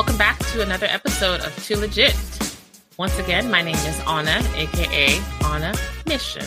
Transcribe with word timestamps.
Welcome 0.00 0.16
back 0.16 0.38
to 0.52 0.62
another 0.62 0.86
episode 0.86 1.42
of 1.42 1.54
Too 1.62 1.76
Legit. 1.76 2.16
Once 2.96 3.18
again, 3.18 3.50
my 3.50 3.60
name 3.60 3.74
is 3.74 4.00
Anna, 4.08 4.42
aka 4.54 5.20
Anna 5.44 5.74
Mission. 6.06 6.46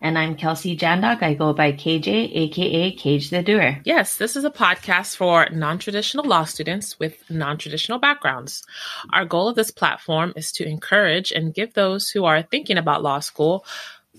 And 0.00 0.18
I'm 0.18 0.34
Kelsey 0.34 0.78
Jandok. 0.78 1.22
I 1.22 1.34
go 1.34 1.52
by 1.52 1.72
KJ, 1.72 2.34
aka 2.34 2.90
Cage 2.92 3.28
the 3.28 3.42
Doer. 3.42 3.82
Yes, 3.84 4.16
this 4.16 4.34
is 4.34 4.44
a 4.44 4.50
podcast 4.50 5.16
for 5.16 5.46
non 5.52 5.78
traditional 5.78 6.24
law 6.24 6.44
students 6.44 6.98
with 6.98 7.22
non 7.28 7.58
traditional 7.58 7.98
backgrounds. 7.98 8.64
Our 9.12 9.26
goal 9.26 9.48
of 9.48 9.56
this 9.56 9.70
platform 9.70 10.32
is 10.34 10.50
to 10.52 10.66
encourage 10.66 11.32
and 11.32 11.52
give 11.52 11.74
those 11.74 12.08
who 12.08 12.24
are 12.24 12.40
thinking 12.40 12.78
about 12.78 13.02
law 13.02 13.20
school 13.20 13.66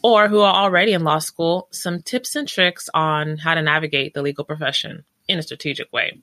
or 0.03 0.27
who 0.27 0.41
are 0.41 0.53
already 0.53 0.93
in 0.93 1.03
law 1.03 1.17
school 1.17 1.67
some 1.71 2.03
tips 2.03 2.35
and 2.35 2.48
tricks 2.48 2.91
on 2.93 3.37
how 3.37 3.55
to 3.55 3.63
navigate 3.63 4.13
the 4.13 4.21
legal 4.21 4.45
profession 4.45 5.03
in 5.27 5.39
a 5.39 5.41
strategic 5.41 5.91
way. 5.91 6.21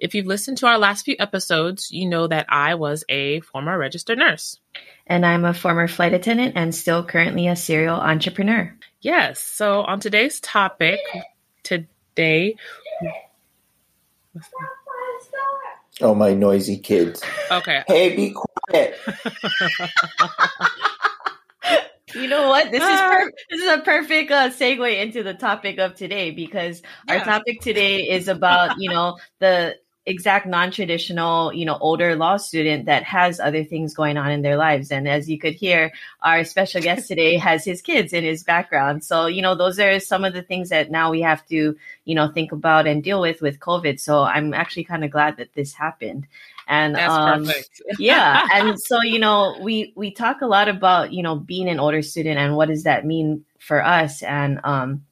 If 0.00 0.14
you've 0.14 0.26
listened 0.26 0.58
to 0.58 0.66
our 0.66 0.78
last 0.78 1.04
few 1.04 1.16
episodes, 1.18 1.90
you 1.90 2.08
know 2.08 2.26
that 2.26 2.46
I 2.48 2.74
was 2.74 3.04
a 3.08 3.40
former 3.40 3.76
registered 3.78 4.18
nurse. 4.18 4.58
And 5.06 5.24
I'm 5.24 5.44
a 5.44 5.54
former 5.54 5.88
flight 5.88 6.12
attendant 6.12 6.54
and 6.56 6.74
still 6.74 7.04
currently 7.04 7.48
a 7.48 7.56
serial 7.56 7.96
entrepreneur. 7.96 8.74
Yes. 9.00 9.40
So 9.40 9.80
on 9.82 10.00
today's 10.00 10.40
topic, 10.40 11.00
today. 11.62 12.56
Oh, 16.00 16.14
my 16.14 16.34
noisy 16.34 16.78
kids. 16.78 17.22
Okay. 17.50 17.82
Hey, 17.86 18.14
be 18.14 18.34
quiet. 18.34 18.96
You 22.14 22.26
know 22.26 22.48
what? 22.48 22.70
This 22.70 22.82
is 22.82 23.00
per- 23.00 23.32
this 23.50 23.60
is 23.60 23.70
a 23.70 23.78
perfect 23.80 24.30
uh, 24.30 24.48
segue 24.48 25.02
into 25.02 25.22
the 25.22 25.34
topic 25.34 25.78
of 25.78 25.94
today 25.94 26.30
because 26.30 26.80
Yeah. 27.06 27.18
our 27.18 27.24
topic 27.24 27.60
today 27.60 28.08
is 28.08 28.28
about 28.28 28.76
you 28.78 28.88
know 28.88 29.18
the 29.40 29.76
exact 30.08 30.46
non-traditional 30.46 31.52
you 31.52 31.64
know 31.64 31.76
older 31.80 32.16
law 32.16 32.36
student 32.38 32.86
that 32.86 33.02
has 33.04 33.38
other 33.38 33.62
things 33.62 33.94
going 33.94 34.16
on 34.16 34.30
in 34.30 34.42
their 34.42 34.56
lives. 34.56 34.90
And 34.90 35.06
as 35.06 35.28
you 35.28 35.38
could 35.38 35.54
hear 35.54 35.92
our 36.22 36.44
special 36.44 36.80
guest 36.80 37.08
today 37.12 37.36
has 37.36 37.64
his 37.64 37.82
kids 37.82 38.12
in 38.12 38.24
his 38.24 38.42
background. 38.42 39.04
So 39.04 39.26
you 39.26 39.42
know 39.42 39.54
those 39.54 39.78
are 39.78 40.00
some 40.00 40.24
of 40.24 40.32
the 40.32 40.42
things 40.42 40.70
that 40.70 40.90
now 40.90 41.10
we 41.10 41.20
have 41.20 41.46
to 41.46 41.76
you 42.04 42.14
know 42.14 42.28
think 42.28 42.52
about 42.52 42.86
and 42.86 43.04
deal 43.04 43.20
with 43.20 43.42
with 43.42 43.60
covid. 43.60 44.00
So 44.00 44.22
i'm 44.22 44.54
actually 44.54 44.84
kind 44.84 45.04
of 45.04 45.10
glad 45.10 45.36
that 45.36 45.52
this 45.54 45.74
happened. 45.74 46.26
And 46.70 46.94
That's 46.94 47.12
um, 47.12 47.46
perfect. 47.46 47.82
yeah. 47.98 48.42
And 48.52 48.78
so 48.80 49.02
you 49.02 49.18
know 49.18 49.58
we 49.60 49.92
we 49.94 50.10
talk 50.10 50.40
a 50.40 50.46
lot 50.46 50.68
about 50.68 51.12
you 51.12 51.22
know 51.22 51.36
being 51.36 51.68
an 51.68 51.80
older 51.80 52.02
student 52.02 52.38
and 52.38 52.56
what 52.56 52.68
does 52.68 52.84
that 52.84 53.04
mean 53.04 53.44
for 53.58 53.84
us. 53.84 54.22
And 54.22 54.60
um 54.64 55.04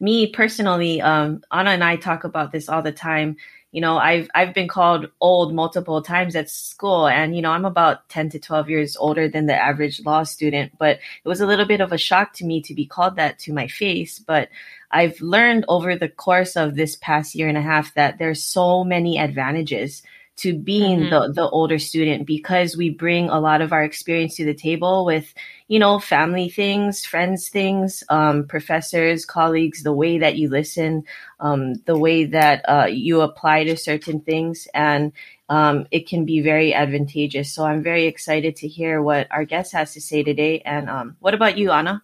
me 0.00 0.26
personally 0.26 1.00
um 1.00 1.42
anna 1.50 1.70
and 1.70 1.84
i 1.84 1.96
talk 1.96 2.24
about 2.24 2.52
this 2.52 2.68
all 2.68 2.82
the 2.82 2.92
time 2.92 3.36
you 3.74 3.80
know 3.80 3.98
i've 3.98 4.28
i've 4.36 4.54
been 4.54 4.68
called 4.68 5.10
old 5.20 5.52
multiple 5.52 6.00
times 6.00 6.36
at 6.36 6.48
school 6.48 7.08
and 7.08 7.34
you 7.34 7.42
know 7.42 7.50
i'm 7.50 7.64
about 7.64 8.08
10 8.08 8.30
to 8.30 8.38
12 8.38 8.70
years 8.70 8.96
older 8.96 9.28
than 9.28 9.46
the 9.46 9.54
average 9.54 10.00
law 10.06 10.22
student 10.22 10.72
but 10.78 11.00
it 11.24 11.28
was 11.28 11.40
a 11.40 11.46
little 11.46 11.66
bit 11.66 11.80
of 11.80 11.92
a 11.92 11.98
shock 11.98 12.32
to 12.34 12.44
me 12.44 12.62
to 12.62 12.72
be 12.72 12.86
called 12.86 13.16
that 13.16 13.38
to 13.40 13.52
my 13.52 13.66
face. 13.66 14.20
But 14.20 14.48
i've 14.92 15.20
learned 15.20 15.64
over 15.68 15.96
the 15.96 16.08
course 16.08 16.56
of 16.56 16.76
this 16.76 16.96
past 16.96 17.34
year 17.34 17.48
and 17.48 17.58
a 17.58 17.62
half 17.62 17.92
that 17.94 18.18
there's 18.18 18.42
so 18.42 18.84
many 18.84 19.18
advantages 19.18 20.02
to 20.36 20.52
being 20.52 21.00
Mhm. 21.00 21.10
the 21.10 21.32
the 21.32 21.48
older 21.48 21.78
student 21.78 22.26
because 22.26 22.76
we 22.76 22.90
bring 22.90 23.28
a 23.28 23.40
lot 23.40 23.60
of 23.62 23.72
our 23.72 23.84
experience 23.84 24.36
to 24.36 24.44
the 24.44 24.54
table 24.54 25.04
with 25.04 25.32
you 25.68 25.78
know 25.78 25.98
family 25.98 26.48
things 26.48 27.04
friends 27.04 27.48
things 27.48 28.02
um, 28.08 28.46
professors 28.46 29.24
colleagues 29.24 29.82
the 29.82 29.92
way 29.92 30.18
that 30.18 30.36
you 30.36 30.48
listen 30.48 31.04
um, 31.40 31.74
the 31.86 31.96
way 31.98 32.24
that 32.24 32.64
uh, 32.68 32.86
you 32.86 33.20
apply 33.20 33.64
to 33.64 33.76
certain 33.76 34.20
things. 34.20 34.66
And 34.74 35.12
um, 35.48 35.86
it 35.90 36.08
can 36.08 36.24
be 36.24 36.40
very 36.40 36.72
advantageous. 36.72 37.52
So 37.52 37.64
i'm 37.64 37.82
very 37.82 38.06
excited 38.06 38.56
to 38.56 38.68
hear 38.68 39.02
what 39.02 39.28
our 39.30 39.44
guest 39.44 39.72
has 39.72 39.92
to 39.94 40.00
say 40.00 40.22
today. 40.22 40.60
And 40.64 40.88
um, 40.88 41.16
what 41.20 41.34
about 41.34 41.58
you 41.58 41.70
anna 41.70 42.02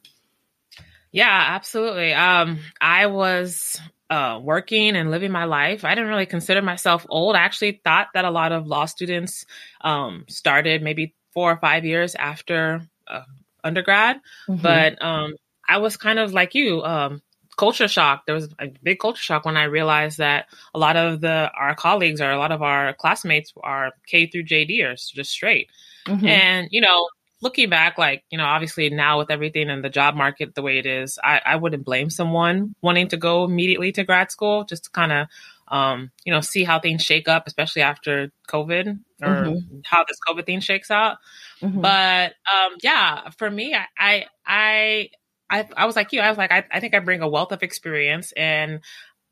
Yeah, 1.12 1.44
absolutely. 1.54 2.12
Um, 2.12 2.60
I 2.80 3.06
was 3.06 3.80
uh, 4.08 4.38
working 4.42 4.96
and 4.96 5.10
living 5.10 5.32
my 5.32 5.44
life. 5.44 5.84
I 5.84 5.94
didn't 5.94 6.10
really 6.10 6.26
consider 6.26 6.62
myself 6.62 7.04
old. 7.08 7.36
I 7.36 7.40
actually 7.40 7.80
thought 7.84 8.08
that 8.14 8.24
a 8.24 8.30
lot 8.30 8.52
of 8.52 8.66
law 8.66 8.86
students 8.86 9.44
um, 9.80 10.24
started 10.28 10.82
maybe 10.82 11.14
four 11.32 11.52
or 11.52 11.56
five 11.58 11.84
years 11.84 12.14
after 12.14 12.82
uh, 13.08 13.22
undergrad, 13.64 14.20
Mhm. 14.48 14.62
but 14.62 15.02
um, 15.02 15.34
I 15.68 15.78
was 15.78 15.96
kind 15.96 16.18
of 16.18 16.32
like 16.32 16.54
you. 16.54 16.82
Um, 16.82 17.22
culture 17.56 17.88
shock. 17.88 18.24
There 18.24 18.34
was 18.34 18.48
a 18.58 18.68
big 18.82 18.98
culture 19.00 19.22
shock 19.22 19.44
when 19.44 19.56
I 19.56 19.64
realized 19.64 20.18
that 20.18 20.46
a 20.74 20.78
lot 20.78 20.96
of 20.96 21.20
the 21.20 21.50
our 21.58 21.74
colleagues 21.74 22.20
or 22.20 22.30
a 22.30 22.38
lot 22.38 22.52
of 22.52 22.62
our 22.62 22.94
classmates 22.94 23.52
are 23.62 23.92
K 24.06 24.26
through 24.26 24.44
JDers, 24.44 25.12
just 25.12 25.30
straight. 25.30 25.68
Mhm. 26.06 26.26
And, 26.26 26.68
you 26.70 26.80
know, 26.80 27.08
looking 27.42 27.70
back, 27.70 27.98
like, 27.98 28.22
you 28.30 28.38
know, 28.38 28.44
obviously 28.44 28.90
now 28.90 29.18
with 29.18 29.30
everything 29.30 29.70
in 29.70 29.82
the 29.82 29.88
job 29.88 30.14
market 30.14 30.54
the 30.54 30.62
way 30.62 30.78
it 30.78 30.86
is, 30.86 31.18
I, 31.22 31.40
I 31.44 31.56
wouldn't 31.56 31.84
blame 31.84 32.10
someone 32.10 32.74
wanting 32.82 33.08
to 33.08 33.16
go 33.16 33.44
immediately 33.44 33.92
to 33.92 34.04
grad 34.04 34.30
school 34.30 34.64
just 34.64 34.84
to 34.84 34.90
kind 34.90 35.12
of, 35.12 35.26
um, 35.68 36.10
you 36.24 36.32
know, 36.32 36.40
see 36.40 36.64
how 36.64 36.80
things 36.80 37.02
shake 37.02 37.28
up, 37.28 37.46
especially 37.46 37.82
after 37.82 38.30
COVID 38.48 38.98
or 39.22 39.34
Mhm. 39.44 39.82
how 39.84 40.04
this 40.04 40.18
COVID 40.28 40.44
thing 40.46 40.60
shakes 40.60 40.90
out. 40.90 41.18
Mhm. 41.62 41.80
But 41.80 42.34
um, 42.52 42.76
yeah, 42.82 43.30
for 43.38 43.50
me, 43.50 43.74
I, 43.74 43.86
I, 43.96 44.26
I, 44.46 45.10
I, 45.50 45.68
I 45.76 45.86
was 45.86 45.96
like 45.96 46.12
you. 46.12 46.20
I 46.20 46.28
was 46.28 46.38
like, 46.38 46.52
I, 46.52 46.64
I 46.70 46.80
think 46.80 46.94
I 46.94 46.98
bring 47.00 47.22
a 47.22 47.28
wealth 47.28 47.52
of 47.52 47.62
experience, 47.62 48.32
and 48.36 48.80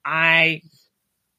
I 0.04 0.62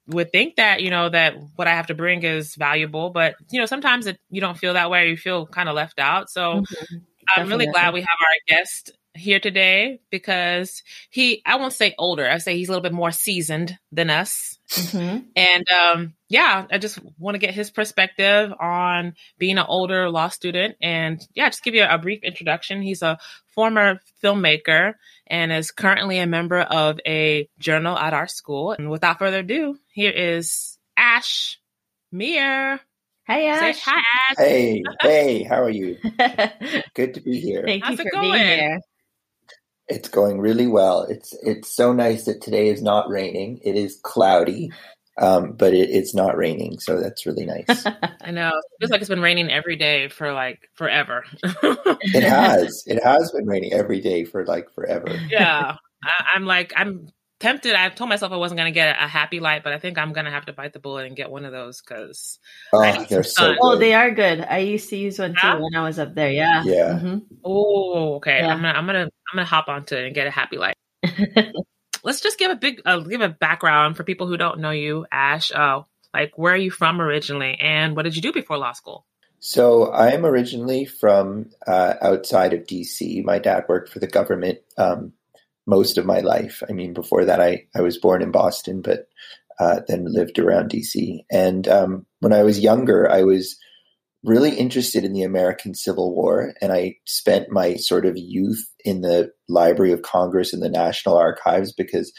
would 0.10 0.32
think 0.32 0.56
that 0.58 0.82
you 0.82 0.90
know 0.90 1.10
that 1.10 1.36
what 1.56 1.68
I 1.68 1.72
have 1.72 1.88
to 1.88 1.94
bring 1.94 2.24
is 2.24 2.56
valuable. 2.56 3.10
But 3.12 3.36
you 3.52 3.60
know, 3.60 3.66
sometimes 3.66 4.08
it, 4.08 4.18
you 4.30 4.42
don't 4.42 4.58
feel 4.58 4.74
that 4.74 4.90
way. 4.90 5.10
You 5.10 5.18
feel 5.18 5.46
kind 5.46 5.70
of 5.70 5.76
left 5.76 6.00
out. 6.00 6.30
So 6.30 6.62
Mhm. 6.62 7.02
I'm 7.36 7.48
really 7.48 7.68
glad 7.68 7.94
we 7.94 8.02
have 8.02 8.08
our 8.20 8.36
guest 8.48 8.92
here 9.16 9.40
today 9.40 10.00
because 10.12 10.84
he, 11.10 11.42
I 11.46 11.56
won't 11.58 11.74
say 11.74 11.96
older. 11.98 12.30
I 12.30 12.38
say 12.38 12.56
he's 12.58 12.70
a 12.70 12.72
little 12.72 12.84
bit 12.84 12.94
more 12.94 13.12
seasoned 13.12 13.78
than 13.92 14.10
us. 14.10 14.58
Mhm. 14.70 15.26
And 15.36 15.66
um, 15.72 16.14
yeah, 16.30 16.66
I 16.72 16.78
just 16.78 17.00
want 17.18 17.34
to 17.36 17.40
get 17.40 17.54
his 17.54 17.72
perspective 17.72 18.54
on 18.60 19.16
being 19.40 19.58
an 19.58 19.66
older 19.68 20.10
law 20.10 20.30
student. 20.30 20.76
And 20.82 21.20
yeah, 21.34 21.50
just 21.50 21.64
give 21.64 21.74
you 21.76 21.84
a 21.84 21.98
brief 21.98 22.24
introduction. 22.24 22.82
He's 22.84 23.02
a 23.02 23.18
former 23.56 24.00
filmmaker 24.24 24.94
and 25.28 25.52
is 25.52 25.72
currently 25.72 26.20
a 26.20 26.28
member 26.28 26.60
of 26.62 27.00
a 27.06 27.50
journal 27.58 27.98
at 27.98 28.14
our 28.14 28.28
school. 28.28 28.72
And 28.74 28.90
without 28.92 29.18
further 29.20 29.40
ado, 29.40 29.78
here 29.92 30.12
is 30.12 30.78
Ash 30.96 31.60
Mir. 32.12 32.80
Hey, 33.26 33.42
Say 33.60 33.70
Ash. 33.70 33.80
hi, 33.82 33.98
Ash. 34.30 34.38
Hey, 34.38 34.84
hey, 35.02 35.44
how 35.44 35.62
are 35.64 35.70
you? 35.70 35.98
Good 36.96 37.14
to 37.16 37.22
be 37.22 37.40
here. 37.40 37.68
you 37.68 37.80
How's 37.84 37.96
for 37.98 38.02
it 38.08 38.12
being 38.14 38.24
going? 38.34 38.40
here. 38.44 38.80
It's 39.90 40.10
going 40.10 40.40
really 40.40 40.68
well. 40.68 41.04
It's 41.04 41.34
it's 41.44 41.76
so 41.76 41.94
nice 41.94 42.26
that 42.26 42.42
today 42.42 42.68
is 42.70 42.82
not 42.82 43.10
raining. 43.10 43.60
It 43.64 43.76
is 43.76 44.00
cloudy, 44.04 44.72
um, 45.18 45.54
but 45.54 45.74
it, 45.74 45.90
it's 45.90 46.14
not 46.14 46.38
raining, 46.38 46.80
so 46.80 47.02
that's 47.02 47.26
really 47.26 47.46
nice. 47.46 47.86
I 48.22 48.32
know. 48.32 48.50
It 48.50 48.64
feels 48.80 48.92
like 48.92 49.02
it's 49.02 49.10
been 49.10 49.22
raining 49.22 49.52
every 49.52 49.76
day 49.76 50.08
for 50.08 50.32
like 50.32 50.70
forever. 50.76 51.26
it 51.44 52.24
has. 52.24 52.84
It 52.86 53.04
has 53.04 53.32
been 53.32 53.48
raining 53.48 53.74
every 53.74 54.00
day 54.00 54.26
for 54.26 54.46
like 54.46 54.72
forever. 54.74 55.10
yeah. 55.32 55.76
I, 56.04 56.12
I'm 56.36 56.46
like, 56.46 56.72
I'm 56.76 57.10
tempted. 57.40 57.74
I 57.74 57.90
told 57.90 58.10
myself 58.10 58.32
I 58.32 58.38
wasn't 58.38 58.60
going 58.60 58.72
to 58.72 58.78
get 58.78 58.96
a 59.02 59.08
happy 59.08 59.40
light, 59.40 59.64
but 59.64 59.74
I 59.74 59.80
think 59.80 59.98
I'm 59.98 60.14
going 60.14 60.26
to 60.26 60.32
have 60.32 60.46
to 60.46 60.54
bite 60.54 60.74
the 60.74 60.80
bullet 60.80 61.08
and 61.08 61.16
get 61.16 61.30
one 61.32 61.46
of 61.46 61.52
those 61.52 61.82
because 61.82 62.40
Oh, 62.74 63.06
they're 63.10 63.24
so 63.24 63.44
sun. 63.44 63.58
Oh, 63.62 63.72
good. 63.72 63.82
they 63.82 63.94
are 63.94 64.12
good. 64.12 64.42
I 64.42 64.60
used 64.60 64.90
to 64.90 64.98
use 64.98 65.20
one 65.20 65.32
too 65.34 65.40
Yeah? 65.44 65.60
when 65.60 65.76
I 65.76 65.84
was 65.84 66.00
up 66.00 66.16
there. 66.16 66.32
Yeah. 66.32 66.64
Yeah. 66.64 67.00
Mhm. 67.02 67.24
Oh, 67.44 68.16
okay. 68.16 68.40
Yeah. 68.40 68.48
I'm 68.48 68.62
gonna, 68.62 68.78
I'm 68.78 68.86
gonna, 68.86 69.10
I'm 69.32 69.38
gonna 69.38 69.46
hop 69.46 69.68
onto 69.68 69.96
it 69.96 70.06
and 70.06 70.16
get 70.16 70.28
a 70.28 70.32
happy 70.32 70.58
life. 70.58 70.76
Let's 72.04 72.22
just 72.22 72.40
give 72.40 72.52
a 72.52 72.56
big, 72.56 72.82
uh, 72.86 73.00
give 73.00 73.22
a 73.22 73.30
background 73.30 73.98
for 73.98 74.04
people 74.04 74.28
who 74.28 74.38
don't 74.38 74.60
know 74.60 74.72
you, 74.72 75.06
Ash. 75.12 75.52
Uh, 75.52 75.82
like, 76.14 76.38
where 76.38 76.54
are 76.54 76.58
you 76.58 76.72
from 76.72 77.02
originally, 77.02 77.58
and 77.60 77.96
what 77.96 78.04
did 78.04 78.16
you 78.16 78.22
do 78.22 78.32
before 78.32 78.58
law 78.58 78.72
school? 78.72 79.06
So 79.40 79.92
I 79.92 80.12
am 80.12 80.26
originally 80.26 80.86
from 80.86 81.50
uh, 81.66 81.96
outside 82.02 82.54
of 82.54 82.66
DC. 82.66 83.24
My 83.24 83.40
dad 83.40 83.66
worked 83.70 83.90
for 83.90 84.00
the 84.00 84.08
government 84.08 84.60
um, 84.78 85.14
most 85.66 85.98
of 85.98 86.06
my 86.06 86.20
life. 86.20 86.62
I 86.68 86.74
mean, 86.74 86.94
before 86.94 87.26
that, 87.26 87.40
I, 87.40 87.66
I 87.74 87.82
was 87.82 87.98
born 87.98 88.22
in 88.22 88.32
Boston, 88.32 88.82
but 88.82 89.08
uh, 89.60 89.82
then 89.88 90.12
lived 90.12 90.40
around 90.40 90.72
DC. 90.72 91.24
And 91.32 91.68
um, 91.68 92.06
when 92.20 92.34
I 92.34 92.44
was 92.44 92.60
younger, 92.60 93.10
I 93.10 93.24
was 93.24 93.58
really 94.24 94.56
interested 94.56 95.04
in 95.04 95.14
the 95.14 95.24
American 95.24 95.74
Civil 95.74 96.14
War, 96.14 96.54
and 96.62 96.72
I 96.72 96.96
spent 97.06 97.52
my 97.52 97.76
sort 97.76 98.06
of 98.06 98.18
youth 98.18 98.66
in 98.84 99.02
the 99.02 99.32
Library 99.48 99.92
of 99.92 100.02
Congress 100.02 100.54
and 100.54 100.62
the 100.62 100.70
National 100.70 101.18
Archives 101.18 101.74
because 101.74 102.14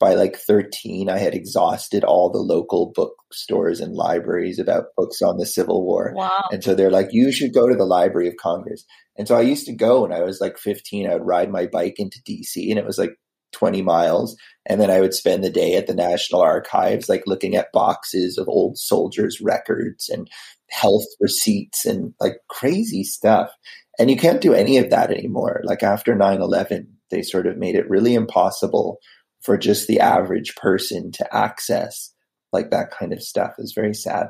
by 0.00 0.14
like 0.14 0.36
13, 0.36 1.08
I 1.08 1.18
had 1.18 1.34
exhausted 1.34 2.04
all 2.04 2.30
the 2.30 2.38
local 2.38 2.92
bookstores 2.94 3.80
and 3.80 3.94
libraries 3.94 4.58
about 4.58 4.86
books 4.96 5.22
on 5.22 5.38
the 5.38 5.46
Civil 5.46 5.84
War. 5.84 6.12
Wow. 6.14 6.44
And 6.50 6.62
so 6.62 6.74
they're 6.74 6.90
like, 6.90 7.08
you 7.12 7.30
should 7.30 7.54
go 7.54 7.68
to 7.68 7.76
the 7.76 7.86
Library 7.86 8.28
of 8.28 8.36
Congress. 8.36 8.84
And 9.16 9.28
so 9.28 9.36
I 9.36 9.42
used 9.42 9.66
to 9.66 9.72
go 9.72 10.02
when 10.02 10.12
I 10.12 10.22
was 10.22 10.40
like 10.40 10.58
15. 10.58 11.08
I 11.08 11.14
would 11.14 11.26
ride 11.26 11.50
my 11.50 11.66
bike 11.66 11.94
into 11.98 12.20
DC, 12.28 12.68
and 12.68 12.78
it 12.78 12.84
was 12.84 12.98
like 12.98 13.12
20 13.52 13.82
miles. 13.82 14.36
And 14.66 14.80
then 14.80 14.90
I 14.90 15.00
would 15.00 15.14
spend 15.14 15.44
the 15.44 15.50
day 15.50 15.76
at 15.76 15.86
the 15.86 15.94
National 15.94 16.40
Archives, 16.40 17.08
like 17.08 17.22
looking 17.26 17.54
at 17.54 17.72
boxes 17.72 18.36
of 18.36 18.48
old 18.48 18.76
soldiers' 18.76 19.40
records 19.40 20.08
and 20.08 20.28
health 20.74 21.06
receipts 21.20 21.86
and 21.86 22.12
like 22.20 22.38
crazy 22.48 23.04
stuff. 23.04 23.50
And 23.98 24.10
you 24.10 24.16
can't 24.16 24.40
do 24.40 24.52
any 24.52 24.76
of 24.78 24.90
that 24.90 25.10
anymore. 25.10 25.60
Like 25.64 25.82
after 25.82 26.14
9 26.14 26.40
11, 26.40 26.88
they 27.10 27.22
sort 27.22 27.46
of 27.46 27.56
made 27.56 27.76
it 27.76 27.88
really 27.88 28.14
impossible 28.14 28.98
for 29.42 29.56
just 29.56 29.86
the 29.86 30.00
average 30.00 30.56
person 30.56 31.12
to 31.12 31.36
access 31.36 32.12
like 32.52 32.70
that 32.70 32.90
kind 32.90 33.12
of 33.12 33.22
stuff. 33.22 33.52
It's 33.58 33.72
very 33.72 33.94
sad. 33.94 34.28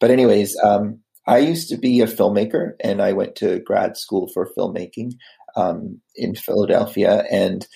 But, 0.00 0.10
anyways, 0.10 0.56
um, 0.62 1.00
I 1.26 1.38
used 1.38 1.68
to 1.68 1.76
be 1.76 2.00
a 2.00 2.06
filmmaker 2.06 2.72
and 2.82 3.00
I 3.00 3.12
went 3.12 3.36
to 3.36 3.60
grad 3.60 3.96
school 3.96 4.28
for 4.32 4.50
filmmaking 4.56 5.12
um, 5.56 6.00
in 6.16 6.34
Philadelphia. 6.34 7.24
And 7.30 7.66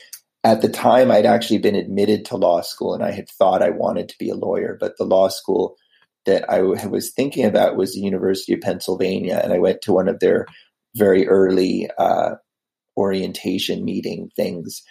at 0.44 0.61
the 0.61 0.69
time, 0.69 1.11
I'd 1.11 1.26
actually 1.26 1.59
been 1.59 1.75
admitted 1.75 2.25
to 2.26 2.37
law 2.37 2.62
school 2.62 2.94
and 2.94 3.03
I 3.03 3.11
had 3.12 3.29
thought 3.29 3.62
I 3.62 3.71
wanted 3.71 4.09
to 4.09 4.19
be 4.19 4.31
a 4.31 4.37
lawyer, 4.37 4.76
but 4.81 4.97
the 4.99 5.05
law 5.05 5.29
school 5.29 5.76
that 6.26 6.49
I 6.50 6.62
was 6.62 7.11
thinking 7.11 7.44
about 7.44 7.76
was 7.76 7.94
the 7.94 8.00
University 8.00 8.53
of 8.53 8.61
Pennsylvania. 8.61 9.41
And 9.43 9.53
I 9.53 9.59
went 9.59 9.82
to 9.82 9.93
one 9.93 10.09
of 10.09 10.20
their 10.20 10.47
very 10.94 11.26
early 11.26 11.88
uh, 11.99 12.35
orientation 12.97 13.85
meeting 13.85 14.31
things. 14.37 14.82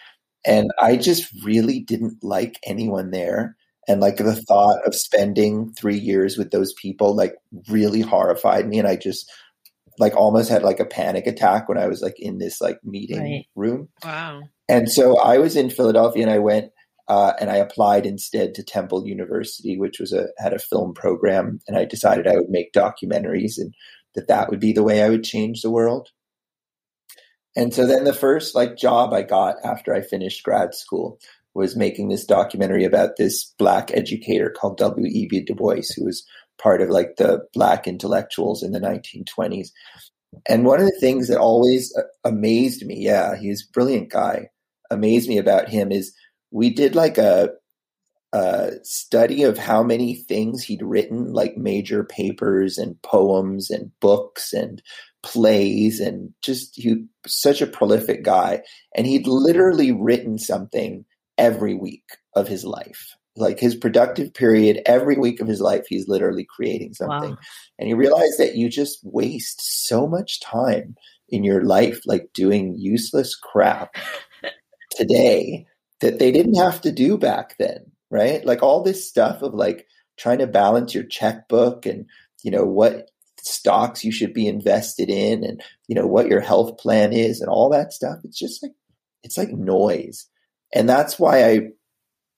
And 0.46 0.72
I 0.82 0.96
just 0.96 1.28
really 1.44 1.80
didn't 1.80 2.24
like 2.24 2.60
anyone 2.66 3.12
there. 3.12 3.56
And 3.88 4.02
like 4.02 4.18
the 4.18 4.36
thought 4.36 4.86
of 4.86 4.96
spending 4.96 5.74
three 5.74 5.98
years 5.98 6.38
with 6.38 6.52
those 6.52 6.74
people, 6.74 7.16
like 7.16 7.36
really 7.70 8.02
horrified 8.02 8.68
me. 8.68 8.80
And 8.80 8.88
I 8.88 8.96
just 8.96 9.32
like 10.00 10.16
almost 10.16 10.50
had 10.50 10.64
like 10.64 10.80
a 10.80 10.86
panic 10.86 11.28
attack 11.28 11.68
when 11.68 11.78
I 11.78 11.88
was 11.88 12.02
like 12.02 12.20
in 12.20 12.38
this 12.38 12.62
like 12.62 12.80
meeting 12.84 13.22
right. 13.22 13.46
room. 13.56 13.90
Wow. 14.04 14.44
And 14.70 14.90
so 14.92 15.20
I 15.20 15.38
was 15.38 15.56
in 15.56 15.70
Philadelphia 15.70 16.24
and 16.24 16.32
I 16.32 16.40
went 16.40 16.72
uh, 17.08 17.34
and 17.40 17.50
I 17.50 17.58
applied 17.58 18.06
instead 18.06 18.54
to 18.56 18.64
Temple 18.64 19.08
University, 19.08 19.78
which 19.78 20.00
was 20.00 20.14
a 20.14 20.28
had 20.38 20.54
a 20.54 20.60
film 20.60 20.94
program, 20.94 21.60
and 21.68 21.78
I 21.78 21.86
decided 21.86 22.28
I 22.28 22.36
would 22.36 22.50
make 22.50 22.74
documentaries 22.74 23.58
and 23.58 23.74
that 24.16 24.28
that 24.28 24.50
would 24.50 24.60
be 24.60 24.74
the 24.74 24.84
way 24.84 25.04
I 25.04 25.10
would 25.10 25.24
change 25.24 25.62
the 25.62 25.72
world. 25.72 26.10
And 27.56 27.74
so 27.74 27.86
then 27.88 28.04
the 28.04 28.14
first 28.14 28.56
like 28.56 28.78
job 28.78 29.14
I 29.14 29.24
got 29.24 29.56
after 29.64 29.94
I 29.94 30.02
finished 30.02 30.44
grad 30.44 30.76
school 30.76 31.20
was 31.54 31.76
making 31.76 32.10
this 32.10 32.26
documentary 32.26 32.84
about 32.84 33.18
this 33.18 33.54
black 33.58 33.90
educator 33.92 34.50
called 34.50 34.78
W.E.B. 34.78 35.42
Du 35.42 35.56
Bois, 35.56 35.82
who 35.96 36.06
was 36.06 36.24
part 36.62 36.82
of 36.82 36.90
like 36.90 37.16
the 37.18 37.42
black 37.54 37.88
intellectuals 37.88 38.62
in 38.62 38.74
the 38.74 38.80
1920s. 38.80 39.70
And 40.48 40.66
one 40.66 40.80
of 40.80 40.86
the 40.86 41.00
things 41.00 41.30
that 41.30 41.40
always 41.40 41.96
uh, 41.98 42.02
amazed 42.24 42.86
me, 42.86 42.98
yeah, 43.00 43.36
he's 43.36 43.64
a 43.68 43.72
brilliant 43.72 44.12
guy, 44.12 44.50
amazed 44.92 45.28
me 45.28 45.38
about 45.38 45.70
him 45.70 45.92
is 45.92 46.14
we 46.52 46.70
did 46.70 46.96
like 46.96 47.18
a, 47.18 47.52
a 48.34 48.72
study 48.84 49.44
of 49.44 49.58
how 49.58 49.84
many 49.84 50.16
things 50.16 50.64
he'd 50.64 50.82
written, 50.82 51.34
like 51.34 51.58
major 51.58 52.04
papers 52.04 52.78
and 52.78 53.02
poems 53.02 53.70
and 53.70 53.92
books 54.00 54.54
and 54.54 54.82
plays 55.24 56.00
and 56.00 56.34
just 56.42 56.76
he 56.76 57.06
such 57.26 57.62
a 57.62 57.68
prolific 57.68 58.24
guy. 58.24 58.62
And 58.96 59.08
he'd 59.08 59.28
literally 59.28 59.92
written 59.92 60.38
something 60.38 61.06
every 61.38 61.74
week 61.74 62.06
of 62.36 62.48
his 62.48 62.64
life. 62.64 63.16
Like 63.36 63.60
his 63.60 63.76
productive 63.76 64.34
period, 64.34 64.82
every 64.88 65.16
week 65.16 65.42
of 65.42 65.48
his 65.48 65.62
life, 65.62 65.86
he's 65.88 66.08
literally 66.08 66.46
creating 66.50 66.96
something. 66.96 67.32
Wow. 67.32 67.38
And 67.78 67.88
you 67.88 67.96
realize 67.96 68.36
that 68.38 68.56
you 68.56 68.68
just 68.68 69.00
waste 69.04 69.88
so 69.88 70.08
much 70.08 70.40
time 70.40 70.96
in 71.30 71.44
your 71.44 71.64
life, 71.64 72.02
like 72.08 72.30
doing 72.34 72.76
useless 72.80 73.36
crap 73.36 73.96
today 74.92 75.68
that 76.02 76.20
they 76.20 76.32
didn't 76.32 76.56
have 76.56 76.82
to 76.82 76.92
do 76.92 77.18
back 77.18 77.56
then, 77.58 77.92
right? 78.10 78.46
Like 78.46 78.64
all 78.64 78.84
this 78.84 79.08
stuff 79.08 79.42
of 79.42 79.54
like 79.54 79.88
trying 80.18 80.40
to 80.40 80.48
balance 80.48 80.94
your 80.94 81.04
checkbook 81.04 81.86
and, 81.86 82.06
you 82.44 82.52
know, 82.52 82.66
what 82.66 83.10
stocks 83.42 84.04
you 84.04 84.12
should 84.12 84.34
be 84.34 84.48
invested 84.48 85.10
in 85.10 85.44
and, 85.44 85.62
you 85.88 85.96
know, 85.96 86.08
what 86.08 86.28
your 86.28 86.42
health 86.42 86.78
plan 86.78 87.14
is 87.14 87.42
and 87.42 87.50
all 87.50 87.70
that 87.70 87.94
stuff. 87.94 88.20
It's 88.24 88.38
just 88.38 88.62
like, 88.62 88.74
it's 89.24 89.38
like 89.38 89.52
noise. 89.52 90.28
And 90.74 90.88
that's 90.88 91.18
why 91.18 91.46
I 91.46 91.70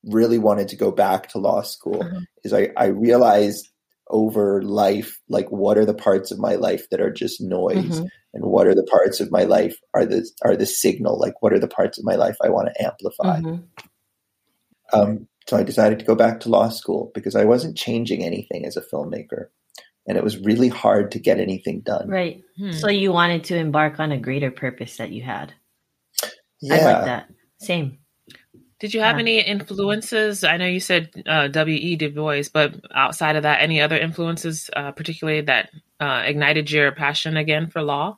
really 0.03 0.38
wanted 0.38 0.69
to 0.69 0.75
go 0.75 0.91
back 0.91 1.29
to 1.29 1.39
law 1.39 1.61
school 1.61 2.01
mm-hmm. 2.01 2.19
is 2.44 2.53
I, 2.53 2.69
I 2.77 2.85
realized 2.88 3.69
over 4.09 4.61
life, 4.61 5.19
like 5.29 5.50
what 5.50 5.77
are 5.77 5.85
the 5.85 5.94
parts 5.94 6.31
of 6.31 6.39
my 6.39 6.56
life 6.56 6.89
that 6.89 7.01
are 7.01 7.11
just 7.11 7.41
noise 7.41 8.00
mm-hmm. 8.00 8.06
and 8.33 8.45
what 8.45 8.67
are 8.67 8.75
the 8.75 8.88
parts 8.89 9.19
of 9.19 9.31
my 9.31 9.44
life 9.44 9.77
are 9.94 10.06
the, 10.06 10.27
are 10.44 10.56
the 10.56 10.65
signal, 10.65 11.19
like 11.19 11.41
what 11.41 11.53
are 11.53 11.59
the 11.59 11.67
parts 11.67 11.97
of 11.97 12.06
my 12.06 12.15
life 12.15 12.38
I 12.44 12.50
want 12.50 12.69
to 12.73 12.83
amplify. 12.83 13.39
Mm-hmm. 13.41 15.00
Um, 15.00 15.27
so 15.47 15.57
I 15.57 15.63
decided 15.63 16.00
to 16.00 16.06
go 16.06 16.15
back 16.15 16.41
to 16.41 16.50
law 16.50 16.69
school 16.69 17.11
because 17.13 17.35
I 17.35 17.45
wasn't 17.45 17.77
changing 17.77 18.23
anything 18.23 18.65
as 18.65 18.77
a 18.77 18.81
filmmaker 18.81 19.47
and 20.07 20.17
it 20.17 20.23
was 20.23 20.38
really 20.39 20.69
hard 20.69 21.11
to 21.11 21.19
get 21.19 21.39
anything 21.39 21.81
done. 21.81 22.09
Right. 22.09 22.41
Hmm. 22.57 22.71
So 22.71 22.89
you 22.89 23.13
wanted 23.13 23.44
to 23.45 23.57
embark 23.57 24.00
on 24.00 24.11
a 24.11 24.19
greater 24.19 24.50
purpose 24.50 24.97
that 24.97 25.11
you 25.11 25.21
had. 25.21 25.53
Yeah. 26.61 26.75
I 26.75 26.77
like 26.77 27.06
that. 27.06 27.29
Same. 27.61 28.00
Did 28.80 28.94
you 28.94 29.02
have 29.02 29.18
yeah. 29.18 29.22
any 29.22 29.40
influences? 29.42 30.44
I 30.46 30.56
know 30.58 30.66
you 30.66 30.80
said 30.80 31.12
uh, 31.28 31.50
W.E. 31.50 31.98
Du 31.98 32.10
Bois, 32.12 32.44
but 32.52 32.76
outside 32.96 33.36
of 33.36 33.44
that, 33.44 33.62
any 33.62 33.81
other 33.81 33.98
influences, 33.98 34.70
uh, 34.74 34.92
particularly 34.92 35.42
that 35.42 35.70
uh, 36.00 36.24
ignited 36.26 36.72
your 36.72 36.94
passion 36.94 37.36
again 37.36 37.68
for 37.68 37.81
law? 37.81 38.18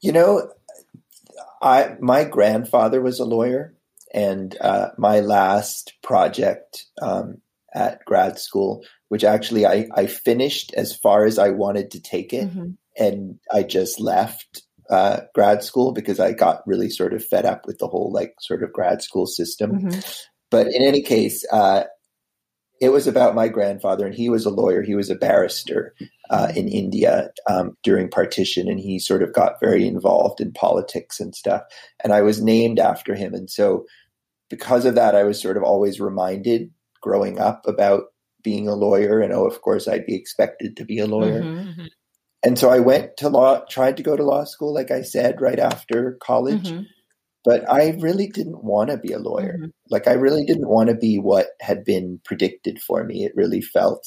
You 0.00 0.12
know, 0.12 0.50
I 1.62 1.96
my 2.00 2.24
grandfather 2.24 3.00
was 3.00 3.20
a 3.20 3.24
lawyer, 3.24 3.74
and 4.12 4.56
uh, 4.60 4.90
my 4.98 5.20
last 5.20 5.94
project 6.02 6.86
um, 7.00 7.40
at 7.72 8.04
grad 8.04 8.38
school, 8.38 8.84
which 9.08 9.22
actually 9.22 9.64
I, 9.64 9.88
I 9.94 10.06
finished 10.06 10.74
as 10.74 10.94
far 10.96 11.24
as 11.24 11.38
I 11.38 11.50
wanted 11.50 11.92
to 11.92 12.00
take 12.00 12.32
it, 12.32 12.48
mm-hmm. 12.48 12.70
and 12.98 13.38
I 13.52 13.62
just 13.62 14.00
left 14.00 14.62
uh, 14.90 15.20
grad 15.34 15.62
school 15.62 15.92
because 15.92 16.20
I 16.20 16.32
got 16.32 16.66
really 16.66 16.90
sort 16.90 17.12
of 17.12 17.24
fed 17.24 17.44
up 17.44 17.66
with 17.66 17.78
the 17.78 17.88
whole 17.88 18.12
like 18.12 18.34
sort 18.40 18.62
of 18.62 18.72
grad 18.72 19.02
school 19.02 19.26
system. 19.26 19.72
Mm-hmm. 19.72 20.00
But 20.50 20.68
in 20.68 20.82
any 20.82 21.02
case, 21.02 21.44
uh, 21.52 21.84
it 22.80 22.90
was 22.90 23.06
about 23.06 23.34
my 23.34 23.48
grandfather, 23.48 24.06
and 24.06 24.14
he 24.14 24.28
was 24.28 24.44
a 24.44 24.50
lawyer. 24.50 24.82
He 24.82 24.94
was 24.94 25.08
a 25.08 25.14
barrister 25.14 25.94
uh, 26.30 26.52
in 26.54 26.68
India 26.68 27.30
um, 27.48 27.76
during 27.82 28.10
partition, 28.10 28.68
and 28.68 28.78
he 28.78 28.98
sort 28.98 29.22
of 29.22 29.32
got 29.32 29.60
very 29.60 29.86
involved 29.86 30.40
in 30.40 30.52
politics 30.52 31.18
and 31.18 31.34
stuff. 31.34 31.62
And 32.04 32.12
I 32.12 32.22
was 32.22 32.42
named 32.42 32.78
after 32.78 33.14
him, 33.14 33.34
and 33.34 33.50
so 33.50 33.86
because 34.50 34.84
of 34.84 34.94
that, 34.94 35.14
I 35.14 35.24
was 35.24 35.40
sort 35.40 35.56
of 35.56 35.62
always 35.62 36.00
reminded 36.00 36.70
growing 37.00 37.38
up 37.40 37.66
about 37.66 38.04
being 38.42 38.68
a 38.68 38.74
lawyer, 38.74 39.20
and 39.20 39.32
oh, 39.32 39.46
of 39.46 39.62
course, 39.62 39.88
I'd 39.88 40.06
be 40.06 40.14
expected 40.14 40.76
to 40.76 40.84
be 40.84 40.98
a 40.98 41.06
lawyer. 41.06 41.42
Mm-hmm. 41.42 41.68
mm-hmm 41.68 41.86
and 42.46 42.56
so 42.56 42.70
I 42.70 42.78
went 42.78 43.16
to 43.16 43.28
law, 43.28 43.64
tried 43.68 43.96
to 43.96 44.04
go 44.04 44.16
to 44.16 44.22
law 44.22 44.44
school, 44.44 44.72
like 44.72 44.92
I 44.92 45.02
said, 45.02 45.40
right 45.40 45.58
after 45.58 46.16
college. 46.22 46.68
Mm-hmm. 46.68 46.84
But 47.44 47.68
I 47.68 47.96
really 47.98 48.28
didn't 48.28 48.62
want 48.62 48.90
to 48.90 48.96
be 48.96 49.12
a 49.12 49.18
lawyer. 49.18 49.54
Mm-hmm. 49.54 49.70
Like 49.90 50.06
I 50.06 50.12
really 50.12 50.44
didn't 50.44 50.68
want 50.68 50.88
to 50.88 50.94
be 50.94 51.18
what 51.18 51.48
had 51.60 51.84
been 51.84 52.20
predicted 52.24 52.80
for 52.80 53.02
me. 53.02 53.24
It 53.24 53.32
really 53.34 53.60
felt 53.60 54.06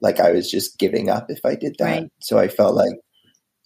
like 0.00 0.20
I 0.20 0.30
was 0.30 0.48
just 0.48 0.78
giving 0.78 1.10
up 1.10 1.26
if 1.30 1.40
I 1.44 1.56
did 1.56 1.74
that. 1.80 2.02
Right. 2.02 2.12
So 2.20 2.38
I 2.38 2.46
felt 2.46 2.76
like 2.76 2.94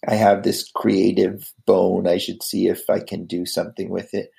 I 0.07 0.15
have 0.15 0.41
this 0.41 0.71
creative 0.73 1.53
bone. 1.67 2.07
I 2.07 2.17
should 2.17 2.41
see 2.41 2.67
if 2.67 2.89
I 2.89 3.01
can 3.01 3.27
do 3.27 3.45
something 3.45 3.91
with 3.91 4.11
it. 4.15 4.31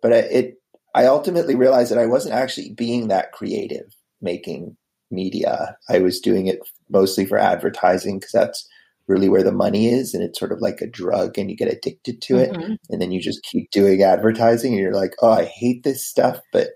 But 0.00 0.12
I, 0.12 0.16
it, 0.18 0.54
I 0.94 1.06
ultimately 1.06 1.56
realized 1.56 1.90
that 1.90 1.98
I 1.98 2.06
wasn't 2.06 2.36
actually 2.36 2.74
being 2.74 3.08
that 3.08 3.32
creative 3.32 3.92
making 4.20 4.76
media. 5.10 5.78
I 5.88 5.98
was 5.98 6.20
doing 6.20 6.46
it 6.46 6.60
mostly 6.88 7.26
for 7.26 7.38
advertising 7.38 8.20
because 8.20 8.32
that's 8.32 8.68
really 9.08 9.28
where 9.28 9.42
the 9.42 9.52
money 9.52 9.88
is 9.88 10.14
and 10.14 10.22
it's 10.22 10.38
sort 10.38 10.52
of 10.52 10.60
like 10.60 10.80
a 10.80 10.86
drug 10.86 11.36
and 11.38 11.50
you 11.50 11.56
get 11.56 11.72
addicted 11.72 12.20
to 12.22 12.38
it 12.38 12.50
mm-hmm. 12.52 12.74
and 12.90 13.02
then 13.02 13.10
you 13.10 13.20
just 13.20 13.42
keep 13.42 13.70
doing 13.70 14.02
advertising 14.02 14.72
and 14.72 14.80
you're 14.80 14.94
like 14.94 15.14
oh 15.22 15.30
i 15.30 15.44
hate 15.44 15.82
this 15.82 16.06
stuff 16.06 16.40
but 16.52 16.68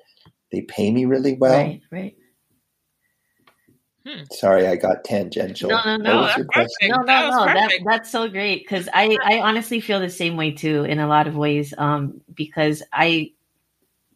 they 0.52 0.62
pay 0.62 0.90
me 0.90 1.04
really 1.04 1.34
well 1.34 1.56
right 1.56 1.80
right 1.90 2.16
hmm. 4.06 4.22
sorry 4.32 4.66
i 4.66 4.76
got 4.76 5.04
tangential 5.04 5.70
no 5.70 5.82
no 5.84 5.96
no 5.96 6.22
that's 6.22 6.44
perfect. 6.52 6.70
no 6.82 6.96
no 6.96 7.04
that 7.06 7.30
no 7.30 7.44
that, 7.46 7.70
that's 7.84 8.10
so 8.10 8.28
great 8.28 8.64
because 8.64 8.88
i 8.92 9.16
i 9.24 9.40
honestly 9.40 9.80
feel 9.80 10.00
the 10.00 10.10
same 10.10 10.36
way 10.36 10.50
too 10.50 10.84
in 10.84 10.98
a 10.98 11.08
lot 11.08 11.26
of 11.26 11.36
ways 11.36 11.72
um 11.78 12.20
because 12.34 12.82
i 12.92 13.30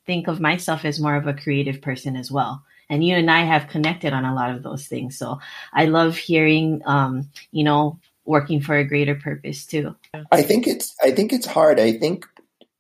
think 0.04 0.26
of 0.26 0.40
myself 0.40 0.84
as 0.84 0.98
more 0.98 1.14
of 1.14 1.26
a 1.26 1.34
creative 1.34 1.80
person 1.80 2.16
as 2.16 2.30
well 2.30 2.64
and 2.90 3.04
you 3.04 3.14
and 3.14 3.30
I 3.30 3.42
have 3.42 3.68
connected 3.68 4.12
on 4.12 4.24
a 4.24 4.34
lot 4.34 4.50
of 4.50 4.62
those 4.62 4.86
things. 4.86 5.16
So 5.16 5.38
I 5.72 5.86
love 5.86 6.16
hearing, 6.16 6.82
um, 6.84 7.30
you 7.52 7.64
know, 7.64 7.98
working 8.26 8.60
for 8.60 8.76
a 8.76 8.84
greater 8.84 9.14
purpose 9.14 9.64
too. 9.64 9.94
I 10.30 10.42
think 10.42 10.66
it's 10.66 10.94
I 11.02 11.12
think 11.12 11.32
it's 11.32 11.46
hard. 11.46 11.80
I 11.80 11.92
think 11.92 12.26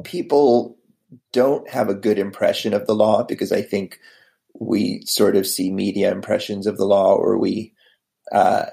people 0.04 0.76
don't 1.32 1.68
have 1.70 1.88
a 1.88 1.94
good 1.94 2.18
impression 2.18 2.74
of 2.74 2.86
the 2.86 2.94
law 2.94 3.22
because 3.22 3.52
I 3.52 3.62
think 3.62 3.98
we 4.58 5.02
sort 5.06 5.36
of 5.36 5.46
see 5.46 5.70
media 5.70 6.10
impressions 6.10 6.66
of 6.66 6.76
the 6.76 6.84
law 6.84 7.14
or 7.14 7.38
we 7.38 7.72
uh, 8.32 8.66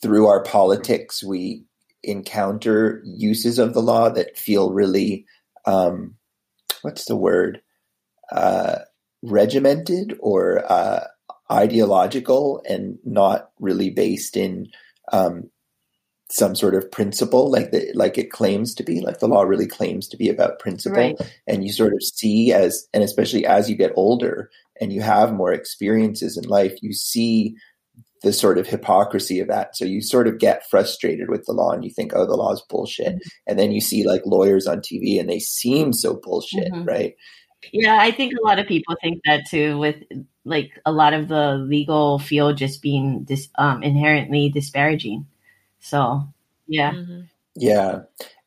through 0.00 0.26
our 0.26 0.42
politics 0.42 1.22
we 1.22 1.64
encounter 2.02 3.02
uses 3.04 3.58
of 3.58 3.74
the 3.74 3.82
law 3.82 4.08
that 4.08 4.38
feel 4.38 4.72
really 4.72 5.26
um, 5.64 6.14
what's 6.82 7.04
the 7.06 7.16
word 7.16 7.60
uh, 8.32 8.76
regimented 9.26 10.16
or 10.20 10.64
uh, 10.70 11.04
ideological 11.50 12.62
and 12.68 12.98
not 13.04 13.50
really 13.60 13.90
based 13.90 14.36
in 14.36 14.68
um, 15.12 15.50
some 16.30 16.56
sort 16.56 16.74
of 16.74 16.90
principle 16.90 17.50
like 17.50 17.70
the, 17.70 17.88
like 17.94 18.18
it 18.18 18.30
claims 18.32 18.74
to 18.74 18.82
be 18.82 19.00
like 19.00 19.20
the 19.20 19.28
law 19.28 19.42
really 19.42 19.66
claims 19.66 20.08
to 20.08 20.16
be 20.16 20.28
about 20.28 20.58
principle 20.58 20.98
Right. 20.98 21.16
and 21.46 21.64
you 21.64 21.72
sort 21.72 21.92
of 21.92 22.02
see 22.02 22.52
as 22.52 22.88
and 22.92 23.04
especially 23.04 23.46
as 23.46 23.70
you 23.70 23.76
get 23.76 23.92
older 23.94 24.50
and 24.80 24.92
you 24.92 25.02
have 25.02 25.32
more 25.32 25.52
experiences 25.52 26.36
in 26.36 26.48
life 26.48 26.74
you 26.82 26.92
see 26.92 27.54
the 28.22 28.32
sort 28.32 28.58
of 28.58 28.66
hypocrisy 28.66 29.38
of 29.38 29.46
that 29.46 29.76
so 29.76 29.84
you 29.84 30.02
sort 30.02 30.26
of 30.26 30.38
get 30.40 30.68
frustrated 30.68 31.30
with 31.30 31.44
the 31.46 31.52
law 31.52 31.70
and 31.70 31.84
you 31.84 31.90
think 31.90 32.10
oh 32.16 32.26
the 32.26 32.34
law 32.34 32.52
is 32.52 32.62
bullshit 32.68 33.06
Mm-hmm. 33.14 33.28
and 33.46 33.58
then 33.58 33.70
you 33.70 33.80
see 33.80 34.04
like 34.04 34.22
lawyers 34.26 34.66
on 34.66 34.78
tv 34.80 35.20
and 35.20 35.28
they 35.30 35.38
seem 35.38 35.92
so 35.92 36.18
bullshit 36.20 36.72
Mhm. 36.72 36.88
right 36.88 37.14
Yeah, 37.72 37.98
I 38.00 38.10
think 38.10 38.32
a 38.34 38.46
lot 38.46 38.58
of 38.58 38.66
people 38.66 38.96
think 39.02 39.22
that 39.24 39.46
too, 39.48 39.78
with 39.78 39.96
like 40.44 40.80
a 40.86 40.92
lot 40.92 41.12
of 41.14 41.28
the 41.28 41.54
legal 41.54 42.18
field 42.18 42.56
just 42.56 42.82
being 42.82 43.24
dis- 43.24 43.48
um, 43.58 43.82
inherently 43.82 44.48
disparaging. 44.48 45.26
So, 45.80 46.22
yeah. 46.68 46.92
Mhm. 46.92 47.28
Yeah. 47.56 48.00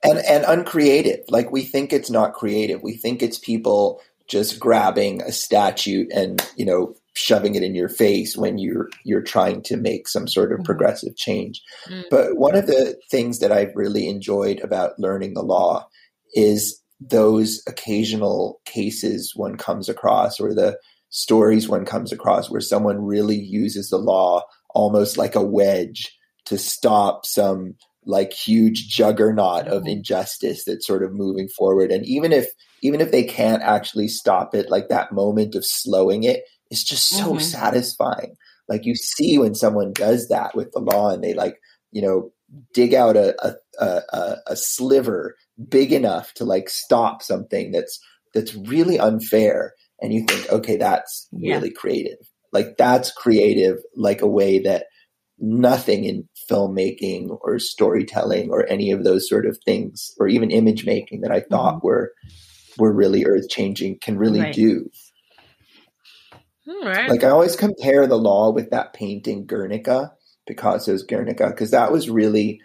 And 0.03 0.19
and 0.19 0.45
uncreative. 0.47 1.25
Like 1.29 1.51
we 1.51 1.63
think 1.63 1.91
it's 1.91 2.09
not 2.09 2.33
creative. 2.33 2.81
We 2.83 2.95
think 2.95 3.21
it's 3.21 3.38
people 3.38 4.01
just 4.27 4.59
grabbing 4.59 5.21
a 5.23 5.31
statute 5.31 6.11
and, 6.13 6.41
you 6.55 6.65
know, 6.65 6.95
shoving 7.15 7.55
it 7.55 7.63
in 7.63 7.75
your 7.75 7.89
face 7.89 8.38
when 8.38 8.57
you're 8.59 8.89
you're 9.03 9.21
trying 9.23 9.61
to 9.63 9.75
make 9.75 10.07
some 10.07 10.27
sort 10.27 10.53
of 10.53 10.59
Mhm. 10.59 10.65
progressive 10.65 11.15
change. 11.17 11.61
Mm. 11.89 12.03
But 12.09 12.38
one 12.38 12.55
of 12.55 12.67
the 12.67 12.97
things 13.09 13.39
that 13.39 13.51
I've 13.51 13.75
really 13.75 14.07
enjoyed 14.07 14.59
about 14.61 14.99
learning 14.99 15.33
the 15.33 15.41
law 15.43 15.88
is 16.33 16.79
those 16.99 17.61
occasional 17.67 18.59
cases 18.65 19.33
one 19.35 19.55
comes 19.57 19.87
across 19.89 20.39
or 20.39 20.53
the 20.53 20.77
stories 21.09 21.67
one 21.67 21.85
comes 21.85 22.11
across 22.11 22.49
where 22.49 22.61
someone 22.61 23.01
really 23.03 23.37
uses 23.39 23.89
the 23.89 23.97
law 23.97 24.43
almost 24.71 25.17
like 25.17 25.35
a 25.35 25.41
wedge 25.43 26.15
to 26.45 26.57
stop 26.57 27.25
some 27.25 27.73
like 28.05 28.31
huge 28.33 28.87
juggernaut 28.89 29.67
of 29.67 29.83
Mhm. 29.83 29.91
injustice 29.97 30.63
that's 30.65 30.85
sort 30.85 31.03
of 31.03 31.13
moving 31.13 31.47
forward 31.49 31.91
and 31.91 32.05
even 32.05 32.31
if 32.31 32.47
even 32.81 33.01
if 33.01 33.11
they 33.11 33.23
can't 33.23 33.61
actually 33.63 34.07
stop 34.07 34.53
it 34.55 34.69
like 34.69 34.87
that 34.89 35.11
moment 35.11 35.55
of 35.55 35.65
slowing 35.65 36.23
it 36.23 36.43
is 36.71 36.83
just 36.83 37.07
so 37.09 37.33
Mhm. 37.33 37.41
satisfying 37.41 38.35
like 38.67 38.85
you 38.85 38.95
see 38.95 39.37
when 39.37 39.55
someone 39.55 39.91
does 39.93 40.27
that 40.27 40.55
with 40.55 40.71
the 40.71 40.79
law 40.79 41.09
and 41.09 41.23
they 41.23 41.33
like 41.33 41.55
you 41.91 42.01
know 42.01 42.31
dig 42.73 42.93
out 42.93 43.15
a 43.17 43.35
a, 43.45 43.55
a, 43.79 44.01
a- 44.13 44.38
a 44.48 44.55
sliver 44.55 45.36
big 45.69 45.91
enough 45.93 46.33
to 46.36 46.45
like 46.45 46.69
stop 46.69 47.21
something 47.24 47.71
that's 47.71 48.00
that's 48.33 48.53
really 48.55 49.00
unfair 49.00 49.74
and 50.01 50.13
you 50.13 50.25
think 50.27 50.50
okay 50.51 50.77
that's 50.77 51.27
Yeah. 51.31 51.55
really 51.55 51.71
creative 51.71 52.17
like 52.53 52.77
that's 52.77 53.12
creative 53.12 53.77
like 53.95 54.21
a 54.21 54.27
way 54.27 54.59
that 54.59 54.86
nothing 55.39 56.03
in 56.03 56.27
filmmaking 56.50 57.38
or 57.41 57.59
storytelling 57.59 58.50
or 58.51 58.67
any 58.69 58.91
of 58.91 59.03
those 59.03 59.29
sort 59.29 59.45
of 59.45 59.57
things 59.65 60.13
or 60.19 60.27
even 60.27 60.51
image 60.51 60.86
making 60.86 61.21
that 61.21 61.31
I 61.31 61.41
thought 61.41 61.75
mm-hmm. 61.75 61.88
were 61.88 62.12
were 62.77 62.93
really 62.93 63.25
earth 63.25 63.50
changing 63.50 64.00
can 64.01 64.17
really 64.17 64.39
Right. 64.41 64.53
do. 64.53 64.89
right. 66.83 67.09
Like 67.09 67.24
I 67.24 67.29
always 67.29 67.55
compare 67.55 68.07
the 68.07 68.17
law 68.17 68.51
with 68.51 68.69
that 68.71 68.93
painting 68.93 69.45
Guernica, 69.45 70.13
Picasso's 70.48 71.03
Guernica, 71.03 71.48
because 71.48 71.71
that 71.71 71.91
was 71.91 72.09
really 72.09 72.62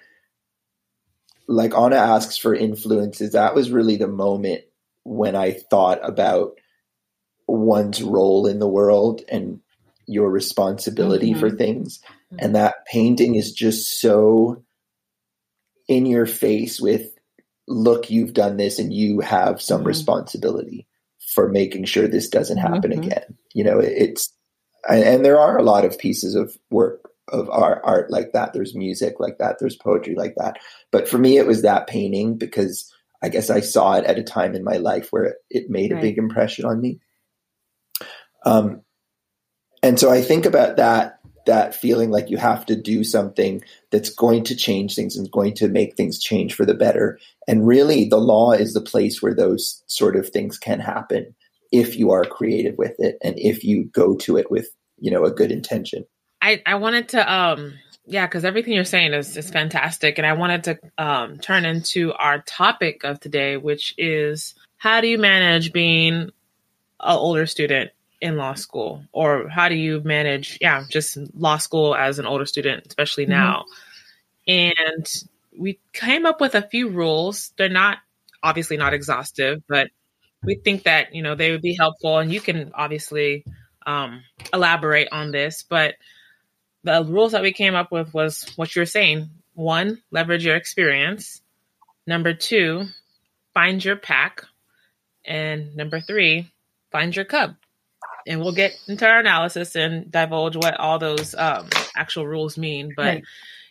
like 1.46 1.74
Anna 1.74 1.96
asks 1.96 2.36
for 2.36 2.54
influences. 2.54 3.32
That 3.32 3.54
was 3.54 3.70
really 3.70 3.96
the 3.96 4.08
moment 4.08 4.62
when 5.04 5.36
I 5.36 5.52
thought 5.52 6.00
about 6.02 6.58
one's 7.46 8.02
role 8.02 8.46
in 8.46 8.58
the 8.58 8.68
world 8.68 9.22
and 9.28 9.60
your 10.06 10.30
responsibility 10.30 11.32
Mhm. 11.34 11.40
for 11.40 11.50
things. 11.50 12.00
And 12.38 12.54
that 12.54 12.84
painting 12.86 13.34
is 13.36 13.52
just 13.52 14.00
so 14.00 14.62
in 15.88 16.06
your 16.06 16.26
face 16.26 16.80
with 16.80 17.10
look, 17.66 18.10
you've 18.10 18.34
done 18.34 18.58
this 18.58 18.78
and 18.78 18.92
you 18.92 19.20
have 19.20 19.60
some 19.60 19.82
Mhm. 19.84 19.86
responsibility 19.86 20.86
for 21.34 21.48
making 21.48 21.84
sure 21.86 22.06
this 22.06 22.28
doesn't 22.28 22.58
happen 22.58 22.90
Mhm. 22.90 23.06
again. 23.06 23.38
You 23.54 23.64
know, 23.64 23.78
it's 23.78 24.30
and, 24.86 25.02
and 25.02 25.24
there 25.24 25.40
are 25.40 25.56
a 25.56 25.62
lot 25.62 25.86
of 25.86 25.96
pieces 25.96 26.34
of 26.34 26.58
work 26.70 27.03
of 27.28 27.48
art, 27.50 27.80
art 27.84 28.10
like 28.10 28.32
that. 28.32 28.52
There's 28.52 28.74
music 28.74 29.18
like 29.18 29.38
that. 29.38 29.58
There's 29.58 29.76
poetry 29.76 30.14
like 30.14 30.34
that. 30.36 30.58
But 30.90 31.08
for 31.08 31.18
me, 31.18 31.38
it 31.38 31.46
was 31.46 31.62
that 31.62 31.86
painting 31.86 32.36
because 32.36 32.92
I 33.22 33.28
guess 33.28 33.48
I 33.50 33.60
saw 33.60 33.94
it 33.94 34.04
at 34.04 34.18
a 34.18 34.22
time 34.22 34.54
in 34.54 34.64
my 34.64 34.76
life 34.76 35.08
where 35.10 35.24
it, 35.24 35.36
it 35.50 35.70
made 35.70 35.92
a 35.92 35.94
Right. 35.94 36.02
big 36.02 36.18
impression 36.18 36.64
on 36.66 36.80
me. 36.80 37.00
Um, 38.44 38.82
and 39.82 39.98
so 39.98 40.10
I 40.10 40.22
think 40.22 40.46
about 40.46 40.76
that 40.76 41.20
that 41.46 41.74
feeling 41.74 42.10
like 42.10 42.30
you 42.30 42.38
have 42.38 42.64
to 42.64 42.74
do 42.74 43.04
something 43.04 43.62
that's 43.90 44.08
going 44.08 44.42
to 44.44 44.56
change 44.56 44.94
things 44.94 45.14
and 45.14 45.30
going 45.30 45.52
to 45.54 45.68
make 45.68 45.94
things 45.94 46.18
change 46.18 46.54
for 46.54 46.64
the 46.64 46.72
better. 46.72 47.18
And 47.46 47.66
really, 47.66 48.06
the 48.08 48.16
law 48.16 48.52
is 48.52 48.72
the 48.72 48.80
place 48.80 49.22
where 49.22 49.34
those 49.34 49.82
sort 49.86 50.16
of 50.16 50.28
things 50.28 50.58
can 50.58 50.80
happen 50.80 51.34
if 51.70 51.96
you 51.96 52.10
are 52.10 52.24
creative 52.24 52.78
with 52.78 52.94
it 52.98 53.18
and 53.22 53.34
if 53.38 53.62
you 53.62 53.84
go 53.92 54.16
to 54.16 54.38
it 54.38 54.50
with 54.50 54.68
you 54.98 55.10
know 55.10 55.24
a 55.24 55.30
good 55.30 55.52
intention. 55.52 56.04
I, 56.44 56.62
I 56.66 56.74
wanted 56.74 57.08
to 57.10 57.32
um 57.32 57.74
yeah 58.06 58.26
because 58.26 58.44
everything 58.44 58.74
you're 58.74 58.84
saying 58.84 59.14
is, 59.14 59.36
is 59.36 59.50
fantastic 59.50 60.18
and 60.18 60.26
i 60.26 60.34
wanted 60.34 60.64
to 60.64 60.78
um, 60.98 61.38
turn 61.38 61.64
into 61.64 62.12
our 62.12 62.40
topic 62.40 63.02
of 63.02 63.18
today 63.18 63.56
which 63.56 63.94
is 63.96 64.54
how 64.76 65.00
do 65.00 65.08
you 65.08 65.18
manage 65.18 65.72
being 65.72 66.14
an 66.14 66.30
older 67.00 67.46
student 67.46 67.90
in 68.20 68.36
law 68.36 68.54
school? 68.54 69.02
Or 69.12 69.48
how 69.48 69.68
do 69.68 69.74
you 69.74 70.00
manage 70.02 70.58
yeah 70.60 70.84
just 70.88 71.18
law 71.34 71.58
school 71.58 71.94
as 71.94 72.18
an 72.18 72.26
older 72.26 72.46
student 72.46 72.86
especially 72.86 73.26
Mhm. 73.26 73.30
now? 73.30 73.64
And 74.46 75.06
we 75.58 75.78
came 75.92 76.26
up 76.26 76.40
with 76.40 76.54
a 76.54 76.62
few 76.62 76.88
rules. 76.88 77.52
They're 77.56 77.68
not 77.68 77.98
obviously 78.42 78.76
not 78.76 78.92
exhaustive 78.92 79.62
but 79.68 79.88
we 80.42 80.56
think 80.56 80.82
that 80.82 81.14
you 81.14 81.22
know 81.22 81.34
they 81.34 81.50
would 81.50 81.62
be 81.62 81.74
helpful 81.74 82.18
and 82.18 82.30
you 82.30 82.40
can 82.40 82.72
obviously 82.74 83.44
um, 83.86 84.22
elaborate 84.52 85.08
on 85.12 85.30
this 85.30 85.64
but 85.66 85.94
the 86.84 87.04
rules 87.04 87.32
that 87.32 87.42
we 87.42 87.52
came 87.52 87.74
up 87.74 87.90
with 87.90 88.14
was 88.14 88.50
what 88.56 88.74
you 88.76 88.80
were 88.82 88.86
saying. 88.86 89.30
One, 89.54 90.02
leverage 90.10 90.44
your 90.44 90.56
experience. 90.56 91.40
Number 92.06 92.34
two, 92.34 92.86
find 93.54 93.82
your 93.84 93.96
pack. 93.96 94.42
And 95.24 95.74
number 95.74 96.00
three, 96.00 96.50
find 96.92 97.14
your 97.14 97.24
cub. 97.24 97.54
And 98.26 98.40
we'll 98.40 98.52
get 98.54 98.78
into 98.86 99.06
our 99.06 99.20
analysis 99.20 99.76
and 99.76 100.10
divulge 100.10 100.56
what 100.56 100.78
all 100.78 100.98
those 100.98 101.34
um, 101.34 101.68
actual 101.96 102.26
rules 102.26 102.56
mean. 102.58 102.92
But 102.96 103.02
Right. 103.02 103.24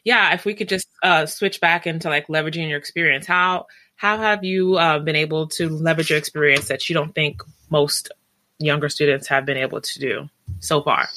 yeah, 0.03 0.33
if 0.33 0.45
we 0.45 0.53
could 0.55 0.69
just 0.69 0.87
uh, 1.03 1.25
switch 1.25 1.59
back 1.61 1.85
into 1.87 2.09
like 2.09 2.27
leveraging 2.27 2.69
your 2.69 2.77
experience, 2.77 3.25
how 3.25 3.67
how 3.95 4.17
have 4.17 4.43
you 4.43 4.75
uh, 4.75 4.99
been 4.99 5.15
able 5.15 5.47
to 5.49 5.69
leverage 5.69 6.09
your 6.09 6.19
experience 6.19 6.67
that 6.67 6.89
you 6.89 6.93
don't 6.95 7.13
think 7.13 7.41
most 7.69 8.11
younger 8.59 8.89
students 8.89 9.27
have 9.27 9.45
been 9.45 9.57
able 9.57 9.81
to 9.81 9.99
do 9.99 10.29
so 10.59 10.81
far? 10.81 11.07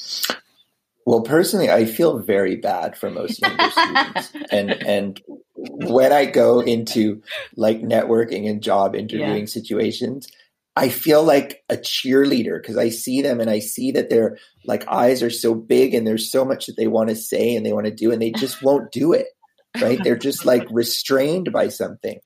Well, 1.07 1.21
personally, 1.21 1.69
I 1.69 1.85
feel 1.85 2.19
very 2.19 2.57
bad 2.57 2.97
for 2.97 3.09
most 3.09 3.41
younger 3.41 3.69
students, 3.69 4.33
and 4.51 4.71
and 4.71 5.21
when 5.55 6.11
I 6.11 6.25
go 6.25 6.59
into 6.59 7.23
like 7.55 7.79
networking 7.79 8.49
and 8.49 8.61
job 8.61 8.93
interviewing 8.93 9.47
situations, 9.47 10.27
I 10.75 10.89
feel 10.89 11.23
like 11.23 11.63
a 11.69 11.77
cheerleader 11.77 12.61
because 12.61 12.75
I 12.75 12.89
see 12.89 13.21
them 13.21 13.39
and 13.39 13.49
I 13.49 13.59
see 13.59 13.93
that 13.93 14.09
their 14.09 14.37
like 14.65 14.85
eyes 14.89 15.23
are 15.23 15.29
so 15.29 15.55
big 15.55 15.93
and 15.93 16.05
there's 16.05 16.29
so 16.29 16.43
much 16.43 16.65
that 16.65 16.75
they 16.75 16.87
want 16.87 17.07
to 17.07 17.15
say 17.15 17.55
and 17.55 17.65
they 17.65 17.71
want 17.71 17.85
to 17.85 17.95
do 17.95 18.11
and 18.11 18.21
they 18.21 18.31
just 18.31 18.61
won't 18.61 18.91
do 18.91 19.13
it. 19.13 19.27
Right? 19.81 20.03
They're 20.03 20.17
just 20.17 20.45
like 20.45 20.67
restrained 20.69 21.53
by 21.53 21.69
something. 21.69 22.19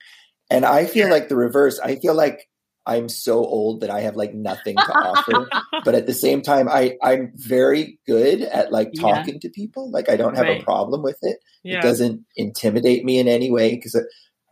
And 0.50 0.64
I 0.64 0.86
feel 0.86 1.08
like 1.08 1.28
the 1.28 1.36
reverse. 1.36 1.78
I 1.78 2.00
feel 2.00 2.14
like 2.14 2.48
I'm 2.86 3.08
so 3.08 3.38
old 3.44 3.80
that 3.82 3.90
I 3.90 4.00
have 4.00 4.16
like 4.16 4.34
nothing 4.34 4.76
to 4.76 4.92
offer 4.92 5.48
but 5.84 5.94
at 5.94 6.06
the 6.06 6.14
same 6.14 6.42
time 6.42 6.68
i 6.68 6.96
i'm 7.02 7.32
very 7.34 7.98
good 8.06 8.42
at 8.42 8.70
like 8.72 8.90
Yeah. 8.92 9.00
talking 9.02 9.40
to 9.40 9.48
people 9.50 9.90
like 9.90 10.08
i 10.08 10.16
don't 10.16 10.36
have 10.36 10.46
Right. 10.46 10.60
a 10.60 10.64
problem 10.64 11.02
with 11.02 11.18
it 11.22 11.38
yeah. 11.64 11.78
it 11.78 11.82
doesn't 11.82 12.24
intimidate 12.36 13.04
me 13.04 13.18
in 13.18 13.26
any 13.28 13.50
way 13.50 13.74
because 13.74 13.96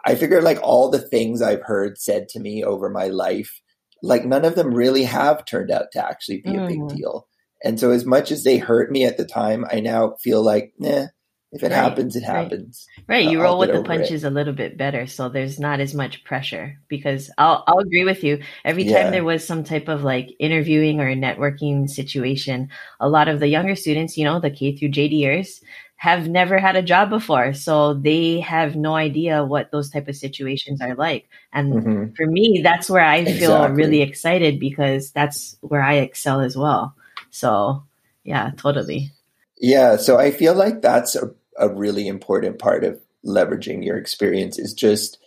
i 0.05 0.15
figure 0.15 0.43
like 0.43 0.59
all 0.63 0.91
the 0.91 0.99
things 1.01 1.41
i've 1.43 1.63
heard 1.63 1.99
said 1.99 2.29
to 2.31 2.41
me 2.41 2.65
over 2.65 2.89
my 2.91 3.07
life 3.09 3.61
like 4.03 4.25
none 4.25 4.45
of 4.45 4.55
them 4.55 4.75
really 4.75 5.05
have 5.05 5.45
turned 5.45 5.71
out 5.71 5.87
to 5.93 6.05
actually 6.05 6.41
be 6.41 6.57
a 6.57 6.67
big 6.67 6.79
Mhm. 6.81 6.97
deal 6.97 7.27
and 7.63 7.79
so 7.79 7.91
as 7.91 8.05
much 8.07 8.31
as 8.33 8.43
they 8.45 8.59
hurt 8.59 8.91
me 8.91 9.05
at 9.05 9.17
the 9.17 9.27
time 9.27 9.65
i 9.71 9.79
now 9.81 10.15
feel 10.23 10.43
like 10.43 10.73
nah 10.79 11.07
if 11.53 11.63
it 11.63 11.73
Right, 11.73 11.73
happens 11.73 12.17
it 12.17 12.23
happens 12.23 12.91
Right, 13.09 13.27
you 13.27 13.41
I'll 13.41 13.45
roll 13.45 13.59
with 13.59 13.73
the 13.73 13.81
over 13.81 13.93
it. 13.95 13.99
punches 13.99 14.25
a 14.25 14.31
little 14.31 14.53
bit 14.55 14.77
better, 14.77 15.07
so 15.07 15.29
there's 15.29 15.59
not 15.59 15.81
as 15.81 15.95
much 15.95 16.25
pressure. 16.25 16.79
Because 16.89 17.31
I'll 17.39 17.65
I'll 17.67 17.79
agree 17.79 18.05
with 18.05 18.23
you. 18.25 18.41
Every 18.65 18.85
time 18.85 19.07
Yeah. 19.07 19.11
there 19.11 19.25
was 19.25 19.47
some 19.47 19.65
type 19.65 19.89
of 19.89 20.05
like 20.05 20.31
interviewing 20.39 21.01
or 21.01 21.15
networking 21.15 21.89
situation, 21.91 22.69
a 23.01 23.09
lot 23.09 23.29
of 23.29 23.41
the 23.41 23.49
younger 23.49 23.75
students, 23.77 24.17
you 24.17 24.25
know, 24.25 24.39
the 24.41 24.51
K 24.51 24.77
through 24.77 24.91
JDers, 24.91 25.61
have 25.97 26.29
never 26.29 26.59
had 26.59 26.77
a 26.77 26.83
job 26.83 27.11
before 27.11 27.53
so 27.53 27.93
they 27.95 28.41
have 28.41 28.75
no 28.77 28.95
idea 28.95 29.45
what 29.45 29.71
those 29.71 29.91
type 29.91 30.09
of 30.09 30.17
situations 30.17 30.81
are 30.81 30.95
like 30.95 31.29
and 31.53 31.75
mm-hmm. 31.75 32.15
for 32.17 32.27
me 32.27 32.61
that's 32.65 32.89
where 32.89 33.05
i 33.05 33.23
feel 33.25 33.65
exactly. 33.65 33.77
really 33.77 34.01
excited 34.03 34.59
because 34.59 35.11
that's 35.13 35.57
where 35.61 35.83
i 35.83 35.97
excel 35.97 36.41
as 36.41 36.57
well 36.57 36.95
so 37.31 37.83
yeah 38.25 38.51
totally 38.57 39.13
yeah 39.59 39.97
so 39.97 40.19
i 40.19 40.31
feel 40.31 40.55
like 40.55 40.81
that's 40.81 41.15
a, 41.17 41.31
a 41.61 41.69
really 41.69 42.09
important 42.09 42.59
part 42.59 42.85
of 42.85 43.01
leveraging 43.25 43.85
your 43.85 43.97
experience 43.97 44.59
is 44.59 44.75
just 44.75 45.19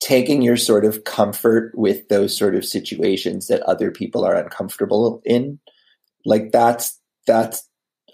taking 0.00 0.40
your 0.40 0.56
sort 0.56 0.84
of 0.84 1.04
comfort 1.04 1.72
with 1.74 2.08
those 2.08 2.36
sort 2.36 2.54
of 2.54 2.64
situations 2.64 3.48
that 3.48 3.60
other 3.62 3.90
people 3.90 4.24
are 4.24 4.34
uncomfortable 4.34 5.20
in 5.24 5.58
like 6.24 6.52
that's 6.52 6.98
that's 7.26 7.68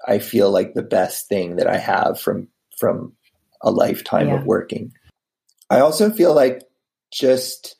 I 0.06 0.18
feel 0.18 0.50
like 0.50 0.74
the 0.74 0.82
best 0.82 1.28
thing 1.28 1.56
that 1.56 1.66
I 1.66 1.78
have 1.78 2.20
from 2.20 2.48
from 2.78 3.12
a 3.62 3.70
lifetime 3.70 4.28
yeah. 4.28 4.36
of 4.36 4.44
working. 4.44 4.92
I 5.70 5.80
also 5.80 6.10
feel 6.10 6.34
like 6.34 6.62
just 7.12 7.76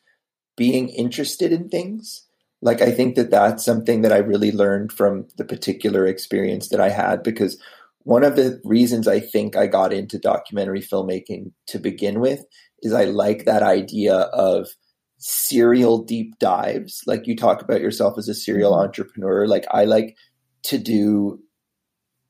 being 0.55 0.89
interested 0.89 1.51
in 1.51 1.69
things. 1.69 2.23
Like 2.61 2.81
I 2.81 2.91
think 2.91 3.15
that 3.15 3.29
that's 3.29 3.63
something 3.63 4.01
that 4.01 4.11
I 4.11 4.17
really 4.17 4.51
learned 4.51 4.91
from 4.91 5.27
the 5.37 5.45
particular 5.45 6.07
experience 6.07 6.69
that 6.69 6.81
I 6.81 6.89
had 6.89 7.21
because 7.21 7.61
one 8.07 8.23
of 8.23 8.37
the 8.37 8.61
reasons 8.63 9.05
I 9.05 9.19
think 9.19 9.57
I 9.57 9.67
got 9.67 9.91
into 9.91 10.17
documentary 10.17 10.79
filmmaking 10.79 11.51
to 11.67 11.77
begin 11.77 12.21
with 12.21 12.41
is 12.81 12.93
I 12.93 13.03
like 13.03 13.43
that 13.43 13.63
idea 13.63 14.15
of 14.15 14.69
serial 15.17 16.05
deep 16.05 16.39
dives. 16.39 17.01
Like 17.05 17.27
you 17.27 17.35
talk 17.35 17.61
about 17.61 17.81
yourself 17.81 18.17
as 18.17 18.29
a 18.29 18.33
serial 18.33 18.71
mm-hmm. 18.71 18.85
entrepreneur. 18.85 19.45
Like 19.45 19.65
I 19.71 19.83
like 19.83 20.15
to 20.63 20.77
do 20.77 21.39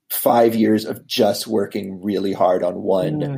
five 0.10 0.55
years 0.55 0.84
of 0.84 1.05
just 1.05 1.46
working 1.46 2.01
really 2.01 2.34
hard 2.34 2.63
on 2.63 2.81
one 2.81 3.19
mm. 3.19 3.38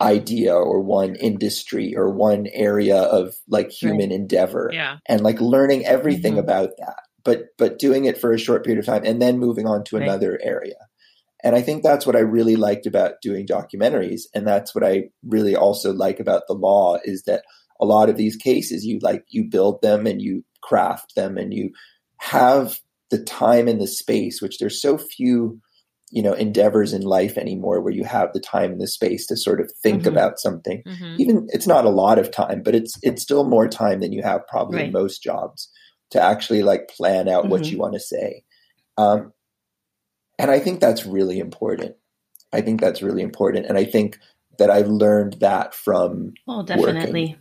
idea 0.00 0.54
or 0.54 0.80
one 0.80 1.16
industry 1.16 1.96
or 1.96 2.14
one 2.14 2.46
area 2.52 2.98
of 2.98 3.34
like 3.48 3.72
human 3.72 4.10
right. 4.10 4.20
endeavor 4.20 4.70
yeah. 4.72 4.98
and 5.08 5.22
like 5.22 5.40
learning 5.40 5.84
everything 5.84 6.34
mm-hmm. 6.34 6.48
about 6.48 6.70
that 6.78 7.00
but 7.24 7.46
but 7.58 7.78
doing 7.78 8.04
it 8.04 8.18
for 8.18 8.32
a 8.32 8.38
short 8.38 8.62
period 8.62 8.78
of 8.78 8.84
time 8.84 9.02
and 9.06 9.22
then 9.22 9.38
moving 9.38 9.66
on 9.66 9.82
to 9.82 9.96
right. 9.96 10.06
another 10.06 10.38
area 10.42 10.76
and 11.42 11.54
i 11.54 11.62
think 11.62 11.82
that's 11.82 12.06
what 12.06 12.16
i 12.16 12.20
really 12.20 12.56
liked 12.56 12.86
about 12.86 13.20
doing 13.22 13.46
documentaries 13.46 14.22
and 14.34 14.46
that's 14.46 14.74
what 14.74 14.84
i 14.84 15.04
really 15.24 15.56
also 15.56 15.92
like 15.92 16.20
about 16.20 16.42
the 16.48 16.54
law 16.54 16.96
is 17.04 17.22
that 17.24 17.42
a 17.80 17.84
lot 17.84 18.08
of 18.08 18.16
these 18.16 18.36
cases 18.36 18.84
you 18.84 18.98
like 19.02 19.24
you 19.28 19.44
build 19.44 19.80
them 19.82 20.06
and 20.06 20.22
you 20.22 20.44
craft 20.62 21.14
them 21.14 21.36
and 21.36 21.52
you 21.52 21.70
have 22.18 22.78
the 23.10 23.22
time 23.22 23.68
and 23.68 23.80
the 23.80 23.86
space 23.86 24.40
which 24.40 24.58
there's 24.58 24.80
so 24.80 24.98
few 24.98 25.60
you 26.10 26.22
know 26.22 26.32
endeavors 26.32 26.92
in 26.92 27.02
life 27.02 27.36
anymore 27.36 27.80
where 27.80 27.92
you 27.92 28.04
have 28.04 28.32
the 28.32 28.40
time 28.40 28.72
and 28.72 28.80
the 28.80 28.86
space 28.86 29.26
to 29.26 29.36
sort 29.36 29.60
of 29.60 29.70
think 29.82 30.00
mm-hmm. 30.00 30.08
about 30.08 30.38
something 30.38 30.82
mm-hmm. 30.86 31.16
even 31.18 31.46
it's 31.50 31.66
not 31.66 31.84
a 31.84 31.90
lot 31.90 32.18
of 32.18 32.30
time 32.30 32.62
but 32.62 32.74
it's 32.74 32.98
it's 33.02 33.22
still 33.22 33.44
more 33.44 33.68
time 33.68 34.00
than 34.00 34.12
you 34.12 34.22
have 34.22 34.46
probably 34.46 34.78
right. 34.78 34.86
in 34.86 34.92
most 34.92 35.22
jobs 35.22 35.70
to 36.10 36.20
actually 36.20 36.62
like 36.62 36.88
plan 36.88 37.28
out 37.28 37.42
mm-hmm. 37.42 37.50
what 37.50 37.70
you 37.70 37.78
want 37.78 37.94
to 37.94 38.00
say 38.00 38.42
um, 38.98 39.32
and 40.38 40.50
i 40.50 40.58
think 40.58 40.80
that's 40.80 41.06
really 41.06 41.38
important 41.38 41.94
i 42.52 42.60
think 42.60 42.80
that's 42.80 43.02
really 43.02 43.22
important 43.22 43.66
and 43.66 43.78
i 43.78 43.84
think 43.84 44.18
that 44.58 44.70
i've 44.70 44.88
learned 44.88 45.34
that 45.34 45.74
from 45.74 46.32
oh 46.48 46.62
definitely 46.62 47.22
working. 47.22 47.36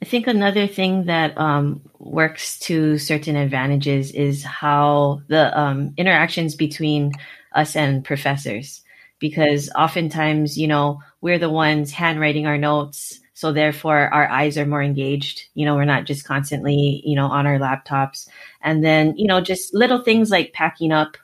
I 0.00 0.04
think 0.04 0.28
another 0.28 0.68
thing 0.68 1.06
that 1.06 1.36
um, 1.36 1.82
works 1.98 2.58
to 2.60 2.98
certain 2.98 3.34
advantages 3.34 4.12
is 4.12 4.44
how 4.44 5.22
the 5.26 5.58
um, 5.58 5.92
interactions 5.96 6.54
between 6.54 7.12
us 7.52 7.74
and 7.74 8.04
professors 8.04 8.82
because 9.18 9.70
oftentimes, 9.74 10.56
you 10.56 10.68
know, 10.68 11.00
we're 11.20 11.38
the 11.38 11.50
ones 11.50 11.90
handwriting 11.90 12.46
our 12.46 12.58
notes. 12.58 13.18
So 13.34 13.52
therefore 13.52 14.12
our 14.14 14.28
eyes 14.28 14.56
are 14.56 14.66
more 14.66 14.82
engaged. 14.82 15.42
You 15.54 15.64
know, 15.64 15.74
we're 15.74 15.84
not 15.84 16.04
just 16.04 16.24
constantly, 16.24 17.02
you 17.04 17.16
know, 17.16 17.26
on 17.26 17.46
our 17.46 17.58
laptops. 17.58 18.28
And 18.62 18.84
then, 18.84 19.16
you 19.16 19.26
know, 19.26 19.40
just 19.40 19.74
little 19.74 20.02
things 20.02 20.30
like 20.30 20.52
packing 20.52 20.92
up, 20.92 21.16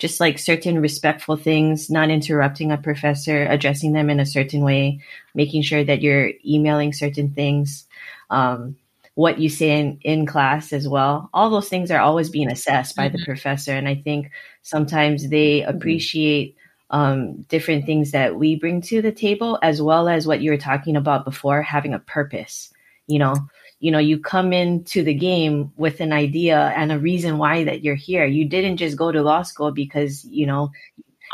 just 0.00 0.18
like 0.18 0.38
certain 0.38 0.80
respectful 0.80 1.36
things, 1.36 1.90
not 1.90 2.10
interrupting 2.10 2.72
a 2.72 2.78
professor, 2.78 3.44
addressing 3.44 3.92
them 3.92 4.10
in 4.10 4.18
a 4.18 4.26
certain 4.26 4.62
way, 4.62 5.00
making 5.34 5.62
sure 5.62 5.84
that 5.84 6.02
you're 6.02 6.32
emailing 6.44 6.92
certain 6.92 7.30
things. 7.30 7.86
Um, 8.30 8.76
what 9.14 9.38
you 9.38 9.50
say 9.50 9.78
in, 9.78 9.98
in 10.02 10.24
class 10.24 10.72
as 10.72 10.88
well. 10.88 11.28
All 11.34 11.50
those 11.50 11.68
things 11.68 11.90
are 11.90 12.00
always 12.00 12.30
being 12.30 12.50
assessed 12.50 12.96
by 12.96 13.08
mm-hmm. 13.08 13.18
the 13.18 13.24
professor. 13.24 13.72
And 13.72 13.86
I 13.86 13.96
think 13.96 14.30
sometimes 14.62 15.28
they 15.28 15.60
mm-hmm. 15.60 15.76
appreciate 15.76 16.56
um, 16.88 17.42
different 17.42 17.84
things 17.84 18.12
that 18.12 18.36
we 18.36 18.56
bring 18.56 18.80
to 18.82 19.02
the 19.02 19.12
table, 19.12 19.58
as 19.62 19.82
well 19.82 20.08
as 20.08 20.26
what 20.26 20.40
you 20.40 20.50
were 20.50 20.56
talking 20.56 20.96
about 20.96 21.24
before, 21.24 21.60
having 21.60 21.92
a 21.92 21.98
purpose. 21.98 22.72
You 23.06 23.18
know, 23.18 23.34
you 23.80 23.90
know, 23.90 23.98
you 23.98 24.18
come 24.20 24.52
into 24.52 25.02
the 25.02 25.14
game 25.14 25.72
with 25.76 26.00
an 26.00 26.12
idea 26.12 26.72
and 26.76 26.92
a 26.92 26.98
reason 26.98 27.38
why 27.38 27.64
that 27.64 27.82
you're 27.82 27.94
here. 27.94 28.24
You 28.26 28.44
didn't 28.44 28.76
just 28.76 28.96
go 28.96 29.10
to 29.10 29.22
law 29.22 29.42
school 29.42 29.72
because, 29.72 30.24
you 30.24 30.46
know, 30.46 30.70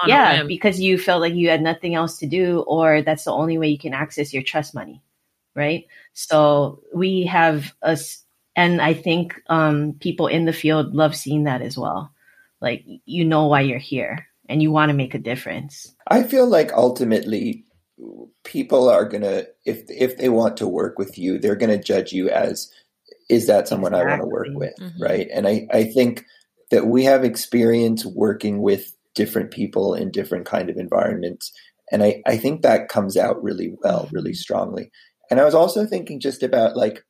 On 0.02 0.08
yeah, 0.08 0.44
because 0.44 0.80
you 0.80 0.98
felt 0.98 1.20
like 1.20 1.34
you 1.34 1.48
had 1.48 1.62
nothing 1.62 1.94
else 1.94 2.18
to 2.18 2.26
do, 2.26 2.60
or 2.66 3.02
that's 3.02 3.24
the 3.24 3.32
only 3.32 3.58
way 3.58 3.68
you 3.68 3.78
can 3.78 3.94
access 3.94 4.32
your 4.32 4.42
trust 4.42 4.74
money 4.74 5.02
right? 5.56 5.86
So 6.12 6.82
we 6.94 7.24
have 7.24 7.74
us, 7.82 8.22
and 8.54 8.80
I 8.80 8.94
think 8.94 9.40
um, 9.48 9.94
people 9.98 10.28
in 10.28 10.44
the 10.44 10.52
field 10.52 10.94
love 10.94 11.16
seeing 11.16 11.44
that 11.44 11.62
as 11.62 11.76
well. 11.76 12.12
Like 12.60 12.84
you 13.06 13.24
know 13.24 13.46
why 13.46 13.62
you're 13.62 13.78
here, 13.78 14.28
and 14.48 14.62
you 14.62 14.70
want 14.70 14.90
to 14.90 14.94
make 14.96 15.14
a 15.14 15.18
difference. 15.18 15.92
I 16.06 16.22
feel 16.22 16.46
like 16.46 16.72
ultimately 16.72 17.64
people 18.44 18.88
are 18.88 19.04
gonna 19.04 19.44
if 19.64 19.82
if 19.88 20.16
they 20.16 20.28
want 20.28 20.56
to 20.58 20.68
work 20.68 20.98
with 20.98 21.18
you, 21.18 21.38
they're 21.38 21.56
gonna 21.56 21.82
judge 21.82 22.12
you 22.12 22.28
as 22.30 22.70
is 23.28 23.46
that 23.48 23.68
someone 23.68 23.92
exactly. 23.92 24.12
I 24.12 24.16
want 24.18 24.22
to 24.22 24.32
work 24.32 24.48
with, 24.52 24.74
mm-hmm. 24.80 25.02
right? 25.02 25.28
And 25.32 25.46
I 25.46 25.66
I 25.72 25.84
think 25.84 26.24
that 26.70 26.86
we 26.86 27.04
have 27.04 27.24
experience 27.24 28.04
working 28.04 28.60
with 28.60 28.94
different 29.14 29.50
people 29.50 29.94
in 29.94 30.10
different 30.10 30.46
kind 30.46 30.68
of 30.68 30.76
environments 30.76 31.52
and 31.90 32.02
I, 32.02 32.22
I 32.26 32.36
think 32.36 32.60
that 32.62 32.88
comes 32.88 33.16
out 33.16 33.42
really 33.42 33.74
well 33.82 34.10
really 34.12 34.34
strongly 34.34 34.90
and 35.30 35.40
I 35.40 35.44
was 35.44 35.54
also 35.54 35.86
thinking 35.86 36.20
just 36.20 36.42
about 36.42 36.76
like, 36.76 37.04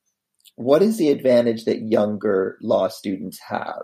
what 0.56 0.82
is 0.82 0.96
the 0.96 1.10
advantage 1.10 1.64
that 1.64 1.82
younger 1.82 2.56
law 2.62 2.88
students 2.88 3.38
have? 3.48 3.82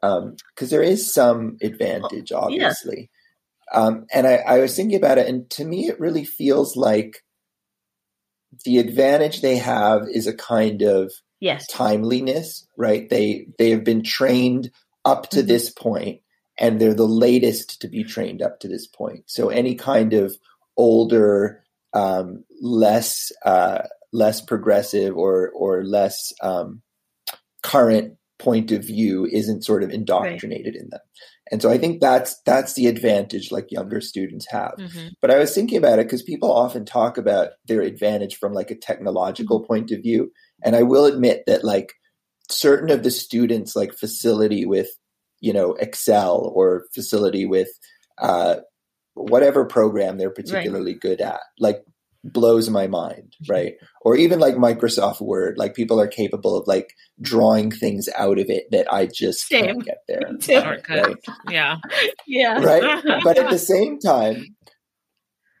Because 0.00 0.22
um, 0.22 0.68
there 0.68 0.82
is 0.82 1.12
some 1.12 1.56
advantage, 1.62 2.30
obviously. 2.32 3.10
Um, 3.72 4.06
and 4.12 4.26
I, 4.26 4.36
I 4.36 4.58
was 4.60 4.76
thinking 4.76 4.96
about 4.96 5.18
it, 5.18 5.28
and 5.28 5.48
to 5.50 5.64
me, 5.64 5.88
it 5.88 6.00
really 6.00 6.24
feels 6.24 6.76
like 6.76 7.24
the 8.64 8.78
advantage 8.78 9.40
they 9.40 9.56
have 9.56 10.08
is 10.08 10.26
a 10.26 10.34
kind 10.34 10.82
of 10.82 11.12
yes. 11.40 11.66
timeliness, 11.66 12.66
right? 12.76 13.08
They 13.08 13.48
they 13.58 13.70
have 13.70 13.84
been 13.84 14.02
trained 14.02 14.70
up 15.04 15.30
to 15.30 15.38
mm-hmm. 15.38 15.48
this 15.48 15.70
point, 15.70 16.20
and 16.58 16.80
they're 16.80 16.94
the 16.94 17.08
latest 17.08 17.80
to 17.80 17.88
be 17.88 18.04
trained 18.04 18.42
up 18.42 18.60
to 18.60 18.68
this 18.68 18.86
point. 18.86 19.24
So 19.26 19.48
any 19.48 19.74
kind 19.74 20.14
of 20.14 20.36
older 20.76 21.62
um, 21.92 22.44
less 22.60 23.32
uh, 23.44 23.82
less 24.12 24.40
progressive 24.40 25.16
or 25.16 25.50
or 25.50 25.84
less 25.84 26.32
um, 26.42 26.82
current 27.62 28.16
point 28.38 28.70
of 28.70 28.84
view 28.84 29.26
isn't 29.30 29.64
sort 29.64 29.82
of 29.82 29.90
indoctrinated 29.90 30.74
right. 30.74 30.82
in 30.82 30.90
them. 30.90 31.00
And 31.50 31.62
so 31.62 31.70
I 31.70 31.78
think 31.78 32.00
that's 32.00 32.40
that's 32.44 32.74
the 32.74 32.86
advantage 32.86 33.52
like 33.52 33.70
younger 33.70 34.00
students 34.00 34.46
have. 34.50 34.74
Mm-hmm. 34.78 35.08
But 35.22 35.30
I 35.30 35.38
was 35.38 35.54
thinking 35.54 35.78
about 35.78 35.98
it 35.98 36.06
because 36.06 36.22
people 36.22 36.52
often 36.52 36.84
talk 36.84 37.18
about 37.18 37.50
their 37.66 37.82
advantage 37.82 38.36
from 38.36 38.52
like 38.52 38.70
a 38.70 38.76
technological 38.76 39.60
mm-hmm. 39.60 39.66
point 39.66 39.90
of 39.92 40.02
view. 40.02 40.32
And 40.64 40.74
I 40.74 40.82
will 40.82 41.04
admit 41.04 41.44
that 41.46 41.64
like 41.64 41.92
certain 42.50 42.90
of 42.90 43.02
the 43.02 43.10
students 43.10 43.76
like 43.76 43.94
facility 43.94 44.64
with, 44.66 44.88
you 45.40 45.52
know, 45.52 45.74
Excel 45.74 46.52
or 46.54 46.86
facility 46.94 47.46
with 47.46 47.68
uh, 48.18 48.56
whatever 49.14 49.64
program 49.64 50.18
they're 50.18 50.30
particularly 50.30 50.92
right. 50.92 51.00
good 51.00 51.20
at 51.20 51.40
like 51.58 51.82
blows 52.24 52.68
my 52.68 52.86
mind 52.86 53.34
right 53.48 53.74
or 54.02 54.16
even 54.16 54.38
like 54.38 54.54
microsoft 54.54 55.20
word 55.20 55.56
like 55.56 55.74
people 55.74 56.00
are 56.00 56.08
capable 56.08 56.56
of 56.56 56.66
like 56.66 56.92
drawing 57.20 57.70
things 57.70 58.08
out 58.16 58.38
of 58.38 58.50
it 58.50 58.64
that 58.70 58.92
i 58.92 59.06
just 59.06 59.46
Same. 59.46 59.66
can't 59.66 59.84
get 59.84 59.98
there 60.08 60.78
right? 60.88 61.16
yeah 61.48 61.76
yeah 62.26 62.58
right 62.60 63.04
but 63.24 63.38
at 63.38 63.50
the 63.50 63.58
same 63.58 63.98
time 63.98 64.44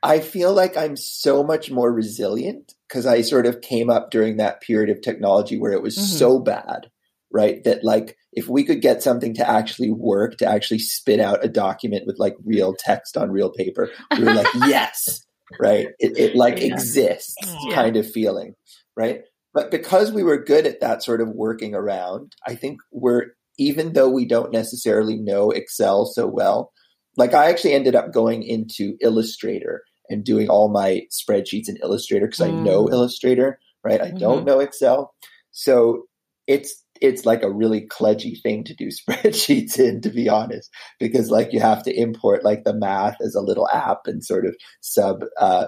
i 0.02 0.20
feel 0.20 0.52
like 0.52 0.76
i'm 0.76 0.96
so 0.96 1.42
much 1.42 1.70
more 1.70 1.92
resilient 1.92 2.74
because 2.88 3.06
i 3.06 3.20
sort 3.20 3.46
of 3.46 3.60
came 3.60 3.90
up 3.90 4.10
during 4.10 4.36
that 4.36 4.60
period 4.60 4.90
of 4.90 5.02
technology 5.02 5.58
where 5.58 5.72
it 5.72 5.82
was 5.82 5.96
mm-hmm. 5.96 6.16
so 6.16 6.38
bad 6.38 6.90
right? 7.32 7.62
That 7.64 7.84
like 7.84 8.16
if 8.32 8.48
we 8.48 8.64
could 8.64 8.80
get 8.80 9.02
something 9.02 9.34
to 9.34 9.48
actually 9.48 9.90
work, 9.90 10.38
to 10.38 10.46
actually 10.46 10.78
spit 10.78 11.20
out 11.20 11.44
a 11.44 11.48
document 11.48 12.04
with 12.06 12.18
like 12.18 12.34
real 12.44 12.74
text 12.78 13.16
on 13.16 13.30
real 13.30 13.50
paper, 13.50 13.90
we 14.16 14.24
were 14.24 14.34
like, 14.34 14.46
yes, 14.66 15.25
right? 15.60 15.88
It, 15.98 16.18
it 16.18 16.36
like 16.36 16.60
yeah. 16.60 16.74
exists 16.74 17.34
yeah. 17.42 17.74
kind 17.74 17.96
of 17.96 18.10
feeling, 18.10 18.54
right? 18.96 19.22
But 19.54 19.70
because 19.70 20.12
we 20.12 20.22
were 20.22 20.42
good 20.42 20.66
at 20.66 20.80
that 20.80 21.02
sort 21.02 21.20
of 21.20 21.28
working 21.28 21.74
around, 21.74 22.32
I 22.46 22.54
think 22.54 22.78
we're 22.92 23.28
even 23.58 23.94
though 23.94 24.10
we 24.10 24.26
don't 24.26 24.52
necessarily 24.52 25.16
know 25.16 25.50
Excel 25.50 26.04
so 26.04 26.26
well, 26.26 26.72
like 27.16 27.32
I 27.32 27.48
actually 27.48 27.72
ended 27.72 27.94
up 27.94 28.12
going 28.12 28.42
into 28.42 28.96
Illustrator 29.00 29.82
and 30.08 30.24
doing 30.24 30.48
all 30.48 30.68
my 30.68 31.02
spreadsheets 31.10 31.68
in 31.68 31.78
Illustrator 31.82 32.26
because 32.26 32.46
mm. 32.46 32.48
I 32.48 32.62
know 32.62 32.88
Illustrator, 32.90 33.58
right? 33.82 34.00
I 34.00 34.08
mm-hmm. 34.08 34.18
don't 34.18 34.44
know 34.44 34.60
Excel. 34.60 35.14
So 35.52 36.02
it's 36.46 36.84
it's 37.00 37.26
like 37.26 37.42
a 37.42 37.52
really 37.52 37.86
kludgy 37.86 38.40
thing 38.40 38.64
to 38.64 38.74
do 38.74 38.86
spreadsheets 38.88 39.78
in, 39.78 40.00
to 40.02 40.10
be 40.10 40.28
honest, 40.28 40.70
because 40.98 41.30
like 41.30 41.52
you 41.52 41.60
have 41.60 41.82
to 41.84 41.94
import 41.94 42.44
like 42.44 42.64
the 42.64 42.74
math 42.74 43.16
as 43.20 43.34
a 43.34 43.40
little 43.40 43.68
app 43.72 44.06
and 44.06 44.24
sort 44.24 44.46
of 44.46 44.56
sub 44.80 45.24
uh, 45.40 45.66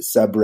sub 0.00 0.36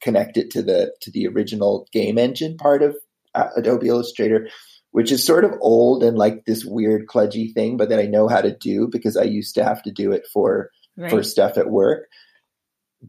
connect 0.00 0.36
it 0.36 0.50
to 0.50 0.62
the 0.62 0.94
to 1.00 1.10
the 1.10 1.26
original 1.26 1.86
game 1.92 2.18
engine 2.18 2.56
part 2.56 2.82
of 2.82 2.96
uh, 3.34 3.48
Adobe 3.56 3.88
Illustrator, 3.88 4.48
which 4.92 5.10
is 5.10 5.24
sort 5.24 5.44
of 5.44 5.52
old 5.60 6.02
and 6.02 6.16
like 6.16 6.44
this 6.44 6.64
weird 6.64 7.06
kludgy 7.06 7.52
thing, 7.52 7.76
but 7.76 7.88
that 7.88 7.98
I 7.98 8.06
know 8.06 8.28
how 8.28 8.40
to 8.40 8.56
do 8.56 8.88
because 8.90 9.16
I 9.16 9.24
used 9.24 9.54
to 9.56 9.64
have 9.64 9.82
to 9.82 9.90
do 9.90 10.12
it 10.12 10.26
for 10.32 10.70
right. 10.96 11.10
for 11.10 11.22
stuff 11.22 11.58
at 11.58 11.70
work. 11.70 12.08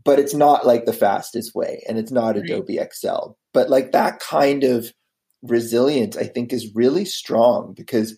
But 0.03 0.19
it's 0.19 0.33
not 0.33 0.65
like 0.65 0.85
the 0.85 0.93
fastest 0.93 1.55
way, 1.55 1.81
and 1.87 1.97
it's 1.97 2.11
not 2.11 2.35
right. 2.35 2.43
Adobe 2.43 2.77
Excel. 2.77 3.37
But 3.53 3.69
like 3.69 3.93
that 3.93 4.19
kind 4.19 4.65
of 4.65 4.91
resilience, 5.41 6.17
I 6.17 6.25
think, 6.25 6.53
is 6.53 6.75
really 6.75 7.05
strong 7.05 7.73
because 7.75 8.17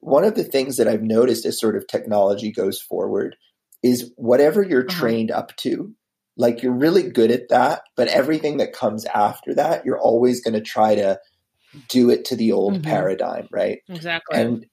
one 0.00 0.24
of 0.24 0.34
the 0.34 0.44
things 0.44 0.76
that 0.76 0.88
I've 0.88 1.02
noticed 1.02 1.46
as 1.46 1.58
sort 1.58 1.76
of 1.76 1.86
technology 1.86 2.52
goes 2.52 2.80
forward 2.80 3.36
is 3.82 4.12
whatever 4.16 4.62
you're 4.62 4.86
uh-huh. 4.86 4.98
trained 4.98 5.30
up 5.30 5.54
to, 5.56 5.94
like 6.36 6.62
you're 6.62 6.72
really 6.72 7.10
good 7.10 7.30
at 7.30 7.48
that, 7.50 7.82
but 7.96 8.08
everything 8.08 8.58
that 8.58 8.72
comes 8.72 9.04
after 9.06 9.54
that, 9.54 9.84
you're 9.84 10.00
always 10.00 10.42
going 10.42 10.54
to 10.54 10.60
try 10.60 10.94
to 10.94 11.18
do 11.88 12.10
it 12.10 12.26
to 12.26 12.36
the 12.36 12.52
old 12.52 12.74
mm-hmm. 12.74 12.82
paradigm, 12.82 13.48
right? 13.50 13.80
Exactly. 13.88 14.40
And 14.40 14.66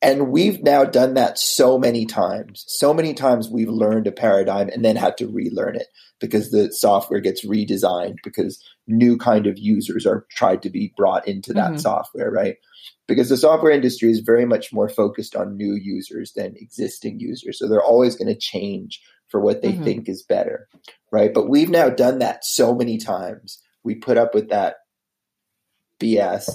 and 0.00 0.30
we've 0.30 0.62
now 0.62 0.84
done 0.84 1.14
that 1.14 1.38
so 1.38 1.76
many 1.76 2.06
times. 2.06 2.64
So 2.68 2.94
many 2.94 3.14
times 3.14 3.48
we've 3.48 3.68
learned 3.68 4.06
a 4.06 4.12
paradigm 4.12 4.68
and 4.68 4.84
then 4.84 4.94
had 4.94 5.16
to 5.18 5.26
relearn 5.26 5.74
it 5.74 5.88
because 6.20 6.50
the 6.50 6.72
software 6.72 7.18
gets 7.20 7.44
redesigned 7.44 8.16
because 8.22 8.62
new 8.88 9.16
kind 9.16 9.46
of 9.46 9.58
users 9.58 10.06
are 10.06 10.26
tried 10.30 10.62
to 10.62 10.70
be 10.70 10.92
brought 10.96 11.28
into 11.28 11.52
that 11.52 11.70
mm-hmm. 11.70 11.78
software, 11.78 12.30
right? 12.30 12.56
Because 13.06 13.28
the 13.28 13.36
software 13.36 13.72
industry 13.72 14.10
is 14.10 14.20
very 14.20 14.44
much 14.44 14.72
more 14.72 14.88
focused 14.88 15.36
on 15.36 15.56
new 15.56 15.74
users 15.74 16.32
than 16.32 16.56
existing 16.56 17.20
users. 17.20 17.58
So 17.58 17.68
they're 17.68 17.82
always 17.82 18.16
going 18.16 18.32
to 18.32 18.38
change 18.38 19.00
for 19.28 19.40
what 19.40 19.62
they 19.62 19.72
mm-hmm. 19.72 19.84
think 19.84 20.08
is 20.08 20.22
better, 20.22 20.68
right? 21.12 21.32
But 21.32 21.48
we've 21.48 21.70
now 21.70 21.90
done 21.90 22.18
that 22.20 22.44
so 22.44 22.74
many 22.74 22.98
times. 22.98 23.60
We 23.84 23.94
put 23.94 24.16
up 24.16 24.34
with 24.34 24.48
that 24.48 24.76
BS 26.00 26.50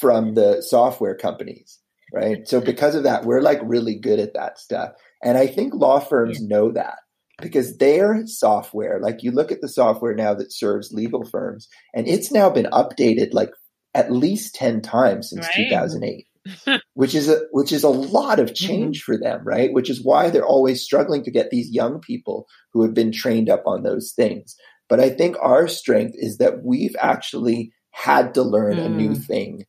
from 0.00 0.34
the 0.34 0.62
software 0.62 1.14
companies 1.14 1.78
right? 2.14 2.46
So 2.48 2.60
because 2.60 2.94
of 2.94 3.02
that, 3.02 3.24
we're 3.24 3.40
like 3.40 3.58
really 3.62 3.96
good 3.96 4.20
at 4.20 4.34
that 4.34 4.58
stuff. 4.58 4.92
And 5.22 5.36
I 5.36 5.48
think 5.48 5.74
law 5.74 5.98
firms 5.98 6.40
know 6.40 6.70
that 6.72 6.98
because 7.40 7.78
their 7.78 8.26
software, 8.26 9.00
like 9.00 9.22
you 9.22 9.30
look 9.30 9.50
at 9.50 9.60
the 9.60 9.68
software 9.68 10.14
now 10.14 10.34
that 10.34 10.52
serves 10.52 10.92
legal 10.92 11.24
firms, 11.24 11.68
and 11.94 12.06
it's 12.08 12.32
now 12.32 12.50
been 12.50 12.66
updated 12.66 13.32
like 13.32 13.50
at 13.94 14.10
least 14.10 14.54
10 14.54 14.80
times 14.82 15.30
since 15.30 15.46
right. 15.46 15.68
2008. 15.68 16.26
which 16.92 17.14
is 17.14 17.30
a 17.30 17.40
which 17.52 17.72
is 17.72 17.82
a 17.84 17.88
lot 17.88 18.38
of 18.38 18.48
mm-hmm. 18.48 18.66
change 18.66 19.02
for 19.02 19.16
them, 19.16 19.42
right? 19.44 19.72
Which 19.72 19.88
is 19.88 20.04
why 20.04 20.28
they're 20.28 20.44
always 20.44 20.82
struggling 20.82 21.24
to 21.24 21.30
get 21.30 21.48
these 21.48 21.70
young 21.70 22.00
people 22.00 22.46
who 22.74 22.82
have 22.82 22.92
been 22.92 23.12
trained 23.12 23.48
up 23.48 23.62
on 23.66 23.82
those 23.82 24.12
things. 24.14 24.54
But 24.88 25.00
I 25.00 25.08
think 25.08 25.36
our 25.40 25.68
strength 25.68 26.14
is 26.18 26.36
that 26.38 26.62
we've 26.62 26.96
actually 27.00 27.72
had 27.92 28.34
to 28.34 28.42
learn 28.42 28.76
mm. 28.76 28.84
a 28.84 28.88
new 28.90 29.10
mm. 29.12 29.24
thing 29.24 29.64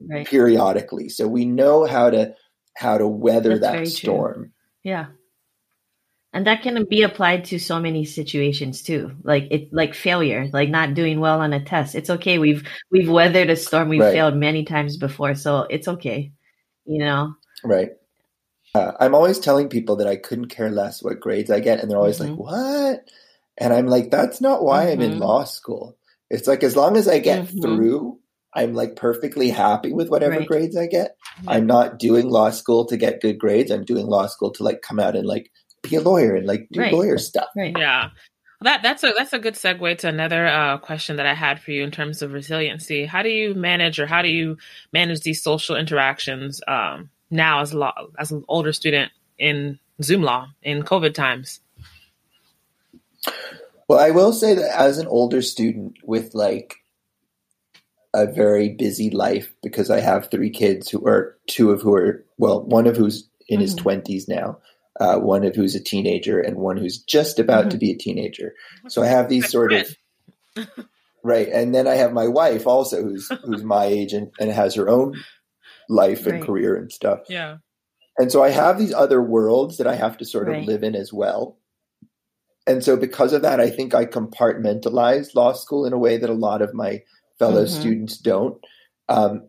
right. 0.00 0.26
periodically. 0.26 1.08
So 1.08 1.26
we 1.26 1.44
know 1.44 1.86
how 1.86 2.10
to 2.10 2.34
how 2.76 2.98
to 2.98 3.08
weather 3.08 3.58
That's 3.58 3.90
that 3.90 3.96
storm. 3.96 4.34
True. 4.34 4.50
Yeah. 4.84 5.06
And 6.36 6.46
that 6.46 6.60
can 6.60 6.84
be 6.84 7.00
applied 7.00 7.46
to 7.46 7.58
so 7.58 7.80
many 7.80 8.04
situations 8.04 8.82
too. 8.82 9.12
Like 9.22 9.48
it 9.50 9.72
like 9.72 9.94
failure, 9.94 10.50
like 10.52 10.68
not 10.68 10.92
doing 10.92 11.18
well 11.18 11.40
on 11.40 11.54
a 11.54 11.64
test. 11.64 11.94
It's 11.94 12.10
okay. 12.10 12.38
We've 12.38 12.62
we've 12.90 13.08
weathered 13.08 13.48
a 13.48 13.56
storm. 13.56 13.88
We've 13.88 14.02
right. 14.02 14.12
failed 14.12 14.36
many 14.36 14.66
times 14.66 14.98
before, 14.98 15.34
so 15.34 15.62
it's 15.70 15.88
okay. 15.88 16.32
You 16.84 16.98
know. 16.98 17.34
Right. 17.64 17.92
Uh, 18.74 18.92
I'm 19.00 19.14
always 19.14 19.38
telling 19.38 19.70
people 19.70 19.96
that 19.96 20.08
I 20.08 20.16
couldn't 20.16 20.48
care 20.48 20.70
less 20.70 21.02
what 21.02 21.20
grades 21.20 21.50
I 21.50 21.60
get, 21.60 21.80
and 21.80 21.90
they're 21.90 21.96
always 21.96 22.18
mm-hmm. 22.18 22.32
like, 22.32 22.38
"What?" 22.38 23.10
And 23.56 23.72
I'm 23.72 23.86
like, 23.86 24.10
"That's 24.10 24.42
not 24.42 24.62
why 24.62 24.84
mm-hmm. 24.84 24.92
I'm 24.92 25.00
in 25.00 25.10
mm-hmm. 25.12 25.22
law 25.22 25.44
school. 25.44 25.96
It's 26.28 26.46
like 26.46 26.62
as 26.62 26.76
long 26.76 26.98
as 26.98 27.08
I 27.08 27.18
get 27.18 27.46
mm-hmm. 27.46 27.62
through, 27.62 28.18
I'm 28.52 28.74
like 28.74 28.94
perfectly 28.94 29.48
happy 29.48 29.94
with 29.94 30.10
whatever 30.10 30.36
right. 30.36 30.46
grades 30.46 30.76
I 30.76 30.86
get. 30.86 31.16
I'm 31.48 31.66
not 31.66 31.98
doing 31.98 32.28
law 32.28 32.50
school 32.50 32.84
to 32.88 32.98
get 32.98 33.22
good 33.22 33.38
grades. 33.38 33.70
I'm 33.70 33.86
doing 33.86 34.06
law 34.06 34.26
school 34.26 34.50
to 34.50 34.62
like 34.62 34.82
come 34.82 35.00
out 35.00 35.16
and 35.16 35.26
like 35.26 35.50
be 35.88 35.96
a 35.96 36.00
lawyer 36.00 36.34
and 36.34 36.46
like 36.46 36.68
do 36.70 36.80
right. 36.80 36.92
lawyer 36.92 37.18
stuff. 37.18 37.48
Right. 37.56 37.74
Yeah. 37.76 38.10
That 38.62 38.82
that's 38.82 39.04
a 39.04 39.12
that's 39.16 39.34
a 39.34 39.38
good 39.38 39.54
segue 39.54 39.98
to 39.98 40.08
another 40.08 40.46
uh, 40.46 40.78
question 40.78 41.16
that 41.16 41.26
I 41.26 41.34
had 41.34 41.60
for 41.60 41.72
you 41.72 41.84
in 41.84 41.90
terms 41.90 42.22
of 42.22 42.32
resiliency. 42.32 43.04
How 43.04 43.22
do 43.22 43.28
you 43.28 43.54
manage, 43.54 44.00
or 44.00 44.06
how 44.06 44.22
do 44.22 44.28
you 44.28 44.56
manage 44.92 45.20
these 45.20 45.42
social 45.42 45.76
interactions 45.76 46.62
um, 46.66 47.10
now 47.30 47.60
as 47.60 47.74
law 47.74 47.92
as 48.18 48.32
an 48.32 48.44
older 48.48 48.72
student 48.72 49.12
in 49.38 49.78
Zoom 50.02 50.22
law 50.22 50.48
in 50.62 50.82
COVID 50.82 51.12
times? 51.12 51.60
Well, 53.88 53.98
I 53.98 54.10
will 54.10 54.32
say 54.32 54.54
that 54.54 54.74
as 54.74 54.98
an 54.98 55.06
older 55.06 55.42
student 55.42 55.98
with 56.02 56.34
like 56.34 56.76
a 58.14 58.26
very 58.26 58.70
busy 58.70 59.10
life 59.10 59.54
because 59.62 59.90
I 59.90 60.00
have 60.00 60.30
three 60.30 60.50
kids 60.50 60.88
who 60.88 61.06
are 61.06 61.36
two 61.46 61.70
of 61.70 61.82
who 61.82 61.94
are 61.94 62.24
well, 62.38 62.62
one 62.62 62.86
of 62.86 62.96
who's 62.96 63.28
in 63.48 63.56
mm-hmm. 63.56 63.62
his 63.62 63.74
twenties 63.74 64.28
now, 64.28 64.58
uh, 65.00 65.18
one 65.18 65.44
of 65.44 65.54
who's 65.54 65.74
a 65.74 65.82
teenager, 65.82 66.40
and 66.40 66.56
one 66.56 66.76
who's 66.76 66.98
just 66.98 67.38
about 67.38 67.62
mm-hmm. 67.62 67.70
to 67.70 67.78
be 67.78 67.90
a 67.92 67.96
teenager. 67.96 68.54
So 68.88 69.02
I 69.02 69.06
have 69.06 69.28
these 69.28 69.48
sort 69.50 69.72
of 69.72 69.94
right, 71.22 71.48
and 71.48 71.74
then 71.74 71.86
I 71.86 71.94
have 71.94 72.12
my 72.12 72.28
wife 72.28 72.66
also 72.66 73.02
who's 73.02 73.28
who's 73.44 73.62
my 73.62 73.84
age 73.84 74.12
and, 74.12 74.30
and 74.40 74.50
has 74.50 74.74
her 74.74 74.88
own 74.88 75.22
life 75.88 76.26
and 76.26 76.38
right. 76.38 76.42
career 76.42 76.74
and 76.76 76.92
stuff. 76.92 77.20
Yeah. 77.28 77.58
And 78.18 78.32
so 78.32 78.42
I 78.42 78.50
have 78.50 78.78
these 78.78 78.94
other 78.94 79.20
worlds 79.20 79.76
that 79.76 79.86
I 79.86 79.94
have 79.94 80.16
to 80.18 80.24
sort 80.24 80.48
of 80.48 80.64
live 80.64 80.82
in 80.82 80.94
as 80.94 81.12
well. 81.12 81.58
And 82.66 82.82
so 82.82 82.96
because 82.96 83.34
of 83.34 83.42
that, 83.42 83.60
I 83.60 83.68
think 83.68 83.94
I 83.94 84.06
compartmentalize 84.06 85.34
law 85.34 85.52
school 85.52 85.84
in 85.84 85.92
a 85.92 85.98
way 85.98 86.16
that 86.16 86.30
a 86.30 86.34
lot 86.34 86.62
of 86.62 86.72
my 86.72 87.02
fellow 87.38 87.64
mm-hmm. 87.64 87.80
students 87.80 88.16
don't. 88.16 88.58
Um, 89.08 89.48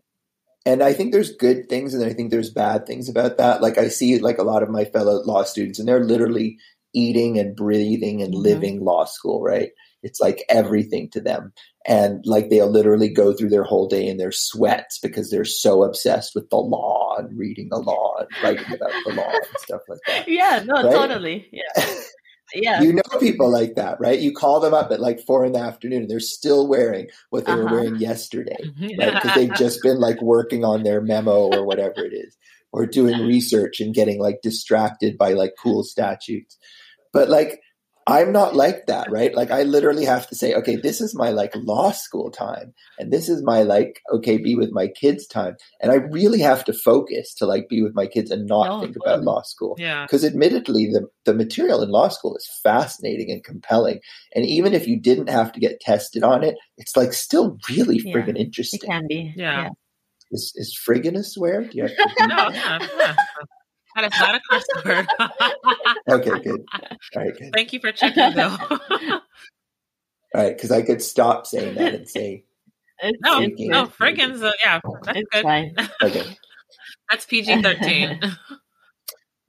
and 0.66 0.82
I 0.82 0.92
think 0.92 1.12
there's 1.12 1.36
good 1.36 1.68
things 1.68 1.94
and 1.94 2.04
I 2.04 2.12
think 2.12 2.30
there's 2.30 2.50
bad 2.50 2.86
things 2.86 3.08
about 3.08 3.38
that. 3.38 3.62
Like 3.62 3.78
I 3.78 3.88
see 3.88 4.18
like 4.18 4.38
a 4.38 4.44
lot 4.44 4.62
of 4.62 4.70
my 4.70 4.84
fellow 4.84 5.22
law 5.24 5.44
students 5.44 5.78
and 5.78 5.88
they're 5.88 6.04
literally 6.04 6.58
eating 6.94 7.38
and 7.38 7.56
breathing 7.56 8.22
and 8.22 8.32
mm-hmm. 8.32 8.42
living 8.42 8.84
law 8.84 9.04
school, 9.04 9.42
right? 9.42 9.70
It's 10.02 10.20
like 10.20 10.44
everything 10.48 11.10
to 11.10 11.20
them. 11.20 11.52
And 11.86 12.22
like 12.26 12.50
they'll 12.50 12.70
literally 12.70 13.08
go 13.08 13.32
through 13.32 13.48
their 13.48 13.64
whole 13.64 13.88
day 13.88 14.06
in 14.06 14.16
their 14.16 14.32
sweats 14.32 14.98
because 14.98 15.30
they're 15.30 15.44
so 15.44 15.82
obsessed 15.82 16.32
with 16.34 16.50
the 16.50 16.56
law 16.56 17.16
and 17.18 17.36
reading 17.38 17.68
the 17.70 17.78
law 17.78 18.16
and 18.18 18.28
writing 18.42 18.74
about 18.74 18.92
the 19.06 19.14
law 19.14 19.30
and 19.32 19.58
stuff 19.58 19.80
like 19.88 19.98
that. 20.06 20.28
Yeah, 20.28 20.62
no, 20.64 20.74
right? 20.74 20.92
totally. 20.92 21.48
Yeah. 21.52 21.84
Yeah. 22.54 22.82
You 22.82 22.92
know 22.92 23.02
people 23.20 23.50
like 23.50 23.74
that, 23.74 24.00
right? 24.00 24.18
You 24.18 24.32
call 24.32 24.60
them 24.60 24.74
up 24.74 24.90
at 24.90 25.00
like 25.00 25.20
four 25.20 25.44
in 25.44 25.52
the 25.52 25.58
afternoon 25.58 26.02
and 26.02 26.10
they're 26.10 26.20
still 26.20 26.66
wearing 26.66 27.08
what 27.30 27.46
they 27.46 27.52
uh-huh. 27.52 27.62
were 27.62 27.70
wearing 27.70 27.96
yesterday, 27.96 28.56
right? 28.98 29.14
Because 29.14 29.34
they've 29.34 29.54
just 29.56 29.82
been 29.82 29.98
like 29.98 30.20
working 30.22 30.64
on 30.64 30.82
their 30.82 31.00
memo 31.00 31.48
or 31.52 31.64
whatever 31.64 32.04
it 32.04 32.12
is, 32.12 32.36
or 32.72 32.86
doing 32.86 33.26
research 33.26 33.80
and 33.80 33.94
getting 33.94 34.20
like 34.20 34.40
distracted 34.42 35.18
by 35.18 35.32
like 35.32 35.54
cool 35.62 35.82
statutes. 35.82 36.56
But 37.12 37.28
like 37.28 37.60
I'm 38.08 38.32
not 38.32 38.56
like 38.56 38.86
that, 38.86 39.10
right? 39.10 39.34
Like 39.34 39.50
I 39.50 39.64
literally 39.64 40.06
have 40.06 40.26
to 40.28 40.34
say, 40.34 40.54
okay, 40.54 40.76
this 40.76 41.02
is 41.02 41.14
my 41.14 41.28
like 41.28 41.52
law 41.54 41.90
school 41.90 42.30
time 42.30 42.72
and 42.98 43.12
this 43.12 43.28
is 43.28 43.42
my 43.42 43.62
like, 43.62 44.00
okay, 44.10 44.38
be 44.38 44.54
with 44.54 44.70
my 44.72 44.88
kids 44.88 45.26
time. 45.26 45.56
And 45.82 45.92
I 45.92 45.96
really 45.96 46.40
have 46.40 46.64
to 46.64 46.72
focus 46.72 47.34
to 47.34 47.44
like 47.44 47.68
be 47.68 47.82
with 47.82 47.94
my 47.94 48.06
kids 48.06 48.30
and 48.30 48.46
not 48.46 48.70
oh, 48.70 48.80
think 48.80 48.96
about 48.96 49.24
law 49.24 49.42
school. 49.42 49.76
Yeah. 49.78 50.06
Cause 50.06 50.24
admittedly, 50.24 50.86
the, 50.86 51.06
the 51.26 51.34
material 51.34 51.82
in 51.82 51.90
law 51.90 52.08
school 52.08 52.34
is 52.34 52.48
fascinating 52.62 53.30
and 53.30 53.44
compelling. 53.44 54.00
And 54.34 54.46
even 54.46 54.72
if 54.72 54.88
you 54.88 54.98
didn't 54.98 55.28
have 55.28 55.52
to 55.52 55.60
get 55.60 55.80
tested 55.80 56.24
on 56.24 56.42
it, 56.42 56.56
it's 56.78 56.96
like 56.96 57.12
still 57.12 57.58
really 57.68 58.00
yeah, 58.02 58.14
friggin' 58.14 58.38
interesting. 58.38 58.80
It 58.82 58.86
can 58.86 59.06
be. 59.06 59.34
Yeah. 59.36 59.62
yeah. 59.62 59.68
Is, 60.30 60.52
is 60.56 60.78
friggin' 60.86 61.16
a 61.16 61.22
swear? 61.22 61.64
Do 61.64 61.76
you 61.76 61.82
have 61.88 62.16
to 62.16 62.26
no, 62.26 62.48
yeah, 62.50 63.14
that 64.00 64.12
is 64.12 64.20
not 64.20 64.34
a 64.34 64.40
curse 64.48 64.64
word. 64.84 65.06
okay, 66.08 66.42
good. 66.42 66.64
All 66.74 67.22
right, 67.22 67.36
good. 67.36 67.52
Thank 67.52 67.72
you 67.72 67.80
for 67.80 67.92
checking, 67.92 68.34
though. 68.34 68.56
All 68.70 69.20
right, 70.34 70.54
because 70.54 70.70
I 70.70 70.82
could 70.82 71.02
stop 71.02 71.46
saying 71.46 71.74
that 71.76 71.94
and 71.94 72.08
say. 72.08 72.44
It's, 73.00 73.18
no, 73.22 73.40
it's 73.40 73.60
no, 73.60 73.86
frickin's, 73.86 74.42
uh, 74.42 74.52
yeah, 74.64 74.80
that's 75.04 75.18
it's 75.18 75.28
good. 75.32 75.42
Fine. 75.42 75.74
Okay. 76.02 76.36
that's 77.08 77.24
PG 77.26 77.62
13. 77.62 78.20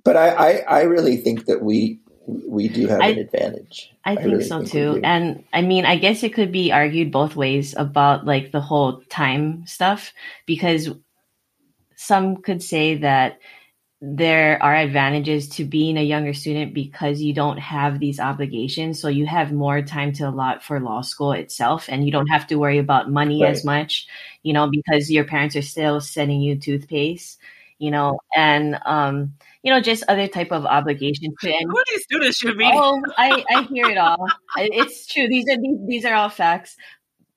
but 0.04 0.16
I, 0.16 0.30
I, 0.30 0.52
I 0.68 0.82
really 0.84 1.18
think 1.18 1.46
that 1.46 1.64
we 1.64 2.00
we 2.48 2.68
do 2.68 2.86
have 2.88 3.02
I, 3.02 3.08
an 3.08 3.18
advantage. 3.18 3.92
I 4.06 4.16
think 4.16 4.28
I 4.28 4.32
really 4.32 4.44
so 4.44 4.60
think 4.60 4.72
too. 4.72 5.02
And 5.04 5.44
I 5.52 5.62
mean, 5.64 5.86
I 5.86 5.98
guess 5.98 6.22
it 6.22 6.36
could 6.36 6.52
be 6.52 6.72
argued 6.72 7.12
both 7.12 7.36
ways 7.36 7.74
about 7.76 8.24
like 8.24 8.52
the 8.52 8.62
whole 8.62 9.02
time 9.10 9.66
stuff 9.66 10.14
because 10.46 10.90
some 11.96 12.38
could 12.38 12.64
say 12.64 12.96
that 13.00 13.40
there 14.02 14.62
are 14.64 14.76
advantages 14.76 15.50
to 15.50 15.66
being 15.66 15.98
a 15.98 16.04
younger 16.04 16.34
student 16.34 16.74
because 16.74 17.22
you 17.22 17.34
don't 17.34 17.58
have 17.58 18.00
these 18.00 18.20
obligations. 18.20 19.00
So 19.00 19.10
you 19.10 19.26
have 19.26 19.52
more 19.52 19.82
time 19.82 20.14
to 20.14 20.30
allot 20.30 20.64
for 20.64 20.80
law 20.80 21.02
school 21.02 21.34
itself 21.34 21.88
and 21.90 22.06
you 22.06 22.12
don't 22.12 22.28
have 22.28 22.48
to 22.48 22.56
worry 22.56 22.78
about 22.78 23.12
money 23.12 23.44
right. 23.44 23.52
as 23.52 23.66
much, 23.66 24.08
you 24.42 24.54
know, 24.54 24.70
because 24.72 25.12
your 25.12 25.26
parents 25.26 25.56
are 25.58 25.62
still 25.62 26.00
sending 26.00 26.40
you 26.40 26.58
toothpaste, 26.58 27.40
you 27.78 27.92
know, 27.92 28.20
and, 28.34 28.80
um, 28.86 29.34
you 29.64 29.74
know, 29.74 29.82
just 29.82 30.06
other 30.08 30.30
type 30.30 30.54
of 30.54 30.66
obligations. 30.66 31.36
And, 31.44 31.70
Who 31.70 31.84
these 31.92 32.04
students 32.04 32.38
should 32.38 32.58
be? 32.58 32.72
Oh, 32.74 33.02
I, 33.18 33.44
I 33.54 33.64
hear 33.64 33.90
it 33.90 33.98
all. 33.98 34.26
it's 34.56 35.08
true. 35.08 35.28
These 35.28 35.50
are 35.50 35.58
these, 35.58 35.78
these 35.86 36.06
are 36.06 36.14
all 36.14 36.30
facts 36.30 36.78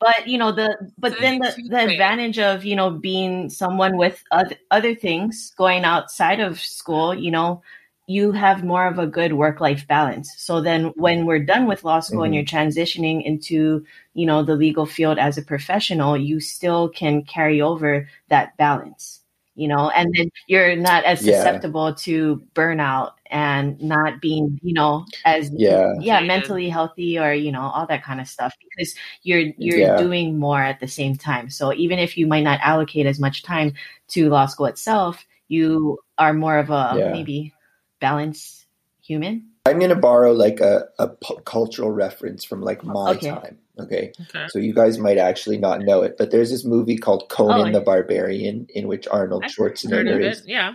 but 0.03 0.27
you 0.27 0.37
know 0.37 0.53
the 0.53 0.77
but 0.99 1.19
then 1.21 1.39
the, 1.39 1.55
the 1.69 1.81
advantage 1.93 2.39
of 2.39 2.65
you 2.65 2.77
know 2.77 2.91
being 2.91 3.49
someone 3.49 3.97
with 3.97 4.23
other, 4.31 4.57
other 4.71 4.95
things 4.95 5.53
going 5.57 5.85
outside 5.85 6.41
of 6.41 6.61
school 6.61 7.15
you 7.15 7.31
know 7.31 7.63
you 8.09 8.33
have 8.33 8.65
more 8.65 8.87
of 8.87 8.99
a 8.99 9.07
good 9.07 9.33
work 9.35 9.61
life 9.61 9.87
balance. 9.87 10.35
So 10.37 10.61
then 10.61 10.87
when 10.97 11.25
we're 11.25 11.45
done 11.45 11.67
with 11.67 11.85
law 11.85 12.01
school 12.01 12.19
mm-hmm. 12.19 12.25
and 12.27 12.35
you're 12.35 12.45
transitioning 12.45 13.25
into 13.25 13.85
you 14.15 14.27
know 14.27 14.43
the 14.43 14.57
legal 14.57 14.87
field 14.87 15.19
as 15.19 15.39
a 15.39 15.43
professional 15.43 16.17
you 16.17 16.41
still 16.41 16.89
can 16.89 17.23
carry 17.23 17.63
over 17.63 18.09
that 18.29 18.57
balance 18.57 19.22
you 19.63 19.69
know 19.69 19.91
and 19.91 20.13
then 20.17 20.29
you're 20.49 20.75
not 20.75 21.05
as 21.05 21.21
susceptible 21.21 21.91
yeah. 21.91 21.95
to 21.97 22.43
burnout 22.53 23.13
and 23.31 23.81
not 23.81 24.21
being 24.21 24.59
you 24.61 24.75
know 24.75 25.07
as 25.25 25.51
yeah 25.53 25.95
yeah 26.01 26.21
mentally 26.21 26.69
healthy 26.69 27.17
or 27.17 27.33
you 27.33 27.53
know 27.53 27.61
all 27.61 27.87
that 27.87 28.03
kind 28.03 28.21
of 28.21 28.27
stuff 28.27 28.53
because 28.61 28.95
you're 29.23 29.45
you're 29.57 29.79
yeah. 29.79 29.97
doing 29.97 30.37
more 30.37 30.61
at 30.61 30.81
the 30.81 30.89
same 30.89 31.17
time 31.17 31.49
so 31.49 31.73
even 31.73 32.01
if 32.01 32.19
you 32.19 32.27
might 32.27 32.43
not 32.43 32.59
allocate 32.61 33.07
as 33.07 33.21
much 33.21 33.45
time 33.45 33.73
to 34.09 34.29
law 34.29 34.47
school 34.47 34.67
itself 34.67 35.25
you 35.47 35.97
are 36.19 36.35
more 36.35 36.59
of 36.59 36.71
a 36.71 36.95
yeah. 36.97 37.13
maybe 37.13 37.55
balanced 38.01 38.67
human 39.01 39.47
i'm 39.67 39.79
going 39.79 39.91
to 39.91 40.03
borrow 40.11 40.33
like 40.33 40.59
a, 40.59 40.89
a 40.99 41.07
p- 41.07 41.39
cultural 41.45 41.93
reference 41.93 42.43
from 42.43 42.61
like 42.61 42.83
my 42.83 43.11
okay. 43.11 43.31
time 43.31 43.59
okay? 43.79 44.13
okay? 44.21 44.47
so 44.49 44.59
you 44.59 44.75
guys 44.75 44.99
might 44.99 45.19
actually 45.19 45.59
not 45.59 45.81
know 45.81 46.03
it 46.03 46.15
but 46.19 46.31
there's 46.31 46.51
this 46.51 46.65
movie 46.65 46.97
called 46.97 47.29
conan 47.31 47.69
oh, 47.69 47.73
the 47.73 47.81
barbarian 47.81 48.67
in 48.71 48.89
which 48.89 49.09
arnold 49.09 49.45
schwarzenegger 49.45 50.23
is 50.23 50.43
yeah 50.47 50.75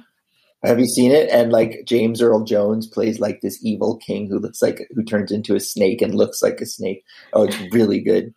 have 0.64 0.80
you 0.80 0.88
seen 0.88 1.12
it? 1.12 1.30
And 1.30 1.52
like 1.52 1.84
James 1.86 2.22
Earl 2.22 2.44
Jones 2.44 2.88
plays 2.88 3.20
like 3.20 3.42
this 3.42 3.64
evil 3.64 3.98
king 3.98 4.28
who 4.28 4.40
looks 4.40 4.62
like 4.62 4.88
who 4.92 5.04
turns 5.04 5.32
into 5.32 5.56
a 5.56 5.60
snake 5.60 6.02
and 6.02 6.16
looks 6.16 6.42
like 6.42 6.60
a 6.60 6.66
snake. 6.66 7.04
Oh, 7.34 7.44
it's 7.44 7.58
really 7.72 8.02
good. 8.02 8.34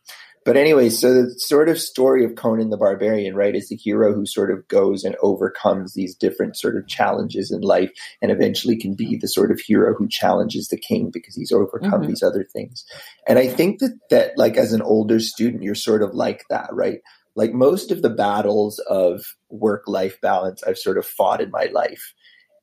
But 0.50 0.56
anyway, 0.56 0.88
so 0.88 1.14
the 1.14 1.30
sort 1.38 1.68
of 1.68 1.78
story 1.78 2.24
of 2.24 2.34
Conan 2.34 2.70
the 2.70 2.76
Barbarian, 2.76 3.36
right, 3.36 3.54
is 3.54 3.68
the 3.68 3.76
hero 3.76 4.12
who 4.12 4.26
sort 4.26 4.50
of 4.50 4.66
goes 4.66 5.04
and 5.04 5.14
overcomes 5.22 5.94
these 5.94 6.16
different 6.16 6.56
sort 6.56 6.76
of 6.76 6.88
challenges 6.88 7.52
in 7.52 7.60
life 7.60 7.92
and 8.20 8.32
eventually 8.32 8.76
can 8.76 8.96
be 8.96 9.16
the 9.16 9.28
sort 9.28 9.52
of 9.52 9.60
hero 9.60 9.94
who 9.94 10.08
challenges 10.08 10.66
the 10.66 10.76
king 10.76 11.08
because 11.12 11.36
he's 11.36 11.52
overcome 11.52 12.00
mm-hmm. 12.00 12.08
these 12.08 12.24
other 12.24 12.42
things. 12.42 12.84
And 13.28 13.38
I 13.38 13.46
think 13.46 13.78
that 13.78 13.96
that 14.10 14.36
like 14.36 14.56
as 14.56 14.72
an 14.72 14.82
older 14.82 15.20
student, 15.20 15.62
you're 15.62 15.76
sort 15.76 16.02
of 16.02 16.14
like 16.14 16.42
that, 16.50 16.70
right? 16.72 16.98
like 17.36 17.52
most 17.52 17.92
of 17.92 18.02
the 18.02 18.10
battles 18.10 18.80
of 18.90 19.36
work 19.50 19.84
life 19.86 20.20
balance 20.20 20.64
I've 20.66 20.78
sort 20.78 20.98
of 20.98 21.06
fought 21.06 21.40
in 21.40 21.52
my 21.52 21.68
life. 21.72 22.12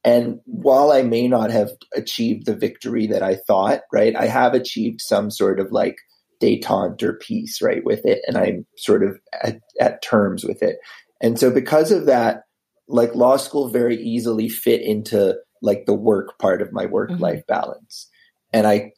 And 0.04 0.42
while 0.44 0.92
I 0.92 1.04
may 1.04 1.30
not 1.30 1.52
have 1.52 1.70
achieved 1.96 2.48
the 2.48 2.56
victory 2.56 3.08
that 3.08 3.24
I 3.24 3.36
thought, 3.36 3.84
right, 3.94 4.14
I 4.14 4.28
have 4.28 4.54
achieved 4.54 5.00
some 5.00 5.32
sort 5.32 5.62
of 5.62 5.72
like 5.72 6.00
detente 6.42 7.04
or 7.04 7.14
peace, 7.14 7.62
right, 7.62 7.84
with 7.84 8.06
it. 8.06 8.22
And 8.28 8.38
I'm 8.38 8.66
sort 8.78 9.04
of 9.04 9.20
at, 9.44 9.60
at 9.80 10.02
terms 10.02 10.44
with 10.44 10.62
it. 10.62 10.78
And 11.22 11.40
so 11.40 11.52
because 11.52 11.92
of 11.92 12.06
that, 12.06 12.44
like 12.88 13.16
law 13.16 13.38
school 13.38 13.70
very 13.70 13.98
easily 13.98 14.50
fit 14.50 14.82
into 14.82 15.36
like 15.62 15.86
the 15.86 15.94
work 15.94 16.38
part 16.40 16.62
of 16.62 16.72
my 16.72 16.86
work 16.86 17.10
life 17.20 17.40
mm-hmm. 17.40 17.54
balance. 17.54 18.10
And 18.54 18.66
I 18.66 18.92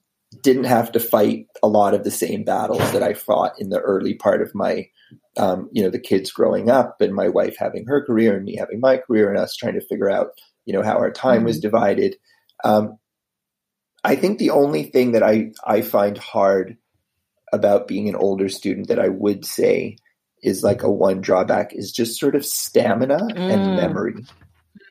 didn't 0.43 0.65
have 0.65 0.91
to 0.91 0.99
fight 0.99 1.47
a 1.63 1.67
lot 1.67 1.93
of 1.93 2.04
the 2.04 2.12
same 2.12 2.43
battles 2.43 2.91
that 2.91 3.02
I 3.02 3.13
fought 3.13 3.54
in 3.60 3.69
the 3.69 3.80
early 3.80 4.13
part 4.13 4.41
of 4.41 4.54
my 4.54 4.88
um, 5.38 5.69
you 5.71 5.82
know, 5.82 5.89
the 5.89 5.99
kids 5.99 6.32
growing 6.32 6.69
up 6.69 7.02
and 7.02 7.13
my 7.13 7.30
wife 7.30 7.56
having 7.58 7.86
her 7.88 8.04
career 8.06 8.36
and 8.36 8.45
me 8.45 8.58
having 8.58 8.80
my 8.80 8.97
career 8.97 9.30
and 9.30 9.39
us 9.39 9.56
trying 9.56 9.73
to 9.73 9.86
figure 9.88 10.10
out, 10.10 10.32
you 10.65 10.73
know, 10.73 10.84
how 10.84 10.97
our 10.97 11.12
time 11.12 11.38
mm-hmm. 11.38 11.45
was 11.45 11.60
divided. 11.60 12.15
Um, 12.63 12.97
I 14.04 14.15
think 14.15 14.38
the 14.38 14.52
only 14.52 14.84
thing 14.84 15.13
that 15.13 15.23
I, 15.23 15.52
I 15.65 15.82
find 15.82 16.17
hard 16.17 16.78
about 17.53 17.88
being 17.88 18.07
an 18.09 18.15
older 18.15 18.49
student 18.49 18.88
that 18.88 18.99
I 18.99 19.09
would 19.09 19.45
say 19.45 19.97
is 20.41 20.63
like 20.63 20.83
a 20.83 20.91
one 20.91 21.21
drawback 21.21 21.73
is 21.73 21.91
just 21.91 22.19
sort 22.19 22.35
of 22.35 22.45
stamina 22.45 23.17
mm. 23.17 23.38
and 23.38 23.75
memory. 23.75 24.15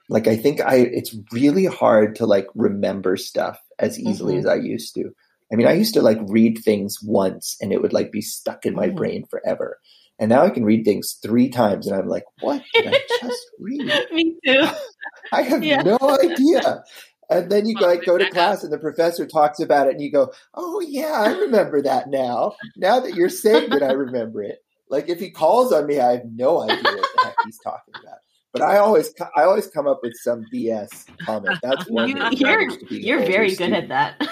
Like 0.09 0.27
I 0.27 0.37
think 0.37 0.61
I 0.61 0.77
it's 0.77 1.15
really 1.33 1.67
hard 1.67 2.17
to 2.17 2.27
like 2.27 2.47
remember 2.55 3.17
stuff 3.17 3.61
as 3.79 3.99
easily 3.99 4.35
mm-hmm. 4.35 4.41
as 4.41 4.47
I 4.47 4.57
used 4.57 4.95
to. 4.95 5.11
I 5.53 5.57
mean, 5.57 5.67
I 5.67 5.73
used 5.73 5.95
to 5.95 6.03
like 6.03 6.19
read 6.27 6.59
things 6.59 6.99
once 7.03 7.57
and 7.61 7.73
it 7.73 7.81
would 7.81 7.93
like 7.93 8.13
be 8.13 8.21
stuck 8.21 8.67
in 8.67 8.75
my 8.75 8.89
mm. 8.89 8.97
brain 8.97 9.25
forever. 9.31 9.79
And 10.19 10.31
now 10.31 10.43
I 10.43 10.51
can 10.51 10.65
read 10.65 10.85
things 10.85 11.19
three 11.23 11.49
times 11.49 11.87
and 11.87 11.97
I'm 11.97 12.09
like, 12.09 12.25
what 12.41 12.63
did 12.75 12.89
I 12.89 13.01
just 13.21 13.47
read? 13.59 13.91
Me 14.13 14.35
too. 14.45 14.67
I 15.33 15.43
have 15.43 15.63
yeah. 15.63 15.83
no 15.83 15.99
idea. 16.01 16.83
And 17.31 17.51
then 17.51 17.67
you 17.67 17.77
oh, 17.81 17.87
like 17.87 18.05
go 18.05 18.17
to 18.17 18.31
class 18.31 18.65
and 18.65 18.73
the 18.73 18.79
professor 18.79 19.27
talks 19.27 19.61
about 19.61 19.87
it 19.87 19.95
and 19.95 20.03
you 20.03 20.11
go, 20.11 20.33
oh 20.55 20.81
yeah, 20.81 21.13
I 21.13 21.33
remember 21.39 21.83
that 21.83 22.09
now. 22.09 22.55
Now 22.77 23.01
that 23.01 23.15
you're 23.15 23.29
saying 23.29 23.71
that 23.71 23.83
I 23.83 23.93
remember 23.93 24.43
it. 24.43 24.59
Like 24.91 25.09
if 25.09 25.21
he 25.21 25.31
calls 25.31 25.73
on 25.73 25.87
me, 25.87 26.01
I 26.01 26.13
have 26.13 26.25
no 26.25 26.63
idea 26.63 26.83
what 26.83 26.85
the 27.17 27.23
heck 27.25 27.37
he's 27.45 27.59
talking 27.63 27.95
about. 28.03 28.19
But 28.53 28.63
I 28.63 28.79
always, 28.79 29.13
I 29.37 29.43
always 29.43 29.67
come 29.67 29.87
up 29.87 30.01
with 30.03 30.15
some 30.17 30.45
BS 30.53 31.07
comment. 31.25 31.59
That's 31.63 31.85
one. 31.91 32.09
You, 32.09 32.29
you're 32.33 32.71
you're 32.89 33.27
very 33.27 33.55
good 33.55 33.75
at 33.75 33.89
that. 33.89 34.27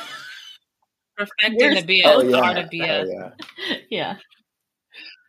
Perfecting 1.17 1.75
the 1.75 1.83
BS, 2.03 2.07
oh, 2.07 2.23
yeah. 2.23 2.37
art 2.39 2.57
of 2.57 2.71
BS. 2.71 3.05
Oh, 3.05 3.31
yeah. 3.69 3.77
yeah. 3.91 4.17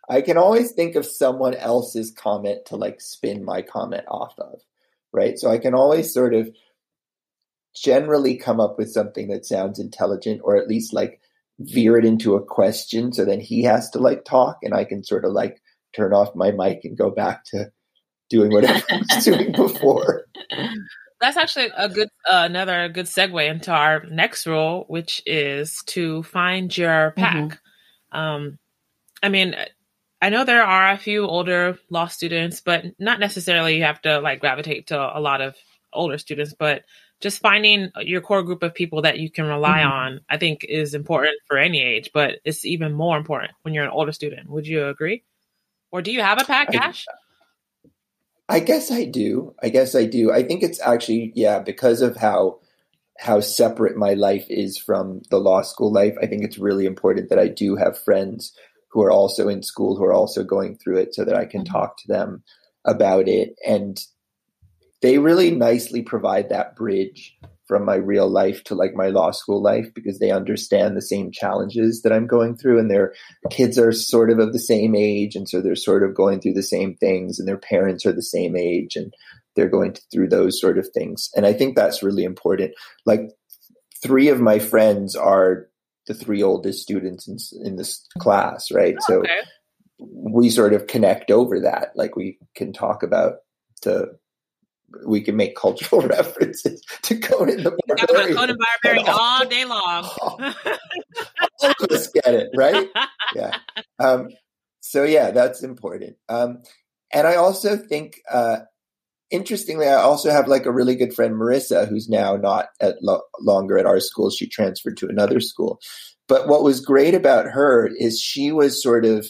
I 0.10 0.22
can 0.22 0.38
always 0.38 0.72
think 0.72 0.96
of 0.96 1.06
someone 1.06 1.54
else's 1.54 2.12
comment 2.12 2.66
to 2.68 2.78
like 2.78 3.02
spin 3.02 3.44
my 3.44 3.62
comment 3.62 4.06
off 4.08 4.40
of, 4.40 4.62
right? 5.12 5.38
So 5.38 5.50
I 5.50 5.58
can 5.58 5.74
always 5.74 6.14
sort 6.14 6.34
of 6.34 6.50
generally 7.82 8.38
come 8.38 8.60
up 8.60 8.78
with 8.78 8.92
something 8.92 9.28
that 9.28 9.46
sounds 9.46 9.80
intelligent 9.80 10.42
or 10.44 10.58
at 10.58 10.68
least 10.68 10.94
like 10.94 11.20
veer 11.60 11.98
it 11.98 12.06
into 12.06 12.36
a 12.36 12.44
question 12.44 13.12
so 13.12 13.26
then 13.26 13.40
he 13.40 13.64
has 13.64 13.90
to 13.90 14.00
like 14.00 14.24
talk 14.26 14.58
and 14.62 14.74
I 14.74 14.84
can 14.84 15.04
sort 15.04 15.26
of 15.26 15.32
like 15.32 15.62
turn 15.96 16.14
off 16.14 16.36
my 16.36 16.52
mic 16.52 16.82
and 16.84 16.98
go 16.98 17.10
back 17.10 17.44
to 17.46 17.72
doing 18.30 18.52
whatever 18.52 18.84
I 18.90 18.98
was 19.16 19.26
doing 19.26 19.52
before. 19.52 20.26
That's 21.20 21.38
actually 21.38 21.70
a 21.76 21.90
good 21.90 22.10
uh, 22.30 22.44
another 22.46 22.90
good 22.90 23.08
segue 23.08 23.50
into 23.50 23.72
our 23.72 24.04
next 24.06 24.46
rule, 24.46 24.86
which 24.88 25.24
is 25.26 25.82
to 25.88 26.22
find 26.24 26.76
your 26.76 27.12
pack. 27.12 27.36
Mm-hmm. 28.14 28.18
Um, 28.18 28.60
I 29.24 29.30
mean, 29.30 29.56
I 30.22 30.30
know 30.30 30.44
there 30.44 30.64
are 30.64 30.92
a 30.92 30.98
few 30.98 31.26
older 31.26 31.80
law 31.90 32.08
students, 32.08 32.62
but 32.62 32.86
not 33.00 33.20
necessarily 33.20 33.78
you 33.78 33.84
have 33.84 34.02
to 34.04 34.20
like 34.20 34.40
gravitate 34.40 34.88
to 34.88 35.00
a 35.00 35.20
lot 35.20 35.42
of 35.42 35.56
older 35.94 36.18
students, 36.18 36.54
but 36.58 36.84
just 37.20 37.42
finding 37.42 37.92
your 38.02 38.22
core 38.22 38.44
group 38.44 38.64
of 38.64 38.74
people 38.74 39.02
that 39.02 39.20
you 39.20 39.32
can 39.32 39.46
rely 39.46 39.80
mm-hmm. 39.80 39.92
on, 39.92 40.22
I 40.30 40.38
think 40.38 40.64
is 40.64 40.94
important 40.94 41.36
for 41.48 41.58
any 41.58 41.82
age, 41.82 42.12
but 42.14 42.36
it's 42.46 42.66
even 42.66 42.94
more 42.94 43.18
important 43.18 43.54
when 43.64 43.74
you're 43.74 43.86
an 43.86 43.92
older 43.92 44.12
student. 44.12 44.50
Would 44.50 44.68
you 44.68 44.88
agree? 44.88 45.24
Or 45.92 46.02
do 46.02 46.12
you 46.12 46.22
have 46.22 46.40
a 46.42 46.46
pack, 46.46 46.76
Ash? 46.76 47.06
I, 48.48 48.58
I 48.58 48.60
guess 48.60 48.92
I 48.92 49.06
do. 49.06 49.56
I 49.64 49.70
guess 49.70 49.96
I 49.96 50.06
do. 50.06 50.32
I 50.32 50.44
think 50.44 50.64
it's 50.64 50.82
actually, 50.82 51.32
yeah, 51.36 51.60
because 51.60 52.02
of 52.02 52.18
how 52.18 52.60
how 53.20 53.40
separate 53.40 53.98
my 53.98 54.14
life 54.14 54.46
is 54.48 54.78
from 54.78 55.24
the 55.32 55.40
law 55.40 55.64
school 55.64 55.92
life, 55.92 56.16
I 56.22 56.28
think 56.28 56.44
it's 56.44 56.60
really 56.60 56.86
important 56.86 57.30
that 57.30 57.40
I 57.40 57.48
do 57.48 57.76
have 57.76 57.98
friends 57.98 58.54
who 58.92 59.02
are 59.02 59.12
also 59.12 59.50
in 59.50 59.64
school 59.64 59.98
who 59.98 60.04
are 60.04 60.14
also 60.14 60.44
going 60.44 60.76
through 60.78 60.98
it 60.98 61.16
so 61.16 61.26
that 61.26 61.36
I 61.36 61.46
can 61.46 61.64
mm-hmm. 61.64 61.74
talk 61.74 61.98
to 61.98 62.08
them 62.08 62.44
about 62.86 63.28
it. 63.28 63.56
And 63.68 64.00
they 65.02 65.18
really 65.18 65.52
nicely 65.52 66.02
provide 66.02 66.50
that 66.50 66.76
bridge 66.76 67.36
from 67.68 67.84
my 67.84 67.96
real 67.96 68.30
life 68.30 68.64
to 68.64 68.76
like 68.76 68.96
my 68.96 69.08
law 69.08 69.32
school 69.32 69.62
life 69.62 69.88
because 69.94 70.20
they 70.20 70.32
understand 70.32 70.96
the 70.96 71.02
same 71.02 71.32
challenges 71.32 72.02
that 72.02 72.14
I'm 72.14 72.26
going 72.26 72.56
through 72.56 72.80
and 72.80 72.90
their 72.90 73.14
kids 73.50 73.78
are 73.78 73.92
sort 73.92 74.32
of 74.32 74.40
of 74.40 74.54
the 74.54 74.60
same 74.60 74.96
age 74.96 75.36
and 75.36 75.50
so 75.50 75.62
they're 75.62 75.76
sort 75.76 76.04
of 76.04 76.16
going 76.16 76.40
through 76.40 76.54
the 76.54 76.64
same 76.64 76.96
things 76.96 77.40
and 77.40 77.48
their 77.48 77.58
parents 77.58 78.06
are 78.06 78.14
the 78.14 78.22
same 78.22 78.56
age 78.56 78.96
and 78.96 79.14
they're 79.56 79.68
going 79.68 79.96
through 80.14 80.30
those 80.30 80.62
sort 80.62 80.78
of 80.78 80.88
things 80.94 81.30
and 81.36 81.46
I 81.46 81.52
think 81.52 81.76
that's 81.76 82.04
really 82.04 82.24
important 82.24 82.72
like 83.06 83.32
three 84.02 84.30
of 84.30 84.40
my 84.40 84.60
friends 84.60 85.16
are 85.16 85.68
the 86.08 86.14
three 86.14 86.42
oldest 86.42 86.82
students 86.82 87.28
in, 87.28 87.38
in 87.66 87.76
this 87.76 88.06
class, 88.18 88.72
right? 88.72 88.96
Oh, 89.02 89.06
so 89.08 89.24
we 90.00 90.50
sort 90.50 90.74
of 90.74 90.88
connect 90.88 91.30
over 91.32 91.60
that. 91.60 91.92
Like 91.96 92.16
we 92.16 92.40
can 92.56 92.74
talk 92.74 93.04
about 93.04 93.36
the, 93.84 94.18
we 95.06 95.22
can 95.22 95.36
make 95.36 95.56
cultural 95.56 96.02
references 96.08 96.84
to 97.04 97.20
Conan 97.20 97.64
the 97.64 97.78
Barbarian. 97.88 98.36
Conan 98.36 98.58
Barbarian 98.84 99.06
all 99.10 99.46
day 99.46 99.66
long. 99.66 100.10
all 101.62 101.74
of 101.82 101.92
us 101.92 102.08
get 102.08 102.34
it, 102.34 102.50
right? 102.56 102.88
Yeah. 103.36 103.58
Um, 104.00 104.30
so 104.82 105.04
yeah, 105.04 105.32
that's 105.32 105.64
important. 105.64 106.16
Um, 106.30 106.62
and 107.14 107.28
I 107.28 107.36
also 107.36 107.78
think 107.78 108.22
uh, 108.32 108.60
interestingly, 109.32 109.88
I 109.88 109.96
also 109.96 110.32
have 110.32 110.48
like 110.48 110.66
a 110.66 110.72
really 110.72 110.96
good 110.96 111.14
friend, 111.14 111.36
Marissa, 111.36 111.88
who's 111.88 112.10
now 112.10 112.36
not 112.36 112.68
at 112.82 112.96
lo- 113.02 113.24
longer 113.40 113.78
at 113.78 113.86
our 113.86 114.00
school. 114.00 114.30
She 114.30 114.48
transferred 114.48 114.98
to 114.98 115.08
another 115.08 115.40
school. 115.40 115.80
But 116.28 116.48
what 116.48 116.64
was 116.64 116.82
great 116.82 117.14
about 117.14 117.46
her 117.48 117.90
is 117.98 118.20
she 118.20 118.52
was 118.52 118.82
sort 118.82 119.06
of 119.06 119.28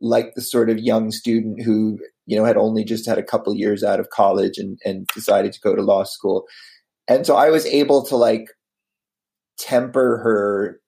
like 0.00 0.34
the 0.34 0.42
sort 0.42 0.70
of 0.70 0.78
young 0.78 1.10
student 1.10 1.62
who, 1.62 1.98
you 2.30 2.36
know, 2.36 2.44
had 2.44 2.56
only 2.56 2.84
just 2.84 3.08
had 3.08 3.18
a 3.18 3.24
couple 3.24 3.52
years 3.56 3.82
out 3.82 3.98
of 3.98 4.10
college 4.10 4.56
and, 4.56 4.78
and 4.84 5.04
decided 5.08 5.52
to 5.52 5.60
go 5.60 5.74
to 5.74 5.82
law 5.82 6.04
school. 6.04 6.44
And 7.08 7.26
so 7.26 7.34
I 7.34 7.50
was 7.50 7.66
able 7.66 8.06
to 8.06 8.14
like 8.14 8.46
temper 9.58 10.18
her 10.18 10.80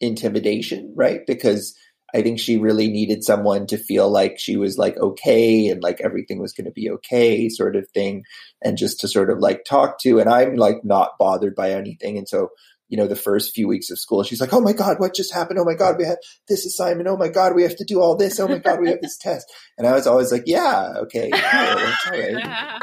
intimidation, 0.00 0.92
right? 0.96 1.20
Because 1.28 1.78
I 2.12 2.22
think 2.22 2.40
she 2.40 2.56
really 2.56 2.88
needed 2.88 3.22
someone 3.22 3.68
to 3.68 3.78
feel 3.78 4.10
like 4.10 4.40
she 4.40 4.56
was 4.56 4.76
like 4.76 4.96
okay 4.96 5.68
and 5.68 5.80
like 5.80 6.00
everything 6.00 6.40
was 6.40 6.52
going 6.52 6.64
to 6.64 6.72
be 6.72 6.90
okay, 6.90 7.48
sort 7.48 7.76
of 7.76 7.88
thing, 7.90 8.24
and 8.60 8.76
just 8.76 8.98
to 9.00 9.08
sort 9.08 9.30
of 9.30 9.38
like 9.38 9.64
talk 9.64 10.00
to. 10.00 10.18
And 10.18 10.28
I'm 10.28 10.56
like 10.56 10.78
not 10.82 11.12
bothered 11.20 11.54
by 11.54 11.70
anything. 11.70 12.18
And 12.18 12.28
so, 12.28 12.48
you 12.88 12.96
know, 12.96 13.06
the 13.06 13.16
first 13.16 13.54
few 13.54 13.66
weeks 13.66 13.90
of 13.90 13.98
school, 13.98 14.22
she's 14.22 14.40
like, 14.40 14.52
oh 14.52 14.60
my 14.60 14.72
God, 14.72 14.98
what 14.98 15.14
just 15.14 15.32
happened? 15.32 15.58
Oh 15.58 15.64
my 15.64 15.74
God, 15.74 15.96
we 15.98 16.04
have 16.04 16.18
this 16.48 16.66
assignment. 16.66 17.08
Oh 17.08 17.16
my 17.16 17.28
God, 17.28 17.54
we 17.54 17.62
have 17.62 17.76
to 17.76 17.84
do 17.84 18.00
all 18.00 18.16
this. 18.16 18.38
Oh 18.38 18.48
my 18.48 18.58
God, 18.58 18.80
we 18.80 18.88
have 18.88 19.00
this 19.00 19.16
test. 19.16 19.50
And 19.78 19.88
I 19.88 19.92
was 19.92 20.06
always 20.06 20.30
like, 20.30 20.44
yeah, 20.46 20.92
okay, 21.02 21.30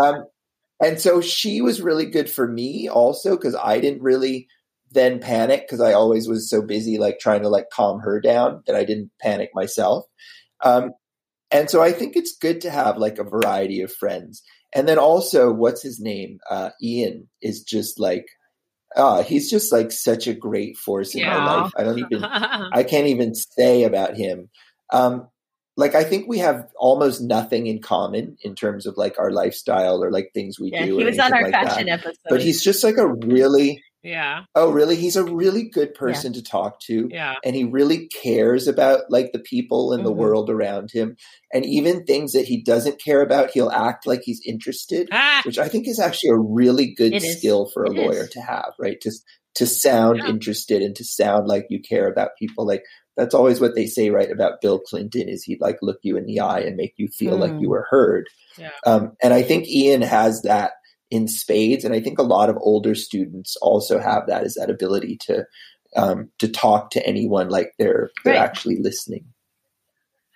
Um, 0.00 0.26
and 0.80 1.00
so 1.00 1.20
she 1.20 1.60
was 1.60 1.82
really 1.82 2.06
good 2.06 2.30
for 2.30 2.46
me 2.46 2.88
also 2.88 3.36
because 3.36 3.56
I 3.56 3.80
didn't 3.80 4.02
really 4.02 4.46
then 4.92 5.18
panic 5.18 5.62
because 5.62 5.80
I 5.80 5.92
always 5.92 6.28
was 6.28 6.48
so 6.48 6.62
busy 6.62 6.98
like 6.98 7.18
trying 7.18 7.42
to 7.42 7.48
like 7.48 7.70
calm 7.70 8.00
her 8.00 8.20
down 8.20 8.62
that 8.66 8.76
I 8.76 8.84
didn't 8.84 9.10
panic 9.20 9.50
myself. 9.54 10.04
Um, 10.62 10.92
and 11.50 11.68
so 11.68 11.82
I 11.82 11.92
think 11.92 12.16
it's 12.16 12.36
good 12.36 12.60
to 12.62 12.70
have 12.70 12.98
like 12.98 13.18
a 13.18 13.24
variety 13.24 13.80
of 13.80 13.92
friends. 13.92 14.42
And 14.74 14.86
then 14.86 14.98
also, 14.98 15.52
what's 15.52 15.82
his 15.82 15.98
name? 16.00 16.38
Uh, 16.48 16.70
Ian 16.82 17.28
is 17.40 17.62
just 17.62 17.98
like, 17.98 18.26
ah, 18.96 19.22
he's 19.22 19.50
just 19.50 19.72
like 19.72 19.92
such 19.92 20.26
a 20.26 20.34
great 20.34 20.76
force 20.76 21.14
in 21.14 21.20
yeah. 21.20 21.38
my 21.38 21.60
life. 21.60 21.72
I 21.76 21.84
don't 21.84 21.98
even, 21.98 22.24
I 22.24 22.82
can't 22.82 23.06
even 23.06 23.34
say 23.34 23.84
about 23.84 24.16
him. 24.16 24.48
Um, 24.92 25.28
like 25.76 25.94
I 25.94 26.02
think 26.02 26.28
we 26.28 26.38
have 26.38 26.68
almost 26.76 27.22
nothing 27.22 27.68
in 27.68 27.80
common 27.80 28.36
in 28.42 28.56
terms 28.56 28.84
of 28.84 28.96
like 28.96 29.18
our 29.18 29.30
lifestyle 29.30 30.02
or 30.02 30.10
like 30.10 30.32
things 30.34 30.58
we 30.58 30.72
yeah, 30.72 30.84
do. 30.84 30.98
He 30.98 31.04
was 31.04 31.18
on 31.20 31.32
our 31.32 31.42
like 31.42 31.52
fashion 31.52 31.86
that. 31.86 32.00
episode, 32.00 32.16
but 32.28 32.42
he's 32.42 32.62
just 32.64 32.82
like 32.82 32.96
a 32.96 33.06
really 33.06 33.80
yeah. 34.02 34.44
Oh, 34.54 34.70
really? 34.70 34.96
He's 34.96 35.16
a 35.16 35.24
really 35.24 35.68
good 35.68 35.94
person 35.94 36.32
yeah. 36.32 36.40
to 36.40 36.44
talk 36.44 36.80
to. 36.82 37.08
Yeah. 37.10 37.34
And 37.44 37.56
he 37.56 37.64
really 37.64 38.06
cares 38.06 38.68
about 38.68 39.02
like 39.10 39.32
the 39.32 39.40
people 39.40 39.92
and 39.92 40.00
mm-hmm. 40.00 40.06
the 40.06 40.12
world 40.12 40.50
around 40.50 40.90
him. 40.92 41.16
And 41.52 41.64
even 41.66 42.04
things 42.04 42.32
that 42.32 42.46
he 42.46 42.62
doesn't 42.62 43.02
care 43.02 43.22
about, 43.22 43.50
he'll 43.50 43.70
act 43.70 44.06
like 44.06 44.20
he's 44.22 44.42
interested, 44.46 45.08
ah. 45.12 45.42
which 45.44 45.58
I 45.58 45.68
think 45.68 45.88
is 45.88 45.98
actually 45.98 46.30
a 46.30 46.38
really 46.38 46.94
good 46.94 47.14
it 47.14 47.22
skill 47.22 47.66
is. 47.66 47.72
for 47.72 47.84
a 47.84 47.90
it 47.90 47.96
lawyer 47.96 48.24
is. 48.24 48.30
to 48.30 48.40
have, 48.40 48.72
right? 48.78 49.00
To 49.02 49.12
to 49.56 49.66
sound 49.66 50.18
yeah. 50.18 50.28
interested 50.28 50.82
and 50.82 50.94
to 50.94 51.04
sound 51.04 51.48
like 51.48 51.66
you 51.68 51.80
care 51.80 52.08
about 52.08 52.36
people. 52.38 52.64
Like 52.64 52.84
that's 53.16 53.34
always 53.34 53.60
what 53.60 53.74
they 53.74 53.86
say, 53.86 54.10
right, 54.10 54.30
about 54.30 54.60
Bill 54.60 54.78
Clinton 54.78 55.28
is 55.28 55.42
he'd 55.42 55.60
like 55.60 55.78
look 55.82 55.98
you 56.02 56.16
in 56.16 56.26
the 56.26 56.38
eye 56.38 56.60
and 56.60 56.76
make 56.76 56.94
you 56.96 57.08
feel 57.08 57.36
mm. 57.36 57.40
like 57.40 57.60
you 57.60 57.68
were 57.68 57.86
heard. 57.90 58.28
Yeah. 58.56 58.70
Um, 58.86 59.16
and 59.20 59.34
I 59.34 59.42
think 59.42 59.66
Ian 59.66 60.02
has 60.02 60.42
that 60.42 60.72
in 61.10 61.28
spades. 61.28 61.84
And 61.84 61.94
I 61.94 62.00
think 62.00 62.18
a 62.18 62.22
lot 62.22 62.50
of 62.50 62.58
older 62.60 62.94
students 62.94 63.56
also 63.56 63.98
have 63.98 64.26
that 64.26 64.44
is 64.44 64.54
that 64.54 64.70
ability 64.70 65.16
to 65.22 65.46
um, 65.96 66.30
to 66.38 66.48
talk 66.48 66.90
to 66.90 67.06
anyone 67.06 67.48
like 67.48 67.74
they're 67.78 68.10
they're 68.24 68.34
right. 68.34 68.42
actually 68.42 68.76
listening. 68.76 69.24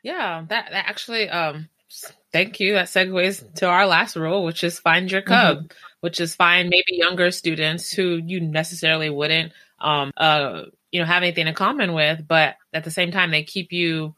Yeah, 0.03 0.45
that, 0.49 0.71
that 0.71 0.89
actually 0.89 1.29
um 1.29 1.69
thank 2.33 2.59
you. 2.59 2.75
That 2.75 2.87
segues 2.87 3.55
to 3.57 3.67
our 3.67 3.87
last 3.87 4.17
rule, 4.17 4.45
which 4.45 4.65
is 4.65 4.79
find 4.79 5.11
your 5.11 5.23
cub, 5.23 5.59
mm-hmm. 5.59 5.67
which 6.01 6.21
is 6.21 6.35
find 6.35 6.69
maybe 6.69 6.99
younger 6.99 7.31
students 7.31 7.93
who 7.93 8.21
you 8.25 8.41
necessarily 8.41 9.11
wouldn't 9.11 9.53
um 9.81 10.13
uh 10.17 10.63
you 10.91 11.01
know 11.01 11.07
have 11.07 11.23
anything 11.23 11.47
in 11.47 11.55
common 11.55 11.93
with, 11.93 12.27
but 12.27 12.57
at 12.73 12.85
the 12.85 12.91
same 12.91 13.11
time 13.11 13.31
they 13.31 13.43
keep 13.43 13.73
you 13.73 14.15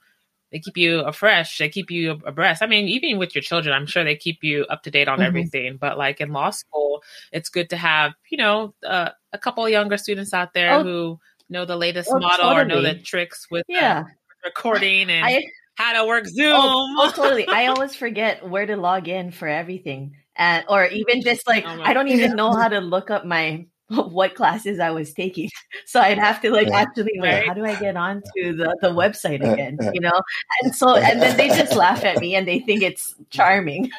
they 0.54 0.60
keep 0.60 0.76
you 0.76 1.00
afresh. 1.00 1.58
They 1.58 1.68
keep 1.68 1.90
you 1.90 2.12
abreast. 2.24 2.62
I 2.62 2.66
mean 2.66 2.86
even 2.86 3.18
with 3.18 3.34
your 3.34 3.42
children 3.42 3.74
i'm 3.74 3.86
sure 3.86 4.04
they 4.04 4.14
keep 4.14 4.44
you 4.44 4.64
up 4.70 4.84
to 4.84 4.90
date 4.90 5.08
on 5.08 5.18
mm-hmm. 5.18 5.26
everything. 5.26 5.78
But 5.78 5.98
like 5.98 6.20
in 6.20 6.32
law 6.32 6.50
school 6.50 7.02
it's 7.32 7.48
good 7.48 7.70
to 7.70 7.76
have 7.76 8.12
you 8.30 8.38
know 8.38 8.72
uh, 8.86 9.10
a 9.32 9.38
couple 9.38 9.64
of 9.64 9.72
younger 9.72 9.96
students 9.96 10.32
out 10.32 10.54
there 10.54 10.74
oh, 10.74 10.82
who 10.84 11.20
know 11.50 11.64
the 11.64 11.76
latest 11.76 12.08
oh, 12.12 12.20
model 12.20 12.50
totally. 12.50 12.60
or 12.60 12.64
know 12.66 12.82
the 12.82 12.94
tricks 12.94 13.48
with 13.50 13.64
yeah. 13.68 14.04
recording 14.44 15.10
and 15.10 15.26
I, 15.26 15.42
how 15.74 16.00
to 16.00 16.06
work 16.06 16.24
zoom. 16.26 16.54
oh, 16.54 16.86
oh, 17.00 17.12
totally. 17.14 17.48
I 17.48 17.66
always 17.66 17.96
forget 17.96 18.48
where 18.48 18.64
to 18.64 18.76
log 18.76 19.08
in 19.08 19.32
for 19.32 19.48
everything. 19.48 20.14
And 20.36 20.64
or 20.68 20.86
even 20.86 21.22
just 21.22 21.46
like 21.48 21.64
oh 21.66 21.80
i 21.82 21.92
don't 21.92 22.08
even 22.08 22.36
know 22.36 22.52
how 22.52 22.68
to 22.68 22.78
look 22.80 23.10
up 23.10 23.24
my 23.24 23.66
what 23.88 24.34
classes 24.34 24.80
I 24.80 24.90
was 24.90 25.12
taking. 25.12 25.50
So 25.86 26.00
I'd 26.00 26.18
have 26.18 26.40
to 26.42 26.50
like 26.50 26.68
actually 26.68 27.12
wait, 27.16 27.46
how 27.46 27.52
do 27.52 27.64
I 27.64 27.78
get 27.78 27.96
onto 27.96 28.22
the, 28.36 28.76
the 28.80 28.88
website 28.88 29.48
again? 29.48 29.78
You 29.92 30.00
know? 30.00 30.20
And 30.62 30.74
so 30.74 30.96
and 30.96 31.20
then 31.20 31.36
they 31.36 31.48
just 31.48 31.76
laugh 31.76 32.04
at 32.04 32.18
me 32.18 32.34
and 32.34 32.48
they 32.48 32.60
think 32.60 32.82
it's 32.82 33.14
charming. 33.30 33.90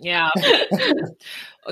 yeah. 0.00 0.30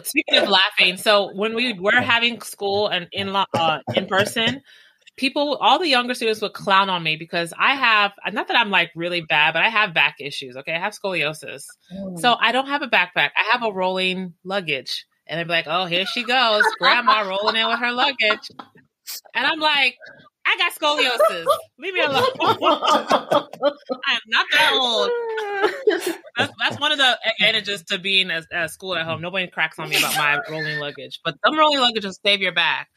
Speaking 0.02 0.38
of 0.38 0.48
laughing, 0.48 0.96
so 0.96 1.34
when 1.34 1.54
we 1.54 1.72
were 1.74 2.00
having 2.00 2.40
school 2.40 2.88
and 2.88 3.08
in 3.12 3.34
uh, 3.34 3.80
in 3.94 4.06
person, 4.06 4.62
people, 5.16 5.56
all 5.60 5.78
the 5.78 5.88
younger 5.88 6.14
students 6.14 6.40
would 6.40 6.52
clown 6.52 6.88
on 6.88 7.02
me 7.02 7.16
because 7.16 7.52
I 7.58 7.74
have 7.74 8.12
not 8.32 8.48
that 8.48 8.56
I'm 8.56 8.70
like 8.70 8.90
really 8.94 9.22
bad, 9.22 9.54
but 9.54 9.62
I 9.62 9.68
have 9.68 9.92
back 9.92 10.16
issues. 10.20 10.56
Okay, 10.56 10.74
I 10.74 10.78
have 10.78 10.94
scoliosis, 10.94 11.64
mm. 11.92 12.18
so 12.18 12.36
I 12.40 12.52
don't 12.52 12.68
have 12.68 12.82
a 12.82 12.88
backpack. 12.88 13.30
I 13.36 13.50
have 13.52 13.62
a 13.62 13.72
rolling 13.72 14.34
luggage. 14.44 15.04
And 15.28 15.38
they'd 15.38 15.44
be 15.44 15.50
like, 15.50 15.66
oh, 15.68 15.86
here 15.86 16.06
she 16.06 16.22
goes, 16.22 16.62
grandma 16.78 17.22
rolling 17.22 17.56
in 17.56 17.66
with 17.66 17.78
her 17.80 17.92
luggage. 17.92 18.50
And 19.34 19.46
I'm 19.46 19.58
like, 19.58 19.96
I 20.46 20.56
got 20.58 20.74
scoliosis. 20.74 21.44
Leave 21.78 21.94
me 21.94 22.00
alone. 22.00 22.22
I 22.40 24.12
am 24.12 24.20
not 24.28 24.46
that 24.52 24.72
old. 24.72 25.10
That's, 26.36 26.52
that's, 26.60 26.80
one 26.80 26.92
of 26.92 26.98
the 26.98 27.18
advantages 27.32 27.82
to 27.84 27.98
being 27.98 28.30
at, 28.30 28.44
at 28.52 28.70
school 28.70 28.94
at 28.94 29.04
home. 29.04 29.20
Nobody 29.20 29.48
cracks 29.48 29.78
on 29.78 29.88
me 29.88 29.96
about 29.96 30.16
my 30.16 30.38
rolling 30.48 30.78
luggage, 30.78 31.20
but 31.24 31.34
some 31.44 31.58
rolling 31.58 31.80
luggage 31.80 32.04
will 32.04 32.12
save 32.24 32.40
your 32.40 32.52
back. 32.52 32.88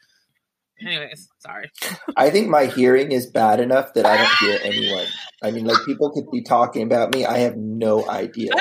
Anyways, 0.80 1.28
sorry. 1.40 1.70
I 2.16 2.30
think 2.30 2.48
my 2.48 2.66
hearing 2.66 3.12
is 3.12 3.26
bad 3.26 3.60
enough 3.60 3.92
that 3.94 4.06
I 4.06 4.16
don't 4.16 4.36
hear 4.38 4.60
anyone. 4.62 5.06
I 5.42 5.50
mean, 5.50 5.66
like 5.66 5.84
people 5.84 6.10
could 6.10 6.30
be 6.30 6.42
talking 6.42 6.82
about 6.82 7.12
me. 7.14 7.26
I 7.26 7.38
have 7.38 7.56
no 7.56 8.08
idea. 8.08 8.52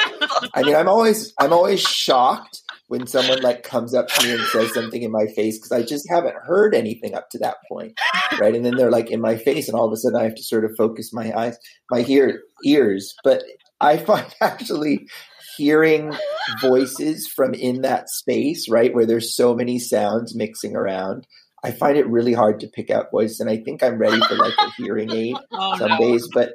I 0.54 0.64
mean, 0.64 0.76
I'm 0.76 0.90
always 0.90 1.34
I'm 1.40 1.54
always 1.54 1.80
shocked 1.80 2.62
when 2.90 3.06
someone 3.06 3.40
like 3.42 3.62
comes 3.62 3.94
up 3.94 4.08
to 4.08 4.26
me 4.26 4.34
and 4.34 4.42
says 4.48 4.74
something 4.74 5.04
in 5.04 5.12
my 5.12 5.28
face 5.36 5.58
because 5.58 5.72
I 5.72 5.84
just 5.84 6.10
haven't 6.10 6.36
heard 6.36 6.74
anything 6.74 7.14
up 7.14 7.30
to 7.30 7.38
that 7.38 7.58
point, 7.70 7.94
right? 8.40 8.56
And 8.56 8.66
then 8.66 8.76
they're 8.76 8.90
like 8.90 9.12
in 9.12 9.22
my 9.22 9.38
face, 9.38 9.70
and 9.70 9.78
all 9.78 9.86
of 9.86 9.94
a 9.94 9.96
sudden 9.96 10.20
I 10.20 10.24
have 10.24 10.34
to 10.34 10.44
sort 10.44 10.66
of 10.66 10.72
focus 10.76 11.14
my 11.14 11.32
eyes, 11.38 11.56
my 11.92 12.04
ear 12.08 12.42
ears. 12.66 13.14
But 13.24 13.44
I 13.80 13.98
find 13.98 14.26
actually 14.42 15.08
hearing 15.56 16.16
voices 16.62 17.28
from 17.28 17.54
in 17.54 17.84
that 17.84 18.10
space, 18.10 18.68
right, 18.68 18.94
where 18.94 19.06
there's 19.06 19.36
so 19.36 19.54
many 19.54 19.78
sounds 19.78 20.36
mixing 20.36 20.76
around. 20.76 21.28
I 21.64 21.72
find 21.72 21.96
it 21.96 22.08
really 22.08 22.34
hard 22.34 22.60
to 22.62 22.68
pick 22.68 22.90
out 22.90 23.12
voices, 23.12 23.40
and 23.40 23.52
I 23.52 23.58
think 23.58 23.84
I'm 23.84 24.00
ready 24.00 24.20
for 24.20 24.36
like 24.36 24.54
a 24.58 24.72
hearing 24.82 25.12
aid 25.12 25.36
oh, 25.52 25.78
some 25.78 25.92
no. 25.92 25.98
days, 26.00 26.28
but 26.34 26.54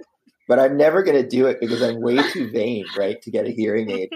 but 0.48 0.58
I'm 0.58 0.76
never 0.76 1.04
going 1.04 1.22
to 1.22 1.28
do 1.28 1.46
it 1.46 1.58
because 1.60 1.80
I'm 1.80 2.02
way 2.02 2.16
too 2.32 2.50
vain, 2.50 2.86
right, 2.98 3.22
to 3.22 3.30
get 3.30 3.46
a 3.46 3.50
hearing 3.50 3.88
aid. 3.88 4.08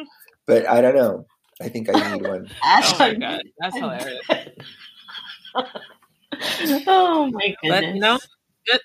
But 0.48 0.68
I 0.68 0.80
don't 0.80 0.96
know. 0.96 1.26
I 1.60 1.68
think 1.68 1.94
I 1.94 2.14
need 2.14 2.22
one. 2.22 2.48
oh 2.62 2.96
my 2.98 3.14
god, 3.14 3.42
that's 3.58 3.76
hilarious. 3.76 4.20
oh 6.86 7.30
my 7.32 7.54
goodness. 7.62 7.92
But 7.92 7.94
no, 7.94 8.18
it, 8.66 8.82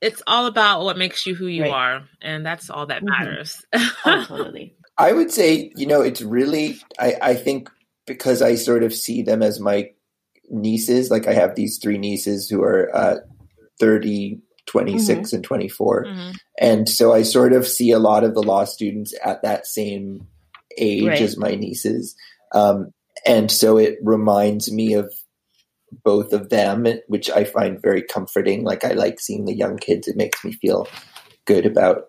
it's 0.00 0.22
all 0.26 0.46
about 0.46 0.82
what 0.82 0.96
makes 0.96 1.26
you 1.26 1.34
who 1.34 1.46
you 1.46 1.62
right. 1.62 1.72
are, 1.72 2.02
and 2.22 2.44
that's 2.44 2.70
all 2.70 2.86
that 2.86 3.02
mm-hmm. 3.02 3.10
matters. 3.10 3.62
oh, 3.74 3.94
totally. 4.28 4.76
I 4.96 5.12
would 5.12 5.30
say, 5.30 5.72
you 5.76 5.86
know, 5.86 6.02
it's 6.02 6.20
really, 6.20 6.78
I, 6.98 7.14
I 7.22 7.34
think 7.34 7.70
because 8.06 8.42
I 8.42 8.54
sort 8.54 8.82
of 8.82 8.92
see 8.92 9.22
them 9.22 9.42
as 9.42 9.58
my 9.58 9.90
nieces, 10.50 11.10
like 11.10 11.26
I 11.26 11.32
have 11.32 11.54
these 11.54 11.78
three 11.78 11.96
nieces 11.96 12.48
who 12.48 12.62
are 12.62 12.94
uh, 12.94 13.16
30, 13.78 14.40
26, 14.66 15.28
mm-hmm. 15.28 15.36
and 15.36 15.44
24. 15.44 16.04
Mm-hmm. 16.04 16.30
And 16.60 16.88
so 16.88 17.14
I 17.14 17.22
sort 17.22 17.52
of 17.52 17.66
see 17.66 17.92
a 17.92 17.98
lot 17.98 18.24
of 18.24 18.34
the 18.34 18.42
law 18.42 18.64
students 18.64 19.14
at 19.24 19.42
that 19.42 19.66
same 19.66 20.26
age 20.78 21.06
right. 21.06 21.20
as 21.20 21.36
my 21.36 21.54
nieces. 21.54 22.14
Um, 22.54 22.92
and 23.26 23.50
so 23.50 23.76
it 23.76 23.98
reminds 24.02 24.72
me 24.72 24.94
of 24.94 25.12
both 26.04 26.32
of 26.32 26.50
them, 26.50 26.86
which 27.08 27.30
I 27.30 27.44
find 27.44 27.82
very 27.82 28.02
comforting. 28.02 28.64
Like 28.64 28.84
I 28.84 28.92
like 28.92 29.20
seeing 29.20 29.44
the 29.44 29.56
young 29.56 29.76
kids. 29.76 30.08
It 30.08 30.16
makes 30.16 30.44
me 30.44 30.52
feel 30.52 30.88
good 31.46 31.66
about. 31.66 32.04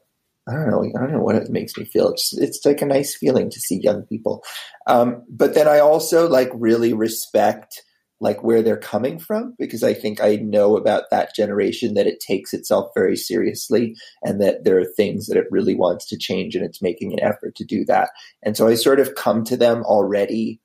I 0.47 0.53
don't 0.53 0.69
know. 0.69 0.83
I 0.83 0.99
don't 0.99 1.11
know 1.11 1.21
what 1.21 1.35
it 1.35 1.49
makes 1.49 1.77
me 1.77 1.85
feel. 1.85 2.09
It's 2.09 2.35
it's 2.37 2.65
like 2.65 2.81
a 2.81 2.85
nice 2.85 3.15
feeling 3.15 3.49
to 3.51 3.59
see 3.59 3.79
young 3.79 4.03
people. 4.03 4.43
Um, 4.87 5.23
but 5.29 5.53
then 5.53 5.67
I 5.67 5.79
also 5.79 6.27
like 6.27 6.49
really 6.53 6.93
respect 6.93 7.83
like 8.21 8.43
where 8.43 8.61
they're 8.61 8.77
coming 8.77 9.17
from 9.17 9.55
because 9.57 9.83
I 9.83 9.95
think 9.95 10.21
I 10.21 10.35
know 10.35 10.77
about 10.77 11.09
that 11.09 11.35
generation 11.35 11.95
that 11.95 12.05
it 12.05 12.19
takes 12.19 12.53
itself 12.53 12.91
very 12.95 13.17
seriously 13.17 13.95
and 14.23 14.39
that 14.39 14.63
there 14.63 14.79
are 14.79 14.85
things 14.85 15.25
that 15.25 15.37
it 15.37 15.47
really 15.49 15.73
wants 15.73 16.05
to 16.07 16.17
change 16.17 16.55
and 16.55 16.63
it's 16.63 16.83
making 16.83 17.11
an 17.11 17.19
effort 17.19 17.55
to 17.55 17.65
do 17.65 17.83
that. 17.85 18.11
And 18.43 18.55
so 18.55 18.67
I 18.67 18.75
sort 18.75 18.99
of 18.99 19.15
come 19.15 19.43
to 19.45 19.57
them 19.57 19.83
already 19.83 20.61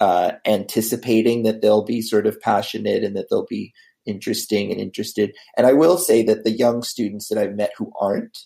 uh, 0.00 0.32
anticipating 0.44 1.44
that 1.44 1.62
they'll 1.62 1.84
be 1.84 2.02
sort 2.02 2.26
of 2.26 2.40
passionate 2.40 3.04
and 3.04 3.16
that 3.16 3.26
they'll 3.30 3.46
be 3.48 3.72
interesting 4.04 4.72
and 4.72 4.80
interested. 4.80 5.32
And 5.56 5.68
I 5.68 5.74
will 5.74 5.98
say 5.98 6.24
that 6.24 6.42
the 6.42 6.50
young 6.50 6.82
students 6.82 7.28
that 7.28 7.38
I've 7.38 7.54
met 7.54 7.70
who 7.78 7.92
aren't, 8.00 8.38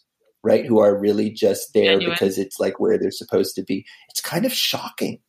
right, 0.44 0.66
who 0.66 0.78
are 0.78 0.98
really 0.98 1.30
just 1.30 1.72
there 1.72 1.98
because 1.98 2.36
it's 2.36 2.60
like 2.60 2.78
where 2.78 2.98
they're 2.98 3.10
supposed 3.10 3.54
to 3.54 3.62
be, 3.62 3.86
it's 4.10 4.20
kind 4.20 4.44
of 4.44 4.52
shocking. 4.52 5.20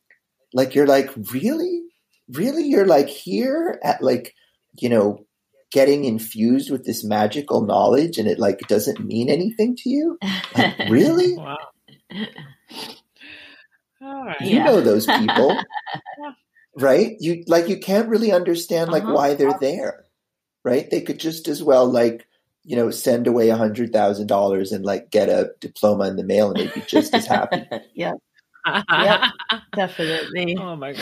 Like 0.52 0.74
you're 0.74 0.86
like, 0.86 1.10
really? 1.32 1.84
Really? 2.28 2.64
You're 2.64 2.86
like 2.86 3.08
here 3.08 3.78
at 3.82 4.02
like, 4.02 4.34
you 4.80 4.88
know, 4.88 5.26
getting 5.70 6.04
infused 6.04 6.70
with 6.70 6.84
this 6.84 7.04
magical 7.04 7.64
knowledge 7.64 8.18
and 8.18 8.28
it 8.28 8.38
like 8.38 8.60
doesn't 8.68 9.04
mean 9.04 9.28
anything 9.28 9.76
to 9.76 9.90
you? 9.90 10.18
Like, 10.56 10.78
really? 10.88 11.36
wow. 11.36 11.56
You 14.40 14.56
yeah. 14.56 14.64
know 14.64 14.80
those 14.80 15.06
people. 15.06 15.58
right? 16.76 17.16
You 17.20 17.44
like 17.46 17.68
you 17.68 17.78
can't 17.78 18.08
really 18.08 18.32
understand 18.32 18.90
like 18.90 19.02
uh-huh. 19.04 19.14
why 19.14 19.34
they're 19.34 19.58
there 19.60 20.04
right? 20.64 20.90
They 20.90 21.02
could 21.02 21.20
just 21.20 21.46
as 21.46 21.62
well 21.62 21.86
like 21.86 22.26
you 22.64 22.74
know 22.74 22.90
send 22.90 23.26
away 23.26 23.50
a 23.50 23.56
hundred 23.56 23.92
thousand 23.92 24.26
dollars 24.26 24.72
and 24.72 24.84
like 24.84 25.10
get 25.10 25.28
a 25.28 25.52
diploma 25.60 26.08
in 26.08 26.16
the 26.16 26.24
mail 26.24 26.50
and 26.50 26.58
they'd 26.58 26.74
be 26.74 26.80
just 26.80 27.14
as 27.14 27.26
happy. 27.26 27.62
yeah, 27.94 28.14
yeah, 28.66 29.30
definitely. 29.76 30.56
Oh 30.58 30.74
my 30.74 30.94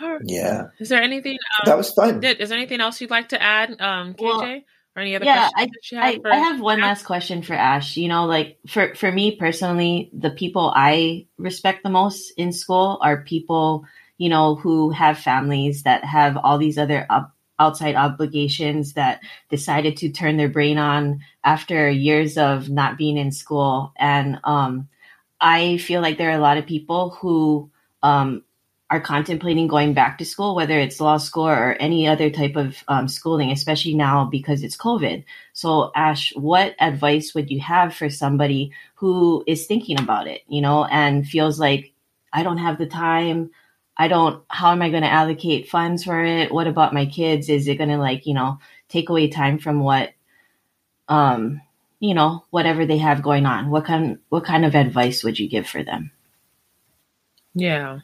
god. 0.00 0.22
Yeah. 0.24 0.68
Is 0.78 0.88
there 0.88 1.02
anything 1.02 1.32
um, 1.32 1.66
that 1.66 1.76
was 1.76 1.90
fun? 1.92 2.22
Is 2.24 2.48
there 2.48 2.58
anything 2.58 2.80
else 2.80 3.00
you'd 3.00 3.10
like 3.10 3.30
to 3.30 3.42
add, 3.42 3.80
um, 3.80 4.14
KJ? 4.14 4.20
Well, 4.20 4.60
or 4.96 5.02
any 5.02 5.14
other 5.14 5.24
yeah, 5.24 5.48
I, 5.56 5.68
have 5.92 6.02
I, 6.02 6.20
I, 6.24 6.36
have 6.36 6.60
one 6.60 6.80
Ash? 6.80 6.84
last 6.84 7.04
question 7.04 7.42
for 7.42 7.54
Ash. 7.54 7.96
You 7.96 8.08
know, 8.08 8.26
like 8.26 8.58
for 8.66 8.94
for 8.96 9.12
me 9.12 9.36
personally, 9.36 10.10
the 10.12 10.30
people 10.30 10.72
I 10.74 11.26
respect 11.38 11.84
the 11.84 11.90
most 11.90 12.32
in 12.36 12.52
school 12.52 12.98
are 13.00 13.22
people 13.22 13.84
you 14.18 14.28
know 14.28 14.56
who 14.56 14.90
have 14.90 15.18
families 15.18 15.84
that 15.84 16.04
have 16.04 16.36
all 16.36 16.58
these 16.58 16.76
other 16.76 17.06
up 17.08 17.34
outside 17.60 17.94
obligations 17.94 18.94
that 18.94 19.20
decided 19.50 19.96
to 19.98 20.10
turn 20.10 20.38
their 20.38 20.48
brain 20.48 20.78
on 20.78 21.20
after 21.44 21.88
years 21.88 22.38
of 22.38 22.70
not 22.70 22.96
being 22.96 23.18
in 23.18 23.30
school. 23.30 23.92
And 23.96 24.40
um, 24.44 24.88
I 25.40 25.76
feel 25.76 26.00
like 26.00 26.16
there 26.16 26.30
are 26.30 26.38
a 26.38 26.40
lot 26.40 26.56
of 26.56 26.66
people 26.66 27.10
who 27.10 27.70
um, 28.02 28.42
are 28.90 29.00
contemplating 29.00 29.68
going 29.68 29.94
back 29.94 30.18
to 30.18 30.24
school, 30.24 30.56
whether 30.56 30.78
it's 30.78 31.00
law 31.00 31.16
school 31.16 31.46
or 31.46 31.76
any 31.78 32.08
other 32.08 32.28
type 32.28 32.56
of 32.56 32.82
um, 32.88 33.06
schooling, 33.06 33.52
especially 33.52 33.94
now 33.94 34.24
because 34.24 34.64
it's 34.64 34.76
COVID. 34.76 35.24
So, 35.52 35.92
Ash, 35.94 36.32
what 36.34 36.74
advice 36.80 37.32
would 37.32 37.50
you 37.50 37.60
have 37.60 37.94
for 37.94 38.10
somebody 38.10 38.72
who 38.96 39.44
is 39.46 39.66
thinking 39.66 40.00
about 40.00 40.26
it, 40.26 40.42
you 40.48 40.60
know, 40.60 40.84
and 40.84 41.26
feels 41.26 41.60
like 41.60 41.92
I 42.32 42.42
don't 42.42 42.58
have 42.58 42.78
the 42.78 42.86
time, 42.86 43.50
I 43.96 44.08
don't, 44.08 44.42
how 44.48 44.72
am 44.72 44.82
I 44.82 44.90
going 44.90 45.04
to 45.04 45.12
allocate 45.12 45.68
funds 45.68 46.04
for 46.04 46.24
it? 46.24 46.50
What 46.50 46.66
about 46.66 46.92
my 46.92 47.06
kids? 47.06 47.48
Is 47.48 47.68
it 47.68 47.76
going 47.76 47.90
to 47.90 47.98
like, 47.98 48.26
you 48.26 48.34
know, 48.34 48.58
take 48.88 49.08
away 49.08 49.28
time 49.28 49.58
from 49.58 49.80
what, 49.80 50.10
um, 51.06 51.60
you 52.00 52.14
know, 52.14 52.44
whatever 52.50 52.86
they 52.86 52.98
have 52.98 53.22
going 53.22 53.46
on? 53.46 53.70
What 53.70 53.84
kind, 53.84 54.18
what 54.30 54.44
kind 54.44 54.64
of 54.64 54.74
advice 54.74 55.22
would 55.22 55.38
you 55.38 55.48
give 55.48 55.68
for 55.68 55.84
them? 55.84 56.10
Yeah. 57.54 58.00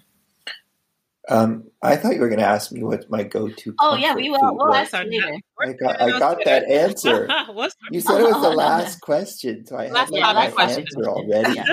Um, 1.29 1.65
I 1.83 1.97
thought 1.97 2.15
you 2.15 2.21
were 2.21 2.29
going 2.29 2.41
to 2.41 2.47
ask 2.47 2.71
me 2.71 2.85
what 2.85 3.11
my 3.11 3.25
go-to. 3.25 3.75
Oh 3.81 3.97
yeah, 3.97 4.15
we 4.15 4.31
will. 4.31 4.57
We'll 4.57 4.73
ask 4.73 4.93
later. 4.93 5.37
I 5.61 5.73
got, 5.73 6.01
I 6.01 6.19
got 6.19 6.39
that 6.45 6.71
answer. 6.71 7.29
you 7.91 8.01
said 8.01 8.21
it 8.21 8.25
was 8.25 8.43
the 8.43 8.51
last 8.57 9.01
question, 9.01 9.67
so 9.67 9.77
I 9.77 9.89
last 9.89 10.15
had 10.15 10.35
my 10.35 10.51
question. 10.51 10.83
answer 10.83 11.09
already. 11.09 11.55
Yeah. 11.55 11.65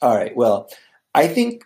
All 0.00 0.16
right. 0.16 0.34
Well, 0.34 0.68
I 1.14 1.28
think 1.28 1.64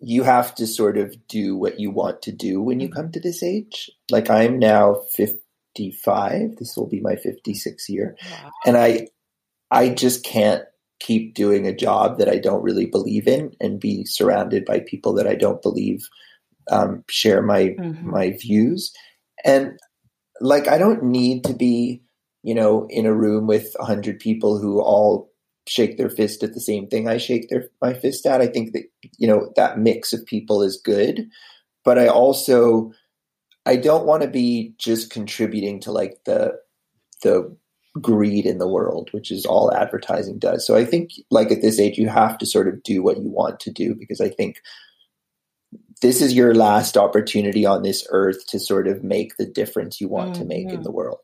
you 0.00 0.22
have 0.22 0.54
to 0.56 0.66
sort 0.66 0.98
of 0.98 1.16
do 1.28 1.56
what 1.56 1.80
you 1.80 1.90
want 1.90 2.22
to 2.22 2.32
do 2.32 2.60
when 2.60 2.80
you 2.80 2.88
come 2.88 3.10
to 3.12 3.20
this 3.20 3.42
age. 3.42 3.90
Like 4.10 4.30
I'm 4.30 4.58
now 4.58 5.02
55. 5.14 6.56
This 6.56 6.76
will 6.76 6.88
be 6.88 7.00
my 7.00 7.14
56th 7.14 7.88
year. 7.88 8.16
Wow. 8.30 8.50
And 8.66 8.76
I 8.76 9.08
I 9.70 9.88
just 9.88 10.24
can't 10.24 10.64
keep 11.04 11.34
doing 11.34 11.66
a 11.66 11.76
job 11.76 12.18
that 12.18 12.28
I 12.28 12.38
don't 12.38 12.62
really 12.62 12.86
believe 12.86 13.28
in 13.28 13.54
and 13.60 13.78
be 13.78 14.06
surrounded 14.06 14.64
by 14.64 14.80
people 14.80 15.12
that 15.14 15.26
I 15.26 15.34
don't 15.34 15.60
believe 15.60 16.08
um, 16.70 17.04
share 17.10 17.42
my 17.42 17.74
mm-hmm. 17.78 18.10
my 18.10 18.36
views. 18.40 18.92
And 19.44 19.78
like 20.40 20.66
I 20.66 20.78
don't 20.78 21.04
need 21.04 21.44
to 21.44 21.52
be, 21.52 22.02
you 22.42 22.54
know, 22.54 22.86
in 22.88 23.04
a 23.04 23.14
room 23.14 23.46
with 23.46 23.76
a 23.78 23.84
hundred 23.84 24.18
people 24.18 24.58
who 24.58 24.80
all 24.80 25.30
shake 25.66 25.96
their 25.98 26.10
fist 26.10 26.42
at 26.42 26.54
the 26.54 26.60
same 26.60 26.86
thing 26.86 27.06
I 27.08 27.18
shake 27.18 27.48
their 27.48 27.68
my 27.82 27.92
fist 27.92 28.24
at. 28.24 28.40
I 28.40 28.46
think 28.46 28.72
that 28.72 28.84
you 29.18 29.28
know 29.28 29.52
that 29.56 29.78
mix 29.78 30.14
of 30.14 30.24
people 30.24 30.62
is 30.62 30.80
good, 30.82 31.28
but 31.84 31.98
I 31.98 32.08
also 32.08 32.92
I 33.66 33.76
don't 33.76 34.06
want 34.06 34.22
to 34.22 34.28
be 34.28 34.74
just 34.78 35.10
contributing 35.10 35.80
to 35.80 35.92
like 35.92 36.16
the 36.24 36.54
the 37.22 37.54
greed 38.00 38.44
in 38.44 38.58
the 38.58 38.68
world, 38.68 39.08
which 39.12 39.30
is 39.30 39.46
all 39.46 39.72
advertising 39.72 40.38
does. 40.38 40.66
So 40.66 40.76
I 40.76 40.84
think 40.84 41.10
like 41.30 41.52
at 41.52 41.62
this 41.62 41.78
age 41.78 41.96
you 41.98 42.08
have 42.08 42.38
to 42.38 42.46
sort 42.46 42.68
of 42.68 42.82
do 42.82 43.02
what 43.02 43.18
you 43.18 43.30
want 43.30 43.60
to 43.60 43.72
do 43.72 43.94
because 43.94 44.20
I 44.20 44.28
think 44.28 44.60
this 46.02 46.20
is 46.20 46.34
your 46.34 46.54
last 46.54 46.96
opportunity 46.96 47.64
on 47.64 47.82
this 47.82 48.06
earth 48.10 48.46
to 48.48 48.58
sort 48.58 48.88
of 48.88 49.04
make 49.04 49.36
the 49.36 49.46
difference 49.46 50.00
you 50.00 50.08
want 50.08 50.32
mm-hmm. 50.32 50.42
to 50.42 50.48
make 50.48 50.70
in 50.70 50.82
the 50.82 50.90
world. 50.90 51.18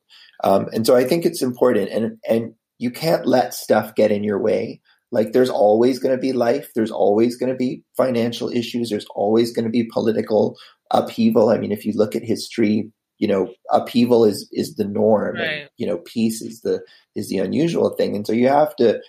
Um, 0.45 0.69
and 0.73 0.87
so 0.87 0.97
I 0.97 1.05
think 1.05 1.27
it's 1.27 1.43
important 1.43 1.91
and 1.91 2.19
and 2.29 2.55
you 2.79 2.91
can't 2.91 3.27
let 3.27 3.53
stuff 3.53 3.95
get 3.95 4.11
in 4.11 4.25
your 4.25 4.41
way. 4.41 4.81
Like 5.13 5.33
there's 5.33 5.51
always 5.51 5.99
going 5.99 6.17
to 6.17 6.21
be 6.21 6.33
life. 6.33 6.71
There's 6.75 6.91
always 6.91 7.37
going 7.37 7.51
to 7.51 7.57
be 7.57 7.83
financial 7.97 8.49
issues. 8.49 8.89
There's 8.89 9.07
always 9.15 9.53
going 9.53 9.65
to 9.65 9.71
be 9.71 9.91
political 9.93 10.57
upheaval. 10.93 11.51
I 11.51 11.59
mean, 11.59 11.73
if 11.73 11.85
you 11.85 11.93
look 11.95 12.17
at 12.17 12.23
history, 12.23 12.91
you 13.21 13.29
know, 13.29 13.53
upheaval 13.71 14.25
is 14.25 14.49
is 14.51 14.75
the 14.75 14.85
norm, 14.85 15.37
right. 15.37 15.45
and 15.45 15.71
you 15.77 15.87
know, 15.87 15.99
peace 15.99 16.41
is 16.41 16.63
the 16.63 16.81
is 17.15 17.29
the 17.29 17.39
unusual 17.39 17.91
thing. 17.91 18.17
And 18.17 18.27
so 18.27 18.33
you 18.33 18.49
have 18.49 18.75
to 18.77 19.01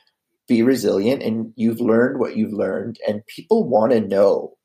be 0.47 0.61
resilient. 0.61 1.23
And 1.23 1.53
you've 1.55 1.79
learned 1.79 2.19
what 2.19 2.35
you've 2.35 2.53
learned, 2.53 2.99
and 3.07 3.25
people 3.25 3.67
want 3.67 3.93
to 3.93 4.01
know 4.01 4.57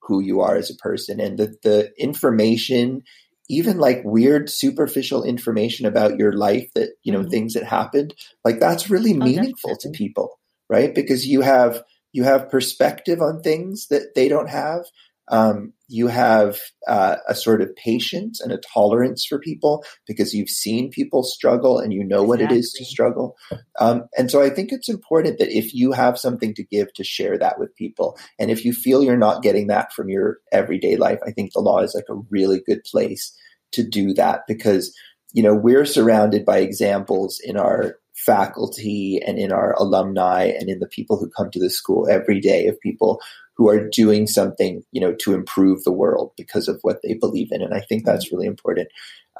who 0.00 0.20
you 0.20 0.40
are 0.40 0.56
as 0.56 0.70
a 0.70 0.76
person, 0.76 1.20
and 1.20 1.38
the 1.38 1.54
the 1.62 1.92
information 1.98 3.02
even 3.50 3.76
like 3.76 4.00
weird 4.04 4.48
superficial 4.48 5.22
information 5.22 5.84
about 5.84 6.16
your 6.16 6.32
life 6.32 6.66
that 6.74 6.88
you 7.02 7.12
know 7.12 7.20
mm-hmm. 7.20 7.28
things 7.28 7.52
that 7.52 7.64
happened 7.64 8.14
like 8.42 8.58
that's 8.58 8.88
really 8.88 9.12
oh, 9.12 9.18
meaningful 9.18 9.76
to 9.76 9.90
people 9.90 10.40
right 10.70 10.94
because 10.94 11.26
you 11.26 11.42
have 11.42 11.82
you 12.12 12.24
have 12.24 12.48
perspective 12.48 13.20
on 13.20 13.42
things 13.42 13.88
that 13.88 14.14
they 14.14 14.28
don't 14.28 14.48
have 14.48 14.80
um, 15.28 15.73
you 15.88 16.08
have 16.08 16.58
uh, 16.88 17.16
a 17.28 17.34
sort 17.34 17.60
of 17.60 17.74
patience 17.76 18.40
and 18.40 18.52
a 18.52 18.60
tolerance 18.72 19.24
for 19.26 19.38
people 19.38 19.84
because 20.06 20.32
you've 20.32 20.48
seen 20.48 20.90
people 20.90 21.22
struggle 21.22 21.78
and 21.78 21.92
you 21.92 22.02
know 22.02 22.22
exactly. 22.22 22.28
what 22.28 22.40
it 22.40 22.52
is 22.52 22.72
to 22.72 22.84
struggle. 22.84 23.36
Um, 23.78 24.04
and 24.16 24.30
so 24.30 24.42
I 24.42 24.50
think 24.50 24.70
it's 24.72 24.88
important 24.88 25.38
that 25.38 25.50
if 25.50 25.74
you 25.74 25.92
have 25.92 26.18
something 26.18 26.54
to 26.54 26.64
give, 26.64 26.92
to 26.94 27.04
share 27.04 27.36
that 27.38 27.58
with 27.58 27.74
people. 27.76 28.16
And 28.38 28.50
if 28.50 28.64
you 28.64 28.72
feel 28.72 29.02
you're 29.02 29.16
not 29.16 29.42
getting 29.42 29.66
that 29.66 29.92
from 29.92 30.08
your 30.08 30.38
everyday 30.52 30.96
life, 30.96 31.18
I 31.26 31.32
think 31.32 31.52
the 31.52 31.60
law 31.60 31.80
is 31.80 31.94
like 31.94 32.08
a 32.08 32.22
really 32.30 32.62
good 32.64 32.82
place 32.84 33.36
to 33.72 33.82
do 33.82 34.14
that 34.14 34.42
because, 34.46 34.94
you 35.32 35.42
know, 35.42 35.54
we're 35.54 35.84
surrounded 35.84 36.44
by 36.44 36.58
examples 36.58 37.40
in 37.42 37.56
our 37.56 37.96
faculty 38.14 39.20
and 39.26 39.38
in 39.38 39.52
our 39.52 39.74
alumni 39.74 40.44
and 40.44 40.68
in 40.68 40.78
the 40.78 40.86
people 40.86 41.18
who 41.18 41.28
come 41.36 41.50
to 41.50 41.58
the 41.58 41.68
school 41.68 42.08
every 42.08 42.40
day 42.40 42.66
of 42.66 42.80
people 42.80 43.20
who 43.56 43.68
are 43.68 43.88
doing 43.88 44.26
something, 44.26 44.82
you 44.92 45.00
know, 45.00 45.14
to 45.20 45.32
improve 45.32 45.84
the 45.84 45.92
world 45.92 46.32
because 46.36 46.68
of 46.68 46.78
what 46.82 47.00
they 47.02 47.14
believe 47.14 47.48
in. 47.52 47.62
And 47.62 47.74
I 47.74 47.80
think 47.80 48.04
that's 48.04 48.32
really 48.32 48.46
important. 48.46 48.88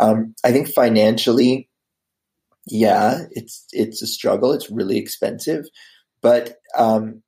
Um, 0.00 0.34
I 0.44 0.52
think 0.52 0.68
financially, 0.68 1.68
yeah, 2.66 3.24
it's 3.32 3.66
it's 3.72 4.02
a 4.02 4.06
struggle. 4.06 4.52
It's 4.52 4.70
really 4.70 4.98
expensive, 4.98 5.66
but 6.22 6.56
um, 6.76 7.22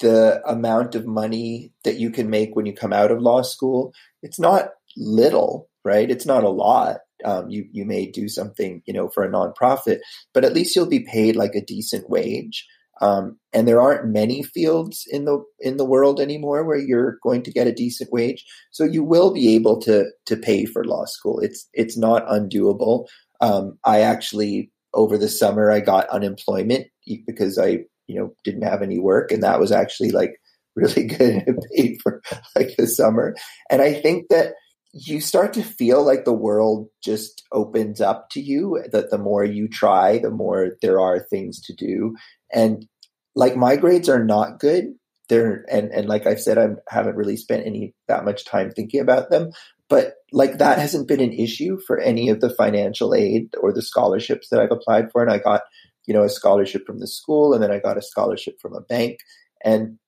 the 0.00 0.40
amount 0.46 0.94
of 0.94 1.06
money 1.06 1.72
that 1.84 1.98
you 1.98 2.10
can 2.10 2.30
make 2.30 2.54
when 2.54 2.66
you 2.66 2.72
come 2.72 2.92
out 2.92 3.10
of 3.10 3.20
law 3.20 3.42
school, 3.42 3.92
it's 4.22 4.38
not 4.38 4.70
little, 4.96 5.68
right? 5.84 6.10
It's 6.10 6.26
not 6.26 6.44
a 6.44 6.50
lot. 6.50 6.98
Um, 7.24 7.50
you 7.50 7.66
you 7.72 7.84
may 7.84 8.06
do 8.06 8.28
something, 8.28 8.82
you 8.86 8.94
know, 8.94 9.08
for 9.08 9.24
a 9.24 9.28
nonprofit, 9.30 9.98
but 10.32 10.44
at 10.44 10.54
least 10.54 10.74
you'll 10.74 10.86
be 10.86 11.04
paid 11.04 11.36
like 11.36 11.54
a 11.54 11.64
decent 11.64 12.08
wage. 12.08 12.66
Um, 13.00 13.38
and 13.52 13.66
there 13.66 13.80
aren't 13.80 14.12
many 14.12 14.42
fields 14.42 15.06
in 15.10 15.24
the 15.24 15.42
in 15.58 15.76
the 15.78 15.84
world 15.84 16.20
anymore 16.20 16.64
where 16.64 16.78
you're 16.78 17.18
going 17.22 17.42
to 17.42 17.52
get 17.52 17.66
a 17.66 17.72
decent 17.72 18.12
wage. 18.12 18.44
So 18.70 18.84
you 18.84 19.02
will 19.02 19.32
be 19.32 19.54
able 19.54 19.80
to 19.82 20.06
to 20.26 20.36
pay 20.36 20.66
for 20.66 20.84
law 20.84 21.06
school. 21.06 21.40
It's 21.40 21.68
it's 21.72 21.96
not 21.96 22.26
undoable. 22.26 23.06
Um, 23.40 23.78
I 23.84 24.00
actually 24.00 24.70
over 24.92 25.16
the 25.16 25.28
summer 25.28 25.70
I 25.70 25.80
got 25.80 26.08
unemployment 26.10 26.88
because 27.26 27.58
I 27.58 27.84
you 28.06 28.20
know 28.20 28.34
didn't 28.44 28.62
have 28.62 28.82
any 28.82 28.98
work, 28.98 29.32
and 29.32 29.42
that 29.42 29.60
was 29.60 29.72
actually 29.72 30.10
like 30.10 30.36
really 30.76 31.04
good 31.04 31.42
and 31.46 31.58
paid 31.74 31.98
for 32.02 32.22
like 32.54 32.76
the 32.76 32.86
summer. 32.86 33.34
And 33.70 33.82
I 33.82 33.94
think 33.94 34.28
that 34.28 34.54
you 34.92 35.20
start 35.20 35.52
to 35.52 35.62
feel 35.62 36.04
like 36.04 36.24
the 36.24 36.32
world 36.32 36.88
just 37.02 37.44
opens 37.52 38.00
up 38.00 38.28
to 38.30 38.40
you 38.40 38.82
that 38.90 39.10
the 39.10 39.18
more 39.18 39.44
you 39.44 39.68
try 39.68 40.18
the 40.18 40.30
more 40.30 40.70
there 40.82 40.98
are 40.98 41.20
things 41.20 41.60
to 41.60 41.72
do 41.72 42.14
and 42.52 42.86
like 43.34 43.56
my 43.56 43.76
grades 43.76 44.08
are 44.08 44.24
not 44.24 44.58
good 44.58 44.94
they're 45.28 45.64
and 45.70 45.90
and 45.90 46.08
like 46.08 46.26
i've 46.26 46.40
said 46.40 46.58
i 46.58 46.68
haven't 46.88 47.16
really 47.16 47.36
spent 47.36 47.66
any 47.66 47.94
that 48.08 48.24
much 48.24 48.44
time 48.44 48.70
thinking 48.70 49.00
about 49.00 49.30
them 49.30 49.50
but 49.88 50.14
like 50.32 50.58
that 50.58 50.78
hasn't 50.78 51.08
been 51.08 51.20
an 51.20 51.32
issue 51.32 51.78
for 51.86 51.98
any 51.98 52.28
of 52.28 52.40
the 52.40 52.50
financial 52.50 53.14
aid 53.14 53.48
or 53.60 53.72
the 53.72 53.82
scholarships 53.82 54.48
that 54.48 54.60
i've 54.60 54.72
applied 54.72 55.10
for 55.10 55.22
and 55.22 55.30
i 55.30 55.38
got 55.38 55.62
you 56.06 56.14
know 56.14 56.22
a 56.22 56.28
scholarship 56.28 56.84
from 56.86 56.98
the 56.98 57.06
school 57.06 57.54
and 57.54 57.62
then 57.62 57.70
i 57.70 57.78
got 57.78 57.98
a 57.98 58.02
scholarship 58.02 58.60
from 58.60 58.74
a 58.74 58.80
bank 58.80 59.18
and 59.64 59.98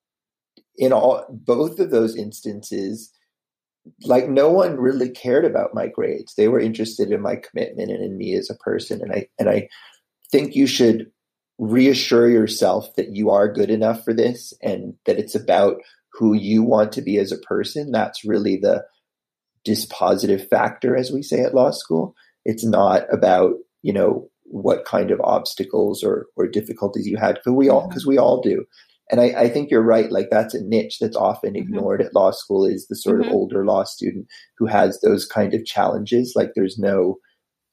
in 0.77 0.93
all 0.93 1.25
both 1.29 1.79
of 1.79 1.91
those 1.91 2.17
instances 2.17 3.13
like 4.05 4.29
no 4.29 4.51
one 4.51 4.79
really 4.79 5.11
cared 5.11 5.45
about 5.45 5.75
my 5.75 5.89
grades. 5.89 6.35
They 6.35 6.49
were 6.49 6.61
interested 6.61 7.11
in 7.11 7.21
my 7.21 7.37
commitment 7.37 7.91
and 7.91 8.03
in 8.03 8.17
me 8.17 8.35
as 8.35 8.51
a 8.51 8.55
person. 8.55 9.01
And 9.03 9.13
I 9.13 9.27
and 9.39 9.49
I 9.49 9.69
think 10.31 10.55
you 10.55 10.67
should 10.67 11.11
reassure 11.59 12.29
yourself 12.29 12.95
that 12.97 13.15
you 13.15 13.31
are 13.31 13.53
good 13.53 13.71
enough 13.71 14.05
for 14.05 14.13
this 14.13 14.53
and 14.63 14.95
that 15.07 15.19
it's 15.19 15.35
about 15.35 15.77
who 16.13 16.35
you 16.35 16.63
want 16.63 16.93
to 16.93 17.03
be 17.03 17.19
as 17.19 17.33
a 17.33 17.39
person. 17.39 17.93
That's 17.93 18.25
really 18.25 18.57
the 18.57 18.85
dispositive 19.67 20.49
factor, 20.49 20.97
as 20.97 21.13
we 21.13 21.23
say 21.23 21.41
at 21.41 21.55
law 21.55 21.71
school. 21.71 22.15
It's 22.45 22.65
not 22.65 23.05
about, 23.13 23.55
you 23.83 23.93
know, 23.93 24.29
what 24.45 24.85
kind 24.85 25.11
of 25.11 25.21
obstacles 25.21 26.03
or, 26.03 26.27
or 26.37 26.47
difficulties 26.47 27.07
you 27.07 27.17
had 27.17 27.37
because 27.37 27.53
we 27.53 27.71
all 27.71 27.89
because 27.89 28.07
we 28.07 28.19
all 28.19 28.43
do 28.43 28.67
and 29.13 29.21
I, 29.21 29.25
I, 29.43 29.49
think 29.51 29.71
you're 29.71 29.83
right. 29.83 30.11
Like 30.11 30.31
that's 30.31 30.55
a 30.55 30.63
niche 30.63 30.99
that's 30.99 31.17
often 31.17 31.51
mm-hmm. 31.51 31.63
ignored 31.63 32.01
mm-hmm. 32.01 32.09
at 32.09 32.15
law 32.15 32.31
school 32.31 32.65
is 32.65 32.87
the 32.87 32.97
sort 32.97 33.21
mm-hmm. 33.21 33.29
of 33.29 33.35
older 33.35 33.65
law 33.65 33.85
student 33.85 34.27
who 34.59 34.67
has 34.67 35.01
those 35.01 35.27
kind 35.27 35.53
of 35.53 35.67
challenges. 35.67 36.33
Like 36.35 36.53
there's 36.55 36.79
no 36.79 37.19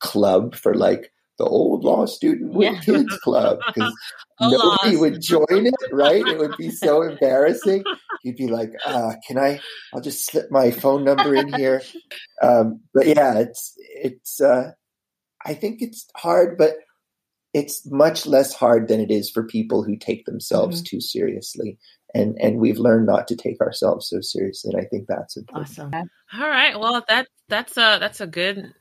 club 0.02 0.54
for 0.54 0.76
like 0.76 1.12
the 1.40 1.46
old 1.46 1.84
law 1.84 2.06
student 2.06 2.54
with 2.54 2.72
yeah. 2.72 2.80
kids 2.82 3.18
club 3.24 3.60
because 3.66 3.94
nobody 4.42 4.98
would 4.98 5.22
join 5.22 5.46
it. 5.50 5.74
Right? 5.92 6.26
It 6.28 6.38
would 6.38 6.56
be 6.58 6.70
so 6.70 7.02
embarrassing. 7.10 7.84
You'd 8.24 8.36
be 8.36 8.48
like, 8.48 8.74
uh, 8.86 9.14
"Can 9.26 9.40
I? 9.40 9.60
I'll 9.94 10.02
just 10.02 10.26
slip 10.26 10.52
my 10.52 10.70
phone 10.70 11.04
number 11.04 11.34
in 11.34 11.52
here." 11.54 11.82
Um, 12.44 12.82
but 12.94 13.08
yeah, 13.08 13.40
it's 13.40 13.74
it's. 13.78 14.40
Uh, 14.40 14.74
I 15.44 15.54
think 15.54 15.82
it's 15.82 16.06
hard, 16.16 16.58
but 16.58 16.76
it's 17.54 17.90
much 17.90 18.28
less 18.28 18.54
hard 18.54 18.90
than 18.90 19.00
it 19.00 19.10
is 19.10 19.32
for 19.32 19.48
people 19.48 19.84
who 19.84 19.96
take 19.96 20.26
themselves 20.26 20.82
mm-hmm. 20.82 20.98
too 20.98 21.02
seriously. 21.02 21.80
And 22.14 22.38
and 22.42 22.60
we've 22.60 22.80
learned 22.80 23.06
not 23.06 23.28
to 23.30 23.36
take 23.36 23.62
ourselves 23.62 24.10
so 24.10 24.20
seriously. 24.20 24.74
And 24.74 24.82
I 24.82 24.86
think 24.86 25.08
that's 25.08 25.38
important. 25.38 25.70
Awesome. 25.70 26.10
All 26.34 26.50
right. 26.50 26.78
Well, 26.78 27.04
that 27.08 27.28
that's 27.48 27.78
a 27.78 27.98
that's 28.00 28.20
a 28.20 28.28
good 28.28 28.74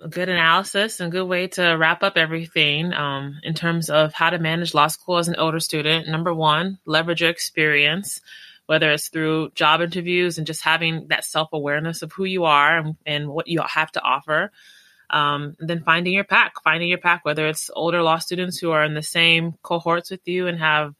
a 0.00 0.08
good 0.08 0.28
analysis 0.28 1.00
and 1.00 1.10
good 1.10 1.26
way 1.26 1.48
to 1.48 1.62
wrap 1.74 2.02
up 2.02 2.16
everything 2.16 2.92
um, 2.92 3.40
in 3.42 3.54
terms 3.54 3.90
of 3.90 4.12
how 4.12 4.30
to 4.30 4.38
manage 4.38 4.74
law 4.74 4.86
school 4.88 5.18
as 5.18 5.28
an 5.28 5.36
older 5.36 5.60
student. 5.60 6.08
Number 6.08 6.34
one, 6.34 6.78
leverage 6.86 7.22
your 7.22 7.30
experience, 7.30 8.20
whether 8.66 8.90
it's 8.92 9.08
through 9.08 9.50
job 9.54 9.80
interviews 9.80 10.38
and 10.38 10.46
just 10.46 10.62
having 10.62 11.08
that 11.08 11.24
self 11.24 11.48
awareness 11.52 12.02
of 12.02 12.12
who 12.12 12.24
you 12.24 12.44
are 12.44 12.78
and, 12.78 12.96
and 13.06 13.28
what 13.28 13.48
you 13.48 13.62
have 13.62 13.90
to 13.92 14.02
offer. 14.02 14.52
Um, 15.08 15.56
then 15.60 15.82
finding 15.84 16.12
your 16.12 16.24
pack, 16.24 16.54
finding 16.62 16.88
your 16.88 16.98
pack, 16.98 17.24
whether 17.24 17.46
it's 17.46 17.70
older 17.72 18.02
law 18.02 18.18
students 18.18 18.58
who 18.58 18.72
are 18.72 18.84
in 18.84 18.94
the 18.94 19.02
same 19.02 19.54
cohorts 19.62 20.10
with 20.10 20.26
you 20.26 20.48
and 20.48 20.58
have 20.58 20.94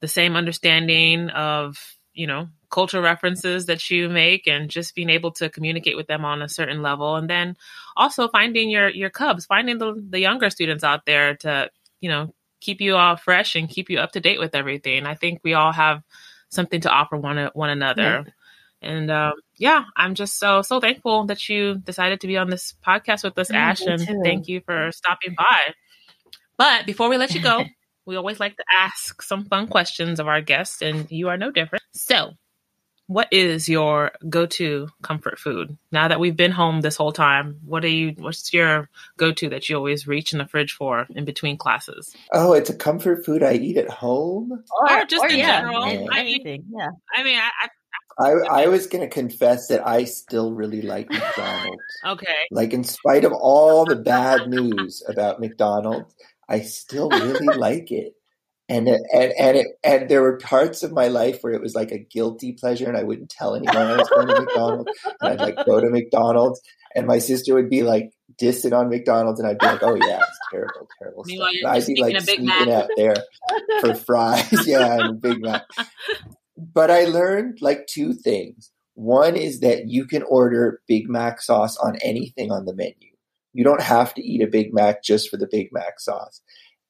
the 0.00 0.08
same 0.08 0.34
understanding 0.34 1.28
of, 1.30 1.93
you 2.14 2.26
know, 2.26 2.48
cultural 2.70 3.02
references 3.02 3.66
that 3.66 3.90
you 3.90 4.08
make 4.08 4.46
and 4.46 4.70
just 4.70 4.94
being 4.94 5.10
able 5.10 5.32
to 5.32 5.48
communicate 5.48 5.96
with 5.96 6.06
them 6.06 6.24
on 6.24 6.42
a 6.42 6.48
certain 6.48 6.82
level. 6.82 7.16
And 7.16 7.28
then 7.28 7.56
also 7.96 8.28
finding 8.28 8.70
your, 8.70 8.88
your 8.88 9.10
cubs, 9.10 9.46
finding 9.46 9.78
the, 9.78 9.94
the 10.10 10.20
younger 10.20 10.50
students 10.50 10.84
out 10.84 11.06
there 11.06 11.36
to, 11.36 11.70
you 12.00 12.08
know, 12.08 12.34
keep 12.60 12.80
you 12.80 12.96
all 12.96 13.16
fresh 13.16 13.54
and 13.56 13.68
keep 13.68 13.90
you 13.90 13.98
up 13.98 14.12
to 14.12 14.20
date 14.20 14.40
with 14.40 14.54
everything. 14.54 15.06
I 15.06 15.14
think 15.14 15.40
we 15.44 15.54
all 15.54 15.72
have 15.72 16.02
something 16.48 16.80
to 16.82 16.90
offer 16.90 17.16
one, 17.16 17.50
one 17.52 17.70
another. 17.70 18.26
And 18.84 19.10
um, 19.10 19.34
yeah, 19.56 19.84
I'm 19.96 20.14
just 20.14 20.38
so 20.38 20.60
so 20.60 20.78
thankful 20.78 21.24
that 21.26 21.48
you 21.48 21.76
decided 21.78 22.20
to 22.20 22.26
be 22.26 22.36
on 22.36 22.50
this 22.50 22.74
podcast 22.86 23.24
with 23.24 23.38
us, 23.38 23.50
Ash, 23.50 23.80
and 23.80 24.00
thank 24.22 24.46
you 24.46 24.60
for 24.60 24.92
stopping 24.92 25.34
by. 25.36 25.74
But 26.58 26.84
before 26.84 27.08
we 27.08 27.16
let 27.16 27.34
you 27.34 27.40
go, 27.40 27.64
we 28.06 28.16
always 28.16 28.40
like 28.40 28.56
to 28.56 28.64
ask 28.72 29.22
some 29.22 29.44
fun 29.44 29.66
questions 29.66 30.20
of 30.20 30.28
our 30.28 30.40
guests, 30.40 30.82
and 30.82 31.10
you 31.10 31.28
are 31.28 31.36
no 31.36 31.50
different. 31.50 31.84
So, 31.92 32.32
what 33.06 33.28
is 33.30 33.68
your 33.68 34.12
go-to 34.28 34.88
comfort 35.02 35.38
food? 35.38 35.76
Now 35.92 36.08
that 36.08 36.20
we've 36.20 36.36
been 36.36 36.52
home 36.52 36.80
this 36.80 36.96
whole 36.96 37.12
time 37.12 37.60
what 37.64 37.84
are 37.84 37.88
you 37.88 38.14
what's 38.18 38.52
your 38.52 38.88
go-to 39.16 39.50
that 39.50 39.68
you 39.68 39.76
always 39.76 40.06
reach 40.06 40.32
in 40.32 40.38
the 40.38 40.46
fridge 40.46 40.72
for 40.72 41.06
in 41.14 41.24
between 41.24 41.58
classes? 41.58 42.14
Oh 42.32 42.54
it's 42.54 42.70
a 42.70 42.74
comfort 42.74 43.24
food 43.24 43.42
i 43.42 43.54
eat 43.54 43.76
at 43.76 43.90
home? 43.90 44.52
Or, 44.52 45.00
or 45.00 45.04
just 45.04 45.22
or 45.22 45.28
in 45.28 45.38
yeah, 45.38 45.60
general. 45.60 46.08
I 46.10 46.22
mean 46.24 46.64
yeah. 46.70 46.88
I 47.14 47.24
mean 47.24 47.36
I, 47.38 47.50
I 47.62 47.68
I, 48.16 48.30
I 48.30 48.68
was 48.68 48.86
going 48.86 49.02
to 49.02 49.12
confess 49.12 49.66
that 49.68 49.84
I 49.84 50.04
still 50.04 50.52
really 50.52 50.82
like 50.82 51.10
McDonald's. 51.10 51.82
okay. 52.06 52.36
Like, 52.52 52.72
in 52.72 52.84
spite 52.84 53.24
of 53.24 53.32
all 53.32 53.84
the 53.84 53.96
bad 53.96 54.48
news 54.48 55.02
about 55.08 55.40
McDonald's, 55.40 56.14
I 56.48 56.60
still 56.60 57.10
really 57.10 57.46
like 57.56 57.90
it. 57.90 58.14
And 58.66 58.88
it, 58.88 59.02
and 59.12 59.32
and 59.38 59.56
it, 59.58 59.66
and 59.84 60.08
there 60.08 60.22
were 60.22 60.38
parts 60.38 60.82
of 60.82 60.90
my 60.90 61.08
life 61.08 61.40
where 61.42 61.52
it 61.52 61.60
was 61.60 61.74
like 61.74 61.90
a 61.90 61.98
guilty 61.98 62.52
pleasure, 62.52 62.88
and 62.88 62.96
I 62.96 63.02
wouldn't 63.02 63.28
tell 63.28 63.54
anyone 63.54 63.76
I 63.76 63.96
was 63.98 64.08
going 64.08 64.28
to 64.28 64.40
McDonald's. 64.40 64.90
And 65.20 65.32
I'd 65.32 65.40
like 65.40 65.66
go 65.66 65.80
to 65.80 65.90
McDonald's, 65.90 66.62
and 66.94 67.06
my 67.06 67.18
sister 67.18 67.52
would 67.54 67.68
be 67.68 67.82
like 67.82 68.10
dissing 68.40 68.72
on 68.72 68.88
McDonald's, 68.88 69.38
and 69.38 69.46
I'd 69.46 69.58
be 69.58 69.66
like, 69.66 69.82
"Oh 69.82 69.96
yeah, 69.96 70.20
it's 70.20 70.38
terrible, 70.50 70.88
terrible 70.98 71.24
stuff." 71.24 71.48
I'd 71.66 71.86
be 71.86 72.00
like 72.00 72.14
sneaking 72.22 72.72
out 72.72 72.88
there 72.96 73.16
for 73.80 73.94
fries, 73.94 74.50
yeah, 74.66 74.98
and 74.98 75.20
Big 75.20 75.42
Mac. 75.42 75.64
But 76.56 76.90
I 76.90 77.04
learned 77.04 77.58
like 77.60 77.86
two 77.86 78.14
things. 78.14 78.70
One 78.94 79.36
is 79.36 79.60
that 79.60 79.88
you 79.88 80.06
can 80.06 80.22
order 80.22 80.80
Big 80.88 81.08
Mac 81.08 81.42
sauce 81.42 81.76
on 81.76 81.96
anything 81.96 82.50
on 82.50 82.64
the 82.64 82.74
menu. 82.74 83.13
You 83.54 83.64
don't 83.64 83.80
have 83.80 84.12
to 84.14 84.22
eat 84.22 84.42
a 84.42 84.46
Big 84.46 84.74
Mac 84.74 85.02
just 85.02 85.30
for 85.30 85.38
the 85.38 85.48
Big 85.50 85.68
Mac 85.72 85.98
sauce. 86.00 86.42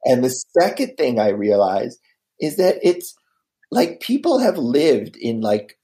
And 0.04 0.24
the 0.24 0.30
second 0.30 0.96
thing 0.96 1.20
I 1.20 1.28
realized 1.28 2.00
is 2.40 2.56
that 2.56 2.78
it's 2.82 3.14
like 3.70 4.00
people 4.00 4.38
have 4.38 4.58
lived 4.58 5.16
in 5.16 5.40
like 5.40 5.78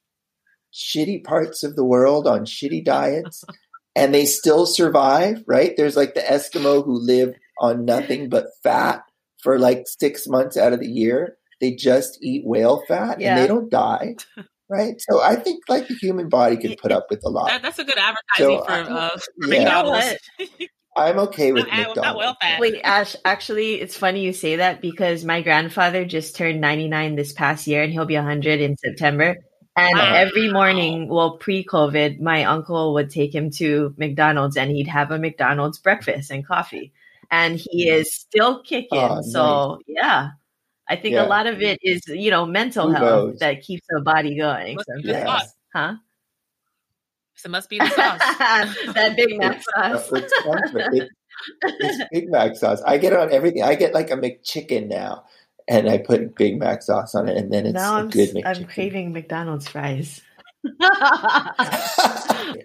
shitty 0.74 1.22
parts 1.24 1.62
of 1.62 1.76
the 1.76 1.84
world 1.84 2.26
on 2.26 2.44
shitty 2.44 2.84
diets 2.84 3.44
and 3.96 4.14
they 4.14 4.24
still 4.24 4.66
survive, 4.66 5.42
right? 5.46 5.74
There's 5.76 5.96
like 5.96 6.14
the 6.14 6.20
Eskimo 6.20 6.84
who 6.84 6.98
live 6.98 7.34
on 7.60 7.84
nothing 7.84 8.28
but 8.28 8.46
fat 8.62 9.02
for 9.42 9.58
like 9.58 9.84
six 9.86 10.26
months 10.26 10.56
out 10.56 10.72
of 10.72 10.80
the 10.80 10.88
year. 10.88 11.36
They 11.60 11.74
just 11.74 12.18
eat 12.22 12.42
whale 12.46 12.82
fat 12.88 13.20
yeah. 13.20 13.34
and 13.34 13.42
they 13.42 13.46
don't 13.46 13.70
die. 13.70 14.16
Right. 14.70 15.00
So 15.00 15.20
I 15.20 15.34
think 15.34 15.64
like 15.68 15.88
the 15.88 15.94
human 15.94 16.28
body 16.28 16.56
could 16.56 16.78
put 16.78 16.92
up 16.92 17.08
with 17.10 17.20
a 17.26 17.28
lot. 17.28 17.48
That, 17.48 17.62
that's 17.62 17.80
a 17.80 17.84
good 17.84 17.98
advertising 17.98 18.58
so, 18.58 18.64
for, 18.64 18.72
uh, 18.72 19.18
for 19.42 19.54
yeah. 19.54 20.14
I'm 20.96 21.18
okay 21.20 21.52
with 21.52 21.66
McDonald's. 21.66 22.38
Wait, 22.58 22.80
Ash, 22.84 23.16
actually, 23.24 23.80
it's 23.80 23.96
funny 23.96 24.22
you 24.22 24.32
say 24.32 24.56
that 24.56 24.80
because 24.80 25.24
my 25.24 25.42
grandfather 25.42 26.04
just 26.04 26.36
turned 26.36 26.60
99 26.60 27.16
this 27.16 27.32
past 27.32 27.66
year 27.66 27.82
and 27.82 27.92
he'll 27.92 28.06
be 28.06 28.16
100 28.16 28.60
in 28.60 28.76
September. 28.76 29.36
And 29.76 29.98
wow. 29.98 30.14
every 30.14 30.52
morning, 30.52 31.08
well, 31.08 31.38
pre 31.38 31.64
COVID, 31.64 32.20
my 32.20 32.44
uncle 32.44 32.94
would 32.94 33.10
take 33.10 33.34
him 33.34 33.50
to 33.52 33.94
McDonald's 33.96 34.56
and 34.56 34.70
he'd 34.70 34.88
have 34.88 35.10
a 35.10 35.18
McDonald's 35.18 35.78
breakfast 35.78 36.30
and 36.30 36.46
coffee. 36.46 36.92
And 37.30 37.56
he 37.56 37.88
is 37.88 38.12
still 38.12 38.62
kicking. 38.62 38.98
Oh, 39.00 39.22
so, 39.22 39.74
nice. 39.74 39.84
yeah. 39.86 40.28
I 40.90 40.96
think 40.96 41.14
yeah. 41.14 41.24
a 41.24 41.28
lot 41.28 41.46
of 41.46 41.62
it 41.62 41.78
is, 41.82 42.02
you 42.08 42.32
know, 42.32 42.44
mental 42.44 42.88
Who 42.88 42.94
health 42.94 43.30
knows? 43.30 43.38
that 43.38 43.62
keeps 43.62 43.86
the 43.88 44.00
body 44.00 44.36
going. 44.36 44.76
So, 44.76 44.96
yes. 45.04 45.54
Huh? 45.72 45.94
So 47.36 47.46
it 47.46 47.50
must 47.50 47.70
be 47.70 47.78
the 47.78 47.88
sauce. 47.88 48.18
that 48.94 49.14
Big 49.16 49.38
Mac 49.38 49.62
sauce. 49.62 50.10
It's, 50.12 50.32
it's, 50.44 51.10
it's 51.62 52.04
Big 52.12 52.28
Mac 52.28 52.56
sauce. 52.56 52.82
I 52.84 52.98
get 52.98 53.12
it 53.12 53.20
on 53.20 53.32
everything. 53.32 53.62
I 53.62 53.76
get 53.76 53.94
like 53.94 54.10
a 54.10 54.16
McChicken 54.16 54.88
now, 54.88 55.26
and 55.68 55.88
I 55.88 55.98
put 55.98 56.34
Big 56.34 56.58
Mac 56.58 56.82
sauce 56.82 57.14
on 57.14 57.28
it, 57.28 57.36
and 57.36 57.52
then 57.52 57.66
it's 57.66 57.74
now 57.74 57.96
a 57.96 58.00
I'm, 58.00 58.10
good 58.10 58.30
McChicken. 58.30 58.56
I'm 58.56 58.64
craving 58.64 59.12
McDonald's 59.12 59.68
fries. 59.68 60.20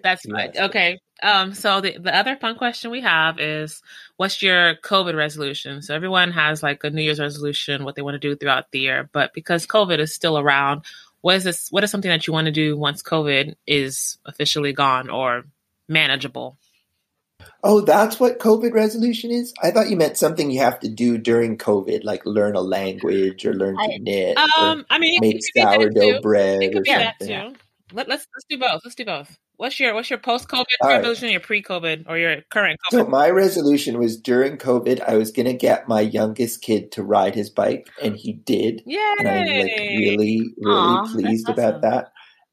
That's 0.02 0.26
right. 0.28 0.54
Okay. 0.56 1.00
Um, 1.22 1.54
so 1.54 1.80
the, 1.80 1.98
the 1.98 2.14
other 2.14 2.36
fun 2.36 2.56
question 2.56 2.90
we 2.90 3.00
have 3.00 3.40
is 3.40 3.80
what's 4.16 4.42
your 4.42 4.74
COVID 4.76 5.16
resolution? 5.16 5.82
So 5.82 5.94
everyone 5.94 6.32
has 6.32 6.62
like 6.62 6.84
a 6.84 6.90
New 6.90 7.02
Year's 7.02 7.20
resolution, 7.20 7.84
what 7.84 7.94
they 7.94 8.02
want 8.02 8.14
to 8.14 8.18
do 8.18 8.36
throughout 8.36 8.70
the 8.70 8.80
year. 8.80 9.08
But 9.12 9.32
because 9.32 9.66
COVID 9.66 9.98
is 9.98 10.14
still 10.14 10.38
around, 10.38 10.84
what 11.22 11.36
is 11.36 11.44
this 11.44 11.68
what 11.70 11.84
is 11.84 11.90
something 11.90 12.10
that 12.10 12.26
you 12.26 12.32
want 12.32 12.46
to 12.46 12.52
do 12.52 12.76
once 12.76 13.02
COVID 13.02 13.54
is 13.66 14.18
officially 14.26 14.72
gone 14.72 15.08
or 15.08 15.44
manageable? 15.88 16.58
Oh, 17.62 17.80
that's 17.80 18.20
what 18.20 18.38
COVID 18.38 18.72
resolution 18.72 19.30
is? 19.30 19.52
I 19.62 19.70
thought 19.70 19.90
you 19.90 19.96
meant 19.96 20.16
something 20.16 20.50
you 20.50 20.60
have 20.60 20.80
to 20.80 20.88
do 20.88 21.18
during 21.18 21.58
COVID, 21.58 22.04
like 22.04 22.24
learn 22.24 22.54
a 22.54 22.60
language 22.60 23.44
or 23.44 23.54
learn 23.54 23.76
to 23.76 23.82
I- 23.82 23.98
knit 24.00 24.38
Um, 24.38 24.80
or 24.80 24.84
I 24.88 24.98
mean, 24.98 25.16
it 25.16 25.20
make 25.20 25.34
could 25.36 25.42
be 25.54 25.60
that 25.62 25.80
sourdough 25.80 26.20
bread 26.20 26.62
It 26.62 26.68
or 26.68 26.72
could 26.74 26.82
be 26.84 26.90
that 26.92 27.16
something. 27.18 27.56
Too. 27.88 27.96
Let, 27.96 28.08
let's 28.08 28.26
let's 28.34 28.44
do 28.48 28.58
both. 28.58 28.80
Let's 28.84 28.94
do 28.94 29.04
both. 29.04 29.38
What's 29.56 29.80
your 29.80 29.94
what's 29.94 30.10
your 30.10 30.18
post 30.18 30.48
COVID 30.48 30.64
All 30.82 30.88
right. 30.90 30.96
resolution? 30.98 31.30
Your 31.30 31.40
pre 31.40 31.62
COVID 31.62 32.04
or 32.08 32.18
your 32.18 32.42
current 32.50 32.78
COVID? 32.92 32.98
So 32.98 33.06
my 33.06 33.30
resolution 33.30 33.98
was 33.98 34.20
during 34.20 34.58
COVID, 34.58 35.00
I 35.06 35.16
was 35.16 35.30
going 35.30 35.46
to 35.46 35.54
get 35.54 35.88
my 35.88 36.00
youngest 36.02 36.60
kid 36.62 36.92
to 36.92 37.02
ride 37.02 37.34
his 37.34 37.48
bike, 37.50 37.88
and 38.02 38.16
he 38.16 38.34
did. 38.34 38.82
and 38.86 39.28
I'm 39.28 39.46
like 39.46 39.72
really, 39.78 40.54
really 40.58 40.76
Aw, 40.76 41.02
that's 41.02 41.12
pleased 41.14 41.48
awesome. 41.48 41.64
about 41.64 41.82
that. 41.82 42.12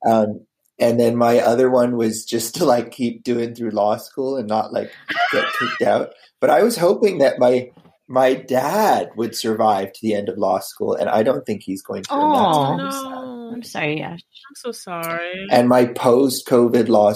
Um, 0.10 0.46
and 0.80 1.00
then 1.00 1.16
my 1.18 1.40
other 1.40 1.70
one 1.70 1.98
was 1.98 2.26
just 2.26 2.56
to 2.56 2.66
like 2.66 2.92
keep 2.92 3.24
doing 3.24 3.54
through 3.54 3.72
law 3.72 3.98
school 3.98 4.38
and 4.38 4.48
not 4.48 4.72
like 4.74 4.92
get 5.32 5.46
kicked 5.60 5.82
out. 5.82 6.10
But 6.40 6.50
I 6.50 6.64
was 6.64 6.78
hoping 6.78 7.20
that 7.20 7.38
my 7.40 7.70
my 8.08 8.34
dad 8.34 9.10
would 9.16 9.36
survive 9.36 9.94
to 9.94 10.00
the 10.02 10.14
end 10.14 10.30
of 10.30 10.38
law 10.38 10.60
school, 10.60 10.94
and 10.96 11.10
I 11.10 11.24
don't 11.24 11.46
think 11.46 11.64
he's 11.64 11.82
going 11.82 12.04
to. 12.04 12.14
and 12.14 12.34
that's 12.36 12.58
Oh. 12.58 12.78
sad. 12.78 12.78
no, 12.78 13.43
I'm 13.54 13.64
sorry, 13.64 14.02
Ash. 14.02 14.20
I'm 14.50 14.56
so 14.56 14.72
sorry. 14.72 15.48
And 15.52 15.70
my 15.70 15.86
post-COVID 15.86 16.88
law 16.88 17.14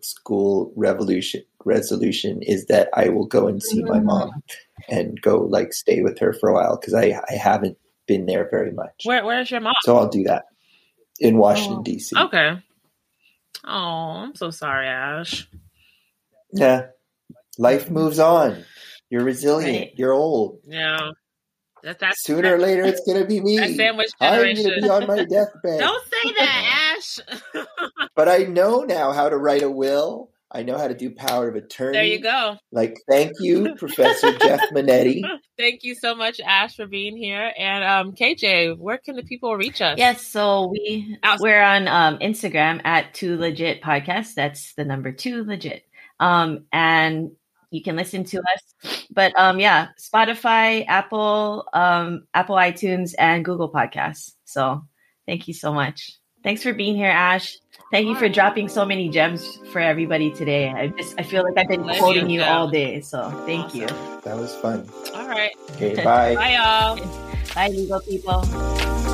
school 0.00 0.72
revolution 0.76 1.42
resolution 1.64 2.42
is 2.42 2.66
that 2.66 2.88
I 2.94 3.08
will 3.08 3.26
go 3.26 3.48
and 3.48 3.62
see 3.62 3.82
my 3.82 4.00
mom 4.00 4.30
mm-hmm. 4.30 4.94
and 4.94 5.20
go 5.20 5.38
like 5.38 5.72
stay 5.72 6.02
with 6.02 6.18
her 6.18 6.32
for 6.32 6.50
a 6.50 6.54
while 6.54 6.76
because 6.76 6.94
I 6.94 7.20
I 7.30 7.34
haven't 7.34 7.78
been 8.06 8.26
there 8.26 8.48
very 8.50 8.72
much. 8.72 9.02
Where 9.04 9.24
where's 9.24 9.50
your 9.50 9.60
mom? 9.60 9.74
So 9.82 9.96
I'll 9.96 10.08
do 10.08 10.24
that 10.24 10.44
in 11.20 11.38
Washington 11.38 11.78
Oh. 11.78 11.82
D.C. 11.82 12.16
Okay. 12.16 12.58
Oh, 13.64 13.70
I'm 13.70 14.34
so 14.34 14.50
sorry, 14.50 14.88
Ash. 14.88 15.48
Yeah, 16.52 16.86
life 17.58 17.90
moves 17.90 18.18
on. 18.18 18.64
You're 19.10 19.24
resilient. 19.24 19.78
Right. 19.78 19.92
You're 19.96 20.12
old. 20.12 20.60
Yeah. 20.66 21.12
That, 21.84 21.98
that's 21.98 22.22
Sooner 22.24 22.54
or 22.54 22.58
later, 22.58 22.82
it's 22.82 23.02
gonna 23.06 23.26
be 23.26 23.40
me. 23.40 23.58
that 23.58 23.74
sandwich 23.76 24.08
I'm 24.20 24.54
gonna 24.56 24.80
be 24.80 24.88
on 24.88 25.06
my 25.06 25.24
deathbed. 25.24 25.80
Don't 25.80 26.04
say 26.04 26.32
that, 26.38 26.94
Ash. 26.96 27.66
But 28.16 28.28
I 28.28 28.38
know 28.38 28.82
now 28.82 29.12
how 29.12 29.28
to 29.28 29.36
write 29.36 29.62
a 29.62 29.70
will. 29.70 30.30
I 30.50 30.62
know 30.62 30.78
how 30.78 30.86
to 30.86 30.94
do 30.94 31.10
power 31.10 31.48
of 31.48 31.56
attorney. 31.56 31.94
there 31.98 32.04
you 32.04 32.20
go. 32.20 32.56
Like, 32.70 32.96
thank 33.08 33.32
you, 33.40 33.74
Professor 33.78 34.32
Jeff 34.38 34.60
Manetti. 34.72 35.22
Thank 35.58 35.82
you 35.82 35.96
so 35.96 36.14
much, 36.14 36.40
Ash, 36.40 36.76
for 36.76 36.86
being 36.86 37.16
here. 37.16 37.52
And 37.58 37.82
um, 37.84 38.12
KJ, 38.14 38.78
where 38.78 38.98
can 38.98 39.16
the 39.16 39.24
people 39.24 39.56
reach 39.56 39.82
us? 39.82 39.98
Yes, 39.98 40.22
so 40.24 40.68
we 40.70 41.18
Outs- 41.24 41.42
we're 41.42 41.60
on 41.60 41.88
um, 41.88 42.18
Instagram 42.18 42.80
at 42.84 43.12
Two 43.14 43.36
Legit 43.36 43.82
Podcast. 43.82 44.34
That's 44.34 44.74
the 44.74 44.84
number 44.84 45.10
two 45.10 45.42
legit. 45.44 45.82
Um, 46.20 46.66
and 46.72 47.32
you 47.74 47.82
can 47.82 47.96
listen 47.96 48.24
to 48.24 48.38
us. 48.38 49.04
But 49.10 49.32
um, 49.38 49.58
yeah, 49.58 49.88
Spotify, 49.98 50.84
Apple, 50.86 51.68
um, 51.72 52.26
Apple 52.32 52.56
iTunes, 52.56 53.14
and 53.18 53.44
Google 53.44 53.70
Podcasts. 53.70 54.34
So 54.44 54.82
thank 55.26 55.48
you 55.48 55.54
so 55.54 55.72
much. 55.72 56.12
Thanks 56.44 56.62
for 56.62 56.72
being 56.72 56.94
here, 56.94 57.10
Ash. 57.10 57.56
Thank 57.90 58.06
you 58.06 58.14
for 58.14 58.28
dropping 58.28 58.68
so 58.68 58.84
many 58.84 59.08
gems 59.08 59.58
for 59.72 59.80
everybody 59.80 60.30
today. 60.30 60.68
I 60.68 60.88
just 60.88 61.18
I 61.18 61.22
feel 61.22 61.42
like 61.42 61.54
I've 61.56 61.68
been 61.68 61.82
Bless 61.82 61.98
quoting 61.98 62.30
you, 62.30 62.40
you 62.40 62.46
all 62.46 62.68
day. 62.68 63.00
So 63.00 63.30
thank 63.46 63.74
you. 63.74 63.86
That 64.24 64.36
was 64.36 64.54
fun. 64.56 64.88
All 65.14 65.26
right. 65.26 65.50
Okay, 65.72 65.96
bye. 66.04 66.34
Bye, 66.36 66.54
y'all. 66.54 66.98
Bye, 67.54 67.68
legal 67.68 68.00
people. 68.00 69.13